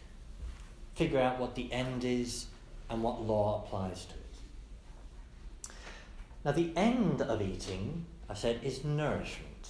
figure 0.96 1.18
out 1.18 1.40
what 1.40 1.54
the 1.54 1.72
end 1.72 2.04
is 2.04 2.47
and 2.90 3.02
what 3.02 3.22
law 3.22 3.62
applies 3.64 4.04
to 4.06 4.14
it. 4.14 4.18
Now, 6.44 6.52
the 6.52 6.72
end 6.76 7.20
of 7.20 7.42
eating, 7.42 8.06
I 8.28 8.34
said, 8.34 8.60
is 8.62 8.84
nourishment. 8.84 9.68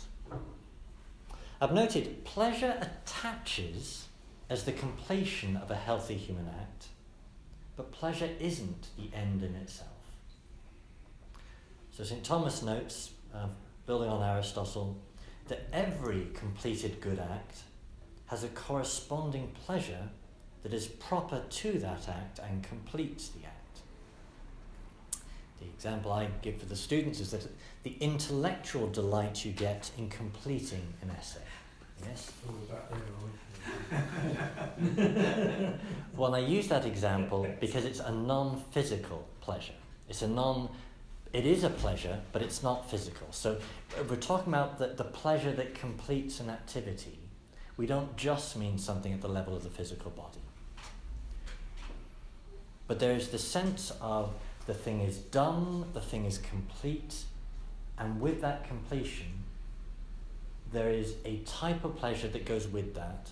I've 1.61 1.73
noted 1.73 2.25
pleasure 2.25 2.79
attaches 2.81 4.07
as 4.49 4.64
the 4.64 4.73
completion 4.73 5.57
of 5.57 5.71
a 5.71 5.75
healthy 5.75 6.14
human 6.14 6.47
act, 6.47 6.87
but 7.77 7.91
pleasure 7.91 8.31
isn't 8.39 8.89
the 8.97 9.14
end 9.16 9.43
in 9.43 9.55
itself. 9.57 9.89
So, 11.91 12.05
St. 12.05 12.23
Thomas 12.23 12.62
notes, 12.62 13.11
uh, 13.35 13.49
building 13.87 14.09
on 14.09 14.23
Aristotle, 14.23 14.99
that 15.49 15.66
every 15.73 16.29
completed 16.35 17.01
good 17.01 17.19
act 17.19 17.62
has 18.27 18.45
a 18.45 18.49
corresponding 18.49 19.51
pleasure 19.66 20.11
that 20.62 20.72
is 20.72 20.86
proper 20.86 21.42
to 21.48 21.72
that 21.78 22.09
act 22.09 22.40
and 22.40 22.62
completes 22.62 23.28
the 23.28 23.44
act. 23.46 23.54
The 25.61 25.66
example 25.66 26.12
I 26.12 26.28
give 26.42 26.59
for 26.59 26.66
the 26.66 26.76
students 26.76 27.20
is 27.20 27.30
that 27.32 27.46
the 27.82 27.96
intellectual 28.00 28.88
delight 28.88 29.44
you 29.44 29.52
get 29.52 29.90
in 29.98 30.09
completing 30.09 30.94
an 31.02 31.11
essay. 31.11 31.40
Yes? 32.06 32.32
well, 36.16 36.34
I 36.34 36.38
use 36.38 36.68
that 36.68 36.86
example 36.86 37.46
because 37.61 37.84
it's 37.84 38.00
a 38.00 38.12
non 38.12 38.62
physical 38.70 39.26
pleasure. 39.40 39.74
It's 40.09 40.22
a 40.22 40.28
non 40.28 40.68
it 41.32 41.44
is 41.44 41.62
a 41.62 41.70
pleasure, 41.70 42.20
but 42.32 42.40
it's 42.40 42.62
not 42.62 42.90
physical. 42.90 43.26
So 43.32 43.59
uh, 43.98 44.04
we're 44.09 44.16
talking 44.16 44.52
about 44.52 44.78
the, 44.78 44.88
the 44.88 45.04
pleasure 45.04 45.52
that 45.52 45.74
completes 45.74 46.40
an 46.40 46.48
activity. 46.48 47.18
We 47.76 47.86
don't 47.86 48.16
just 48.16 48.56
mean 48.56 48.78
something 48.78 49.12
at 49.12 49.20
the 49.20 49.28
level 49.28 49.54
of 49.54 49.62
the 49.62 49.68
physical 49.68 50.11
body. 50.11 50.40
But 52.89 52.99
there 52.99 53.12
is 53.12 53.28
the 53.28 53.39
sense 53.39 53.93
of 54.01 54.34
the 54.66 54.74
thing 54.74 55.01
is 55.01 55.18
done, 55.18 55.84
the 55.93 56.01
thing 56.01 56.24
is 56.24 56.39
complete, 56.39 57.24
and 57.99 58.20
with 58.20 58.41
that 58.41 58.66
completion, 58.66 59.45
there 60.72 60.91
is 60.91 61.14
a 61.24 61.39
type 61.39 61.84
of 61.84 61.97
pleasure 61.97 62.28
that 62.28 62.45
goes 62.45 62.66
with 62.66 62.95
that, 62.95 63.30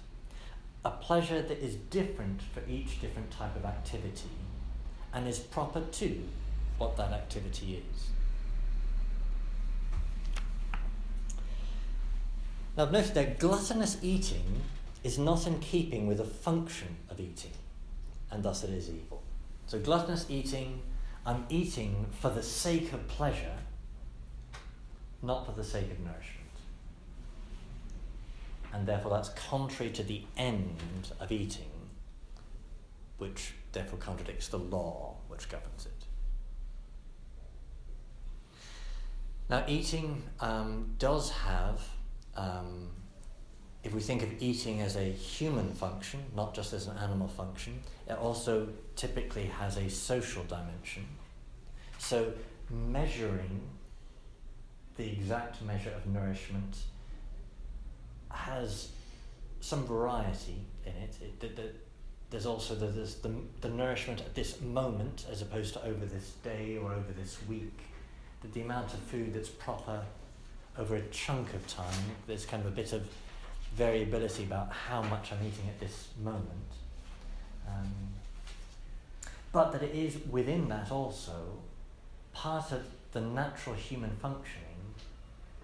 a 0.84 0.90
pleasure 0.90 1.42
that 1.42 1.59
is 1.59 1.74
different 1.74 2.40
for 2.42 2.62
each 2.68 3.00
different 3.00 3.30
type 3.30 3.57
of 3.57 3.64
activity 3.64 4.30
and 5.12 5.26
is 5.26 5.38
proper 5.38 5.80
to 5.80 6.22
what 6.78 6.96
that 6.96 7.12
activity 7.12 7.82
is. 7.90 8.11
Now, 12.76 12.84
I've 12.84 12.92
noted 12.92 13.14
that 13.14 13.38
gluttonous 13.38 13.96
eating 14.02 14.61
is 15.02 15.18
not 15.18 15.46
in 15.46 15.61
keeping 15.61 16.07
with 16.07 16.18
the 16.18 16.24
function 16.24 16.96
of 17.09 17.18
eating, 17.18 17.52
and 18.30 18.42
thus 18.42 18.62
it 18.64 18.70
is 18.70 18.90
evil. 18.90 19.22
So, 19.66 19.80
gluttonous 19.80 20.26
eating, 20.28 20.80
I'm 21.24 21.44
eating 21.48 22.06
for 22.20 22.30
the 22.30 22.42
sake 22.42 22.92
of 22.92 23.06
pleasure, 23.08 23.58
not 25.22 25.44
for 25.44 25.52
the 25.52 25.64
sake 25.64 25.90
of 25.90 25.98
nourishment. 25.98 26.46
And 28.72 28.86
therefore, 28.86 29.10
that's 29.10 29.30
contrary 29.30 29.90
to 29.92 30.04
the 30.04 30.22
end 30.36 31.10
of 31.18 31.32
eating, 31.32 31.70
which 33.18 33.54
therefore 33.72 33.98
contradicts 33.98 34.48
the 34.48 34.58
law 34.58 35.16
which 35.28 35.48
governs 35.48 35.86
it. 35.86 35.92
Now, 39.48 39.64
eating 39.66 40.22
um, 40.40 40.94
does 40.98 41.30
have, 41.30 41.80
um, 42.36 42.90
if 43.87 43.95
we 43.95 44.01
think 44.01 44.24
of 44.24 44.43
eating 44.43 44.80
as 44.80 44.97
a 44.97 45.05
human 45.05 45.72
function, 45.72 46.20
not 46.34 46.55
just 46.55 46.72
as 46.72 46.89
an 46.89 46.99
animal 46.99 47.28
function, 47.28 47.78
it 48.09 48.18
also 48.18 48.68
typically 48.97 49.45
has 49.45 49.76
a 49.76 49.89
social 49.89 50.43
dimension. 50.43 51.07
So, 51.99 52.32
measuring 52.68 53.61
the 54.97 55.05
exact 55.05 55.62
measure 55.62 55.91
of 55.91 56.05
nourishment 56.07 56.78
has 58.32 58.89
some 59.61 59.87
variety 59.87 60.62
in 60.84 60.93
it. 60.93 61.16
it 61.22 61.41
the, 61.41 61.49
the, 61.62 61.70
there's 62.30 62.47
also 62.47 62.74
the, 62.74 62.87
there's 62.87 63.14
the, 63.16 63.32
the 63.61 63.68
nourishment 63.68 64.20
at 64.20 64.34
this 64.34 64.61
moment 64.61 65.26
as 65.30 65.43
opposed 65.43 65.74
to 65.74 65.84
over 65.84 66.07
this 66.07 66.32
day 66.43 66.76
or 66.76 66.93
over 66.93 67.12
this 67.16 67.39
week. 67.49 67.78
The, 68.43 68.49
the 68.49 68.62
amount 68.62 68.95
of 68.95 68.99
food 68.99 69.32
that's 69.32 69.49
proper 69.49 70.03
over 70.76 70.97
a 70.97 71.03
chunk 71.03 71.55
of 71.55 71.64
time, 71.68 71.95
there's 72.26 72.45
kind 72.45 72.64
of 72.64 72.72
a 72.72 72.74
bit 72.74 72.93
of 72.93 73.09
variability 73.76 74.44
about 74.44 74.72
how 74.72 75.02
much 75.02 75.32
I'm 75.32 75.38
eating 75.46 75.68
at 75.68 75.78
this 75.78 76.08
moment. 76.22 76.70
Um, 77.68 77.92
but 79.52 79.72
that 79.72 79.82
it 79.82 79.94
is 79.94 80.16
within 80.30 80.68
that 80.68 80.90
also 80.90 81.58
part 82.32 82.72
of 82.72 82.82
the 83.12 83.20
natural 83.20 83.74
human 83.74 84.10
functioning 84.20 84.62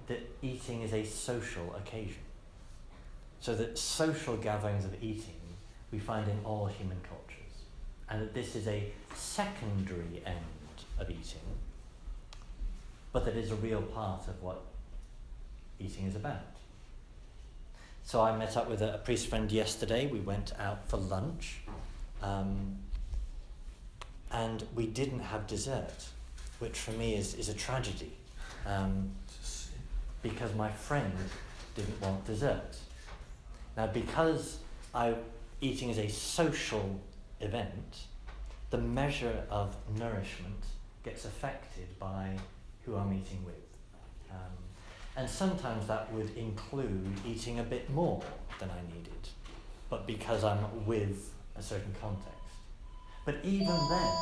that 0.08 0.20
eating 0.42 0.82
is 0.82 0.92
a 0.92 1.04
social 1.04 1.74
occasion. 1.74 2.22
So 3.40 3.54
that 3.56 3.78
social 3.78 4.36
gatherings 4.36 4.84
of 4.84 4.94
eating 5.02 5.40
we 5.90 5.98
find 5.98 6.28
in 6.28 6.38
all 6.44 6.66
human 6.66 6.98
cultures. 7.02 7.54
And 8.08 8.22
that 8.22 8.34
this 8.34 8.56
is 8.56 8.66
a 8.66 8.92
secondary 9.14 10.22
end 10.26 10.36
of 10.98 11.10
eating, 11.10 11.40
but 13.12 13.24
that 13.24 13.36
is 13.36 13.50
a 13.50 13.56
real 13.56 13.82
part 13.82 14.28
of 14.28 14.42
what 14.42 14.62
eating 15.78 16.06
is 16.06 16.16
about. 16.16 16.51
So 18.12 18.20
I 18.20 18.36
met 18.36 18.58
up 18.58 18.68
with 18.68 18.82
a, 18.82 18.96
a 18.96 18.98
priest 18.98 19.28
friend 19.28 19.50
yesterday. 19.50 20.06
We 20.06 20.20
went 20.20 20.52
out 20.60 20.86
for 20.86 20.98
lunch. 20.98 21.62
Um, 22.20 22.76
and 24.30 24.62
we 24.74 24.86
didn't 24.86 25.20
have 25.20 25.46
dessert, 25.46 25.94
which 26.58 26.78
for 26.78 26.90
me 26.90 27.14
is, 27.14 27.32
is 27.36 27.48
a 27.48 27.54
tragedy. 27.54 28.12
Um, 28.66 29.12
because 30.22 30.54
my 30.54 30.70
friend 30.70 31.10
didn't 31.74 31.98
want 32.02 32.26
dessert. 32.26 32.76
Now, 33.78 33.86
because 33.86 34.58
I, 34.94 35.14
eating 35.62 35.88
is 35.88 35.96
a 35.96 36.10
social 36.10 37.00
event, 37.40 37.96
the 38.68 38.76
measure 38.76 39.42
of 39.48 39.74
nourishment 39.98 40.62
gets 41.02 41.24
affected 41.24 41.98
by 41.98 42.36
who 42.84 42.94
I'm 42.94 43.14
eating 43.14 43.42
with. 43.46 43.54
Um, 44.30 44.52
and 45.16 45.28
sometimes 45.28 45.86
that 45.86 46.12
would 46.12 46.36
include 46.36 47.12
eating 47.26 47.58
a 47.58 47.62
bit 47.62 47.90
more 47.90 48.22
than 48.58 48.70
I 48.70 48.80
needed, 48.94 49.28
but 49.90 50.06
because 50.06 50.44
I'm 50.44 50.86
with 50.86 51.32
a 51.56 51.62
certain 51.62 51.94
context. 52.00 52.28
But 53.24 53.36
even 53.44 53.66
then, 53.66 54.12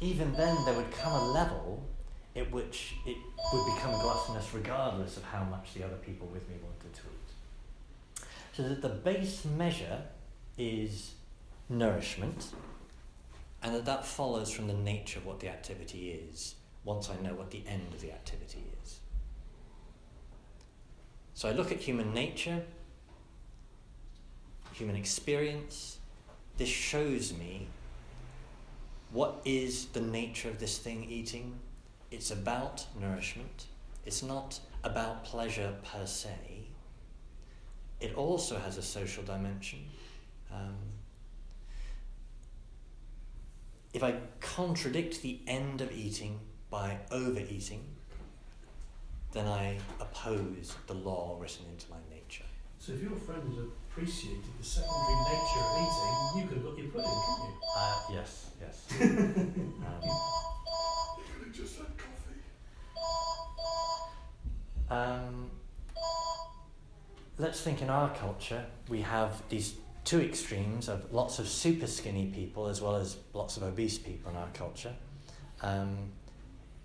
even 0.00 0.32
then, 0.34 0.56
there 0.64 0.74
would 0.74 0.90
come 0.92 1.12
a 1.12 1.32
level 1.32 1.82
at 2.36 2.50
which 2.50 2.96
it 3.06 3.16
would 3.52 3.74
become 3.74 3.92
gluttonous 3.92 4.52
regardless 4.52 5.16
of 5.16 5.22
how 5.22 5.44
much 5.44 5.72
the 5.74 5.84
other 5.84 5.96
people 5.96 6.26
with 6.26 6.48
me 6.48 6.56
wanted 6.62 6.92
to 6.92 7.00
eat. 7.00 8.24
So 8.52 8.68
that 8.68 8.82
the 8.82 8.88
base 8.88 9.44
measure 9.44 10.02
is 10.58 11.14
nourishment, 11.68 12.48
and 13.62 13.74
that 13.74 13.84
that 13.86 14.04
follows 14.04 14.50
from 14.50 14.66
the 14.66 14.74
nature 14.74 15.20
of 15.20 15.26
what 15.26 15.40
the 15.40 15.48
activity 15.48 16.10
is 16.10 16.56
once 16.84 17.08
I 17.08 17.16
know 17.22 17.34
what 17.34 17.50
the 17.50 17.62
end 17.66 17.94
of 17.94 18.00
the 18.00 18.12
activity 18.12 18.64
is. 18.82 18.98
So 21.34 21.48
I 21.48 21.52
look 21.52 21.72
at 21.72 21.80
human 21.80 22.14
nature, 22.14 22.62
human 24.72 24.94
experience. 24.94 25.98
This 26.56 26.68
shows 26.68 27.32
me 27.32 27.66
what 29.10 29.40
is 29.44 29.86
the 29.86 30.00
nature 30.00 30.48
of 30.48 30.60
this 30.60 30.78
thing 30.78 31.04
eating. 31.10 31.58
It's 32.12 32.30
about 32.30 32.86
nourishment. 33.00 33.66
It's 34.06 34.22
not 34.22 34.60
about 34.84 35.24
pleasure 35.24 35.74
per 35.82 36.06
se. 36.06 36.36
It 38.00 38.14
also 38.14 38.58
has 38.58 38.76
a 38.76 38.82
social 38.82 39.24
dimension. 39.24 39.80
Um, 40.52 40.76
if 43.92 44.04
I 44.04 44.14
contradict 44.40 45.22
the 45.22 45.40
end 45.48 45.80
of 45.80 45.90
eating 45.90 46.38
by 46.70 46.98
overeating, 47.10 47.84
then 49.34 49.46
I 49.46 49.76
oppose 50.00 50.74
the 50.86 50.94
law 50.94 51.36
written 51.40 51.66
into 51.70 51.90
my 51.90 51.96
nature. 52.10 52.44
So 52.78 52.92
if 52.92 53.02
your 53.02 53.16
friend 53.16 53.42
had 53.56 53.66
appreciated 53.90 54.44
the 54.58 54.64
secondary 54.64 55.14
nature 55.28 55.60
of 55.60 55.76
eating, 55.82 56.42
you 56.42 56.48
could 56.48 56.56
have 56.58 56.66
got 56.66 56.78
your 56.78 56.88
pudding, 56.88 57.20
couldn't 57.26 57.50
you? 57.50 57.54
Uh, 57.76 58.00
yes, 58.12 58.50
yes. 58.60 58.86
um, 59.02 60.02
You 61.18 61.24
could 61.32 61.46
have 61.46 61.54
just 61.54 61.76
had 61.78 61.86
coffee. 61.98 62.40
um, 64.90 65.50
let's 67.38 67.60
think 67.60 67.82
in 67.82 67.90
our 67.90 68.14
culture, 68.14 68.64
we 68.88 69.00
have 69.00 69.42
these 69.48 69.74
two 70.04 70.20
extremes 70.20 70.88
of 70.88 71.12
lots 71.12 71.38
of 71.38 71.48
super 71.48 71.86
skinny 71.86 72.26
people 72.26 72.66
as 72.66 72.80
well 72.82 72.96
as 72.96 73.16
lots 73.32 73.56
of 73.56 73.62
obese 73.62 73.98
people 73.98 74.30
in 74.30 74.36
our 74.36 74.48
culture. 74.52 74.94
Um, 75.62 76.10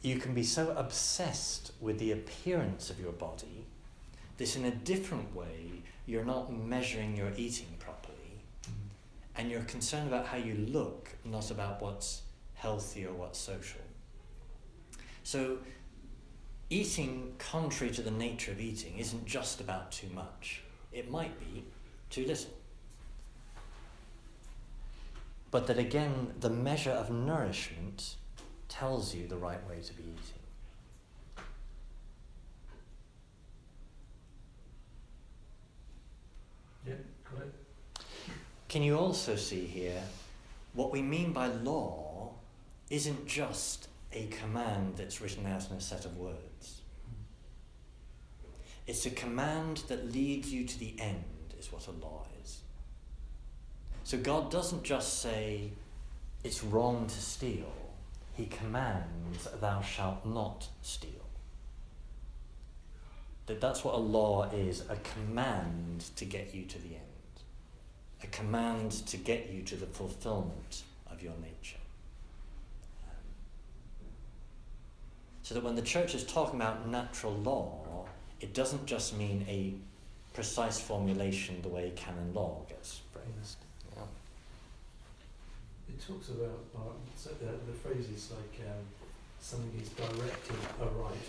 you 0.02 0.18
can 0.18 0.34
be 0.34 0.44
so 0.44 0.72
obsessed 0.78 1.72
with 1.80 2.00
the 2.00 2.12
appearance 2.12 2.90
of 2.90 3.00
your 3.00 3.12
body 3.12 3.66
that 4.38 4.56
in 4.56 4.66
a 4.66 4.72
different 4.72 5.36
way 5.36 5.82
you're 6.06 6.26
not 6.26 6.52
measuring 6.52 7.16
your 7.16 7.32
eating 7.36 7.68
properly 7.80 8.42
mm-hmm. 8.64 8.72
and 9.36 9.52
you're 9.52 9.62
concerned 9.62 10.08
about 10.08 10.26
how 10.26 10.38
you 10.38 10.56
look, 10.70 11.10
not 11.26 11.52
about 11.52 11.82
what's 11.82 12.22
healthy 12.56 13.06
or 13.06 13.14
what's 13.14 13.38
social. 13.38 13.82
So, 15.24 15.58
eating 16.70 17.34
contrary 17.38 17.94
to 17.94 18.02
the 18.02 18.12
nature 18.12 18.52
of 18.52 18.62
eating 18.62 18.98
isn't 18.98 19.26
just 19.26 19.60
about 19.60 19.92
too 19.92 20.08
much, 20.14 20.64
it 20.92 21.12
might 21.12 21.38
be 21.40 21.66
too 22.10 22.26
little. 22.26 22.52
But 25.52 25.68
that 25.68 25.78
again, 25.78 26.34
the 26.40 26.50
measure 26.50 26.92
of 26.92 27.10
nourishment 27.10 28.16
tells 28.70 29.14
you 29.14 29.28
the 29.28 29.38
right 29.38 29.60
way 29.68 29.80
to 29.82 29.94
be 29.94 30.04
eating. 30.04 30.40
Yeah. 36.88 36.94
Can 38.70 38.84
you 38.84 38.98
also 38.98 39.36
see 39.36 39.66
here 39.66 40.02
what 40.74 40.92
we 40.92 41.02
mean 41.02 41.34
by 41.34 41.48
law 41.48 42.32
isn't 42.90 43.28
just 43.28 43.90
a 44.14 44.28
command 44.28 44.96
that's 44.98 45.22
written 45.22 45.46
out 45.46 45.70
in 45.70 45.78
a 45.78 45.82
set 45.82 46.06
of 46.06 46.18
words. 46.18 46.82
It's 48.88 49.06
a 49.06 49.12
command 49.12 49.84
that 49.88 50.12
leads 50.12 50.52
you 50.52 50.66
to 50.66 50.80
the 50.80 50.96
end, 51.00 51.54
is 51.60 51.72
what 51.72 51.88
a 51.88 51.92
law 51.92 52.26
is. 52.44 52.62
So 54.04 54.18
God 54.18 54.50
doesn't 54.50 54.84
just 54.84 55.22
say 55.22 55.72
it's 56.44 56.64
wrong 56.64 57.06
to 57.06 57.22
steal, 57.22 57.72
He 58.40 58.46
commands, 58.46 59.50
Thou 59.60 59.82
shalt 59.82 60.26
not 60.26 60.70
steal. 60.82 61.28
That 63.48 63.60
that's 63.60 63.84
what 63.84 63.96
a 63.96 63.98
law 63.98 64.50
is 64.50 64.86
a 64.88 64.96
command 64.96 66.06
to 66.16 66.24
get 66.24 66.56
you 66.56 66.64
to 66.64 66.80
the 66.80 66.96
end 66.96 67.04
a 68.24 68.28
command 68.28 68.92
to 69.08 69.18
get 69.18 69.50
you 69.50 69.62
to 69.64 69.76
the 69.76 69.86
fulfillment 69.86 70.84
of 71.12 71.22
your 71.22 71.34
nature. 71.42 71.80
Um, 73.04 73.16
so 75.42 75.56
that 75.56 75.64
when 75.64 75.76
the 75.76 75.82
church 75.82 76.16
is 76.16 76.26
talking 76.26 76.60
about 76.60 76.88
natural 76.88 77.34
law, 77.34 78.06
it 78.40 78.54
doesn't 78.54 78.86
just 78.86 79.18
mean 79.18 79.46
a 79.50 79.74
precise 80.34 80.80
formulation 80.80 81.62
the 81.62 81.70
way 81.70 81.92
canon 81.98 82.34
law 82.34 82.62
gets 82.70 83.02
phrased. 83.12 83.58
It 86.00 86.08
talks 86.08 86.30
about 86.30 86.64
uh, 86.76 86.96
so 87.16 87.32
the, 87.44 87.52
the 87.68 87.76
phrase 87.84 88.08
is 88.08 88.32
like 88.32 88.64
um, 88.72 88.88
something 89.40 89.76
is 89.84 89.90
directed 89.90 90.56
aright. 90.80 91.28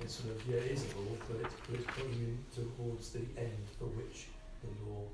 It's 0.00 0.14
sort 0.24 0.32
of 0.34 0.40
yeah, 0.48 0.56
it 0.56 0.72
is 0.72 0.88
a 0.88 0.96
law, 0.96 1.12
but 1.28 1.44
it's, 1.44 1.54
but 1.68 1.76
it's 1.76 1.84
putting 1.92 2.16
you 2.16 2.32
towards 2.48 3.10
the 3.12 3.20
end 3.36 3.60
for 3.78 3.92
which 3.92 4.32
the 4.64 4.72
law 4.88 5.04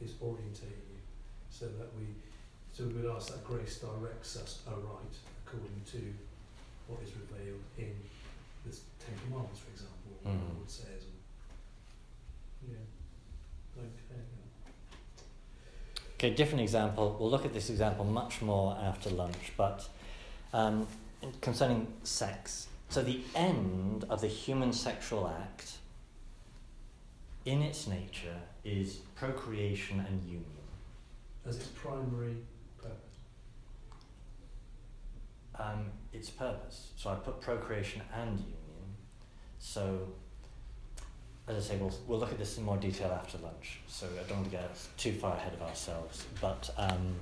is 0.00 0.12
orientating 0.24 0.80
you, 0.96 1.00
so 1.50 1.66
that 1.76 1.92
we 1.92 2.08
so 2.72 2.84
we 2.88 3.04
would 3.04 3.12
ask 3.12 3.28
that 3.36 3.44
grace 3.44 3.76
directs 3.84 4.40
us 4.40 4.62
aright 4.66 5.14
according 5.44 5.84
to 5.92 6.00
what 6.88 7.04
is 7.04 7.12
revealed 7.12 7.60
in 7.76 7.92
the 8.64 8.72
Ten 8.96 9.12
Commandments, 9.28 9.60
for 9.60 9.70
example, 9.76 10.08
what 10.24 10.32
Mm. 10.32 10.40
the 10.40 10.54
Lord 10.56 10.70
says. 10.70 11.04
And, 11.04 11.20
yeah. 12.72 12.86
Okay. 13.76 14.41
Okay, 16.22 16.32
different 16.32 16.62
example. 16.62 17.16
We'll 17.18 17.30
look 17.30 17.44
at 17.44 17.52
this 17.52 17.68
example 17.68 18.04
much 18.04 18.42
more 18.42 18.78
after 18.80 19.10
lunch, 19.10 19.52
but 19.56 19.88
um, 20.52 20.86
concerning 21.40 21.88
sex. 22.04 22.68
So, 22.90 23.02
the 23.02 23.22
end 23.34 24.04
of 24.08 24.20
the 24.20 24.28
human 24.28 24.72
sexual 24.72 25.26
act, 25.26 25.78
in 27.44 27.60
its 27.60 27.88
nature, 27.88 28.36
is 28.64 28.98
procreation 29.16 29.98
and 29.98 30.22
union. 30.22 30.46
As 31.44 31.56
its 31.56 31.66
primary 31.66 32.36
purpose. 32.80 33.16
Um, 35.58 35.90
its 36.12 36.30
purpose. 36.30 36.92
So, 36.94 37.10
I 37.10 37.16
put 37.16 37.40
procreation 37.40 38.00
and 38.14 38.38
union. 38.38 38.94
So, 39.58 40.06
as 41.48 41.56
I 41.56 41.60
say, 41.60 41.76
we'll, 41.76 41.94
we'll 42.06 42.18
look 42.18 42.30
at 42.30 42.38
this 42.38 42.56
in 42.58 42.64
more 42.64 42.76
detail 42.76 43.10
after 43.10 43.38
lunch. 43.38 43.80
So, 43.88 44.06
I 44.06 44.26
don't 44.28 44.38
want 44.38 44.50
to 44.50 44.56
get 44.56 44.70
too 44.96 45.12
far 45.12 45.36
ahead 45.36 45.52
of 45.54 45.62
ourselves. 45.62 46.24
But 46.40 46.70
um, 46.76 47.16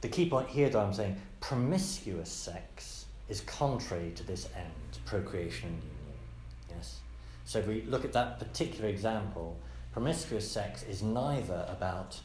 the 0.00 0.08
key 0.08 0.28
point 0.28 0.48
here, 0.48 0.68
though, 0.68 0.80
I'm 0.80 0.94
saying 0.94 1.20
promiscuous 1.40 2.30
sex 2.30 3.06
is 3.28 3.40
contrary 3.42 4.12
to 4.16 4.22
this 4.22 4.48
end, 4.56 4.98
procreation 5.04 5.68
and 5.68 5.82
union. 5.82 6.18
Yes? 6.70 7.00
So 7.44 7.58
if 7.58 7.66
we 7.66 7.82
look 7.82 8.04
at 8.04 8.12
that 8.12 8.38
particular 8.38 8.88
example, 8.88 9.58
promiscuous 9.92 10.50
sex 10.50 10.82
is 10.84 11.02
neither 11.02 11.66
about 11.68 12.20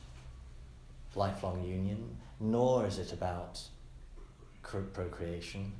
lifelong 1.15 1.63
union, 1.63 2.17
nor 2.39 2.85
is 2.85 2.97
it 2.97 3.13
about 3.13 3.61
procreation. 4.93 5.71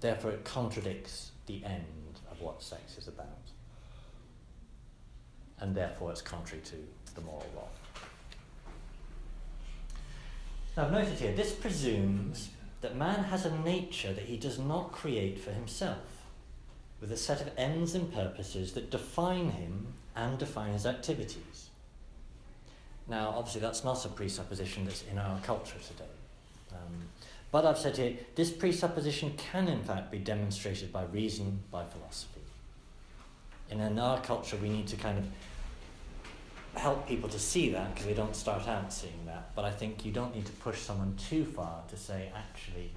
Therefore, 0.00 0.32
it 0.32 0.44
contradicts 0.44 1.30
the 1.46 1.64
end 1.64 2.20
of 2.30 2.40
what 2.40 2.62
sex 2.62 2.98
is 2.98 3.08
about. 3.08 3.41
And 5.62 5.76
therefore, 5.76 6.10
it's 6.10 6.20
contrary 6.20 6.60
to 6.64 6.76
the 7.14 7.20
moral 7.20 7.46
law. 7.54 7.68
Now, 10.76 10.86
I've 10.86 10.92
noted 10.92 11.18
here, 11.20 11.32
this 11.32 11.52
presumes 11.52 12.50
that 12.80 12.96
man 12.96 13.22
has 13.24 13.46
a 13.46 13.56
nature 13.60 14.12
that 14.12 14.24
he 14.24 14.36
does 14.36 14.58
not 14.58 14.90
create 14.90 15.38
for 15.38 15.52
himself, 15.52 15.98
with 17.00 17.12
a 17.12 17.16
set 17.16 17.40
of 17.40 17.50
ends 17.56 17.94
and 17.94 18.12
purposes 18.12 18.72
that 18.72 18.90
define 18.90 19.50
him 19.50 19.86
and 20.16 20.36
define 20.36 20.72
his 20.72 20.84
activities. 20.84 21.68
Now, 23.06 23.32
obviously, 23.36 23.60
that's 23.60 23.84
not 23.84 24.04
a 24.04 24.08
presupposition 24.08 24.84
that's 24.84 25.04
in 25.04 25.16
our 25.16 25.38
culture 25.40 25.78
today. 25.86 26.10
Um, 26.72 27.08
but 27.52 27.64
I've 27.64 27.78
said 27.78 27.96
here, 27.96 28.16
this 28.34 28.50
presupposition 28.50 29.34
can 29.36 29.68
in 29.68 29.84
fact 29.84 30.10
be 30.10 30.18
demonstrated 30.18 30.92
by 30.92 31.04
reason, 31.04 31.60
by 31.70 31.84
philosophy. 31.84 32.40
And 33.70 33.80
in 33.80 33.98
our 33.98 34.20
culture, 34.20 34.56
we 34.56 34.68
need 34.68 34.86
to 34.88 34.96
kind 34.96 35.18
of 35.18 35.26
help 36.74 37.06
people 37.06 37.28
to 37.28 37.38
see 37.38 37.70
that 37.70 37.92
because 37.92 38.06
they 38.06 38.14
don't 38.14 38.34
start 38.34 38.66
out 38.66 38.92
seeing 38.92 39.26
that. 39.26 39.54
But 39.54 39.64
I 39.64 39.70
think 39.70 40.04
you 40.04 40.12
don't 40.12 40.34
need 40.34 40.46
to 40.46 40.52
push 40.52 40.78
someone 40.78 41.14
too 41.16 41.44
far 41.44 41.82
to 41.88 41.96
say, 41.96 42.30
actually, 42.34 42.92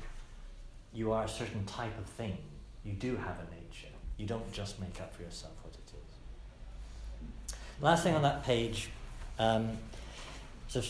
you 0.94 1.12
are 1.12 1.26
a 1.26 1.30
certain 1.30 1.66
type 1.66 1.98
of 1.98 2.06
thing. 2.06 2.38
You 2.84 2.94
do 2.94 3.16
have 3.18 3.38
a 3.40 3.56
nature. 3.56 3.94
You 4.18 4.26
don't 4.26 4.52
just 4.54 4.80
make 4.80 5.02
up 5.02 5.14
for 5.14 5.24
yourself 5.24 5.54
what 5.64 5.74
it 5.74 5.92
is. 7.50 7.56
Last 7.82 8.04
thing 8.04 8.16
on 8.16 8.22
that 8.22 8.44
page, 8.44 8.90
um, 9.38 9.78
so 10.68 10.82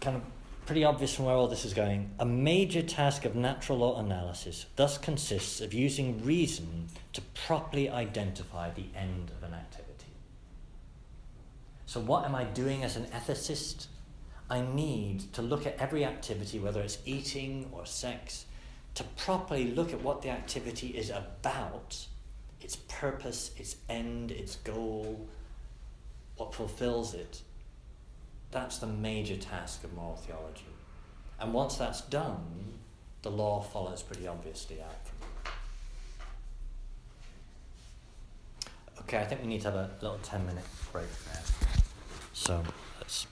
kind 0.00 0.16
of 0.16 0.22
pretty 0.66 0.84
obvious 0.84 1.14
from 1.14 1.26
where 1.26 1.34
all 1.34 1.48
this 1.48 1.64
is 1.64 1.74
going. 1.74 2.10
A 2.18 2.24
major 2.24 2.82
task 2.82 3.24
of 3.24 3.36
natural 3.36 3.78
law 3.78 4.00
analysis 4.00 4.66
thus 4.76 4.98
consists 4.98 5.60
of 5.60 5.74
using 5.74 6.24
reason 6.24 6.88
to 7.12 7.20
properly 7.46 7.88
identify 7.88 8.70
the 8.70 8.86
end 8.96 9.30
of 9.30 9.42
an 9.48 9.54
activity. 9.54 9.89
So, 11.90 11.98
what 11.98 12.24
am 12.24 12.36
I 12.36 12.44
doing 12.44 12.84
as 12.84 12.94
an 12.94 13.06
ethicist? 13.06 13.88
I 14.48 14.60
need 14.60 15.32
to 15.32 15.42
look 15.42 15.66
at 15.66 15.76
every 15.78 16.04
activity, 16.04 16.60
whether 16.60 16.80
it's 16.80 16.98
eating 17.04 17.68
or 17.72 17.84
sex, 17.84 18.44
to 18.94 19.02
properly 19.02 19.72
look 19.72 19.92
at 19.92 20.00
what 20.00 20.22
the 20.22 20.30
activity 20.30 20.90
is 20.96 21.10
about, 21.10 22.06
its 22.60 22.76
purpose, 22.76 23.50
its 23.56 23.74
end, 23.88 24.30
its 24.30 24.54
goal, 24.62 25.26
what 26.36 26.54
fulfills 26.54 27.12
it. 27.12 27.42
That's 28.52 28.78
the 28.78 28.86
major 28.86 29.36
task 29.36 29.82
of 29.82 29.92
moral 29.92 30.14
theology. 30.14 30.62
And 31.40 31.52
once 31.52 31.74
that's 31.74 32.02
done, 32.02 32.78
the 33.22 33.32
law 33.32 33.62
follows 33.62 34.00
pretty 34.00 34.28
obviously 34.28 34.80
out 34.80 35.08
from 35.08 35.16
it. 38.64 39.00
Okay, 39.00 39.18
I 39.18 39.24
think 39.24 39.40
we 39.40 39.48
need 39.48 39.62
to 39.62 39.72
have 39.72 39.74
a 39.74 39.90
little 40.00 40.18
10 40.22 40.46
minute 40.46 40.62
break 40.92 41.08
there. 41.32 41.59
So 42.40 42.62
let's 42.98 43.26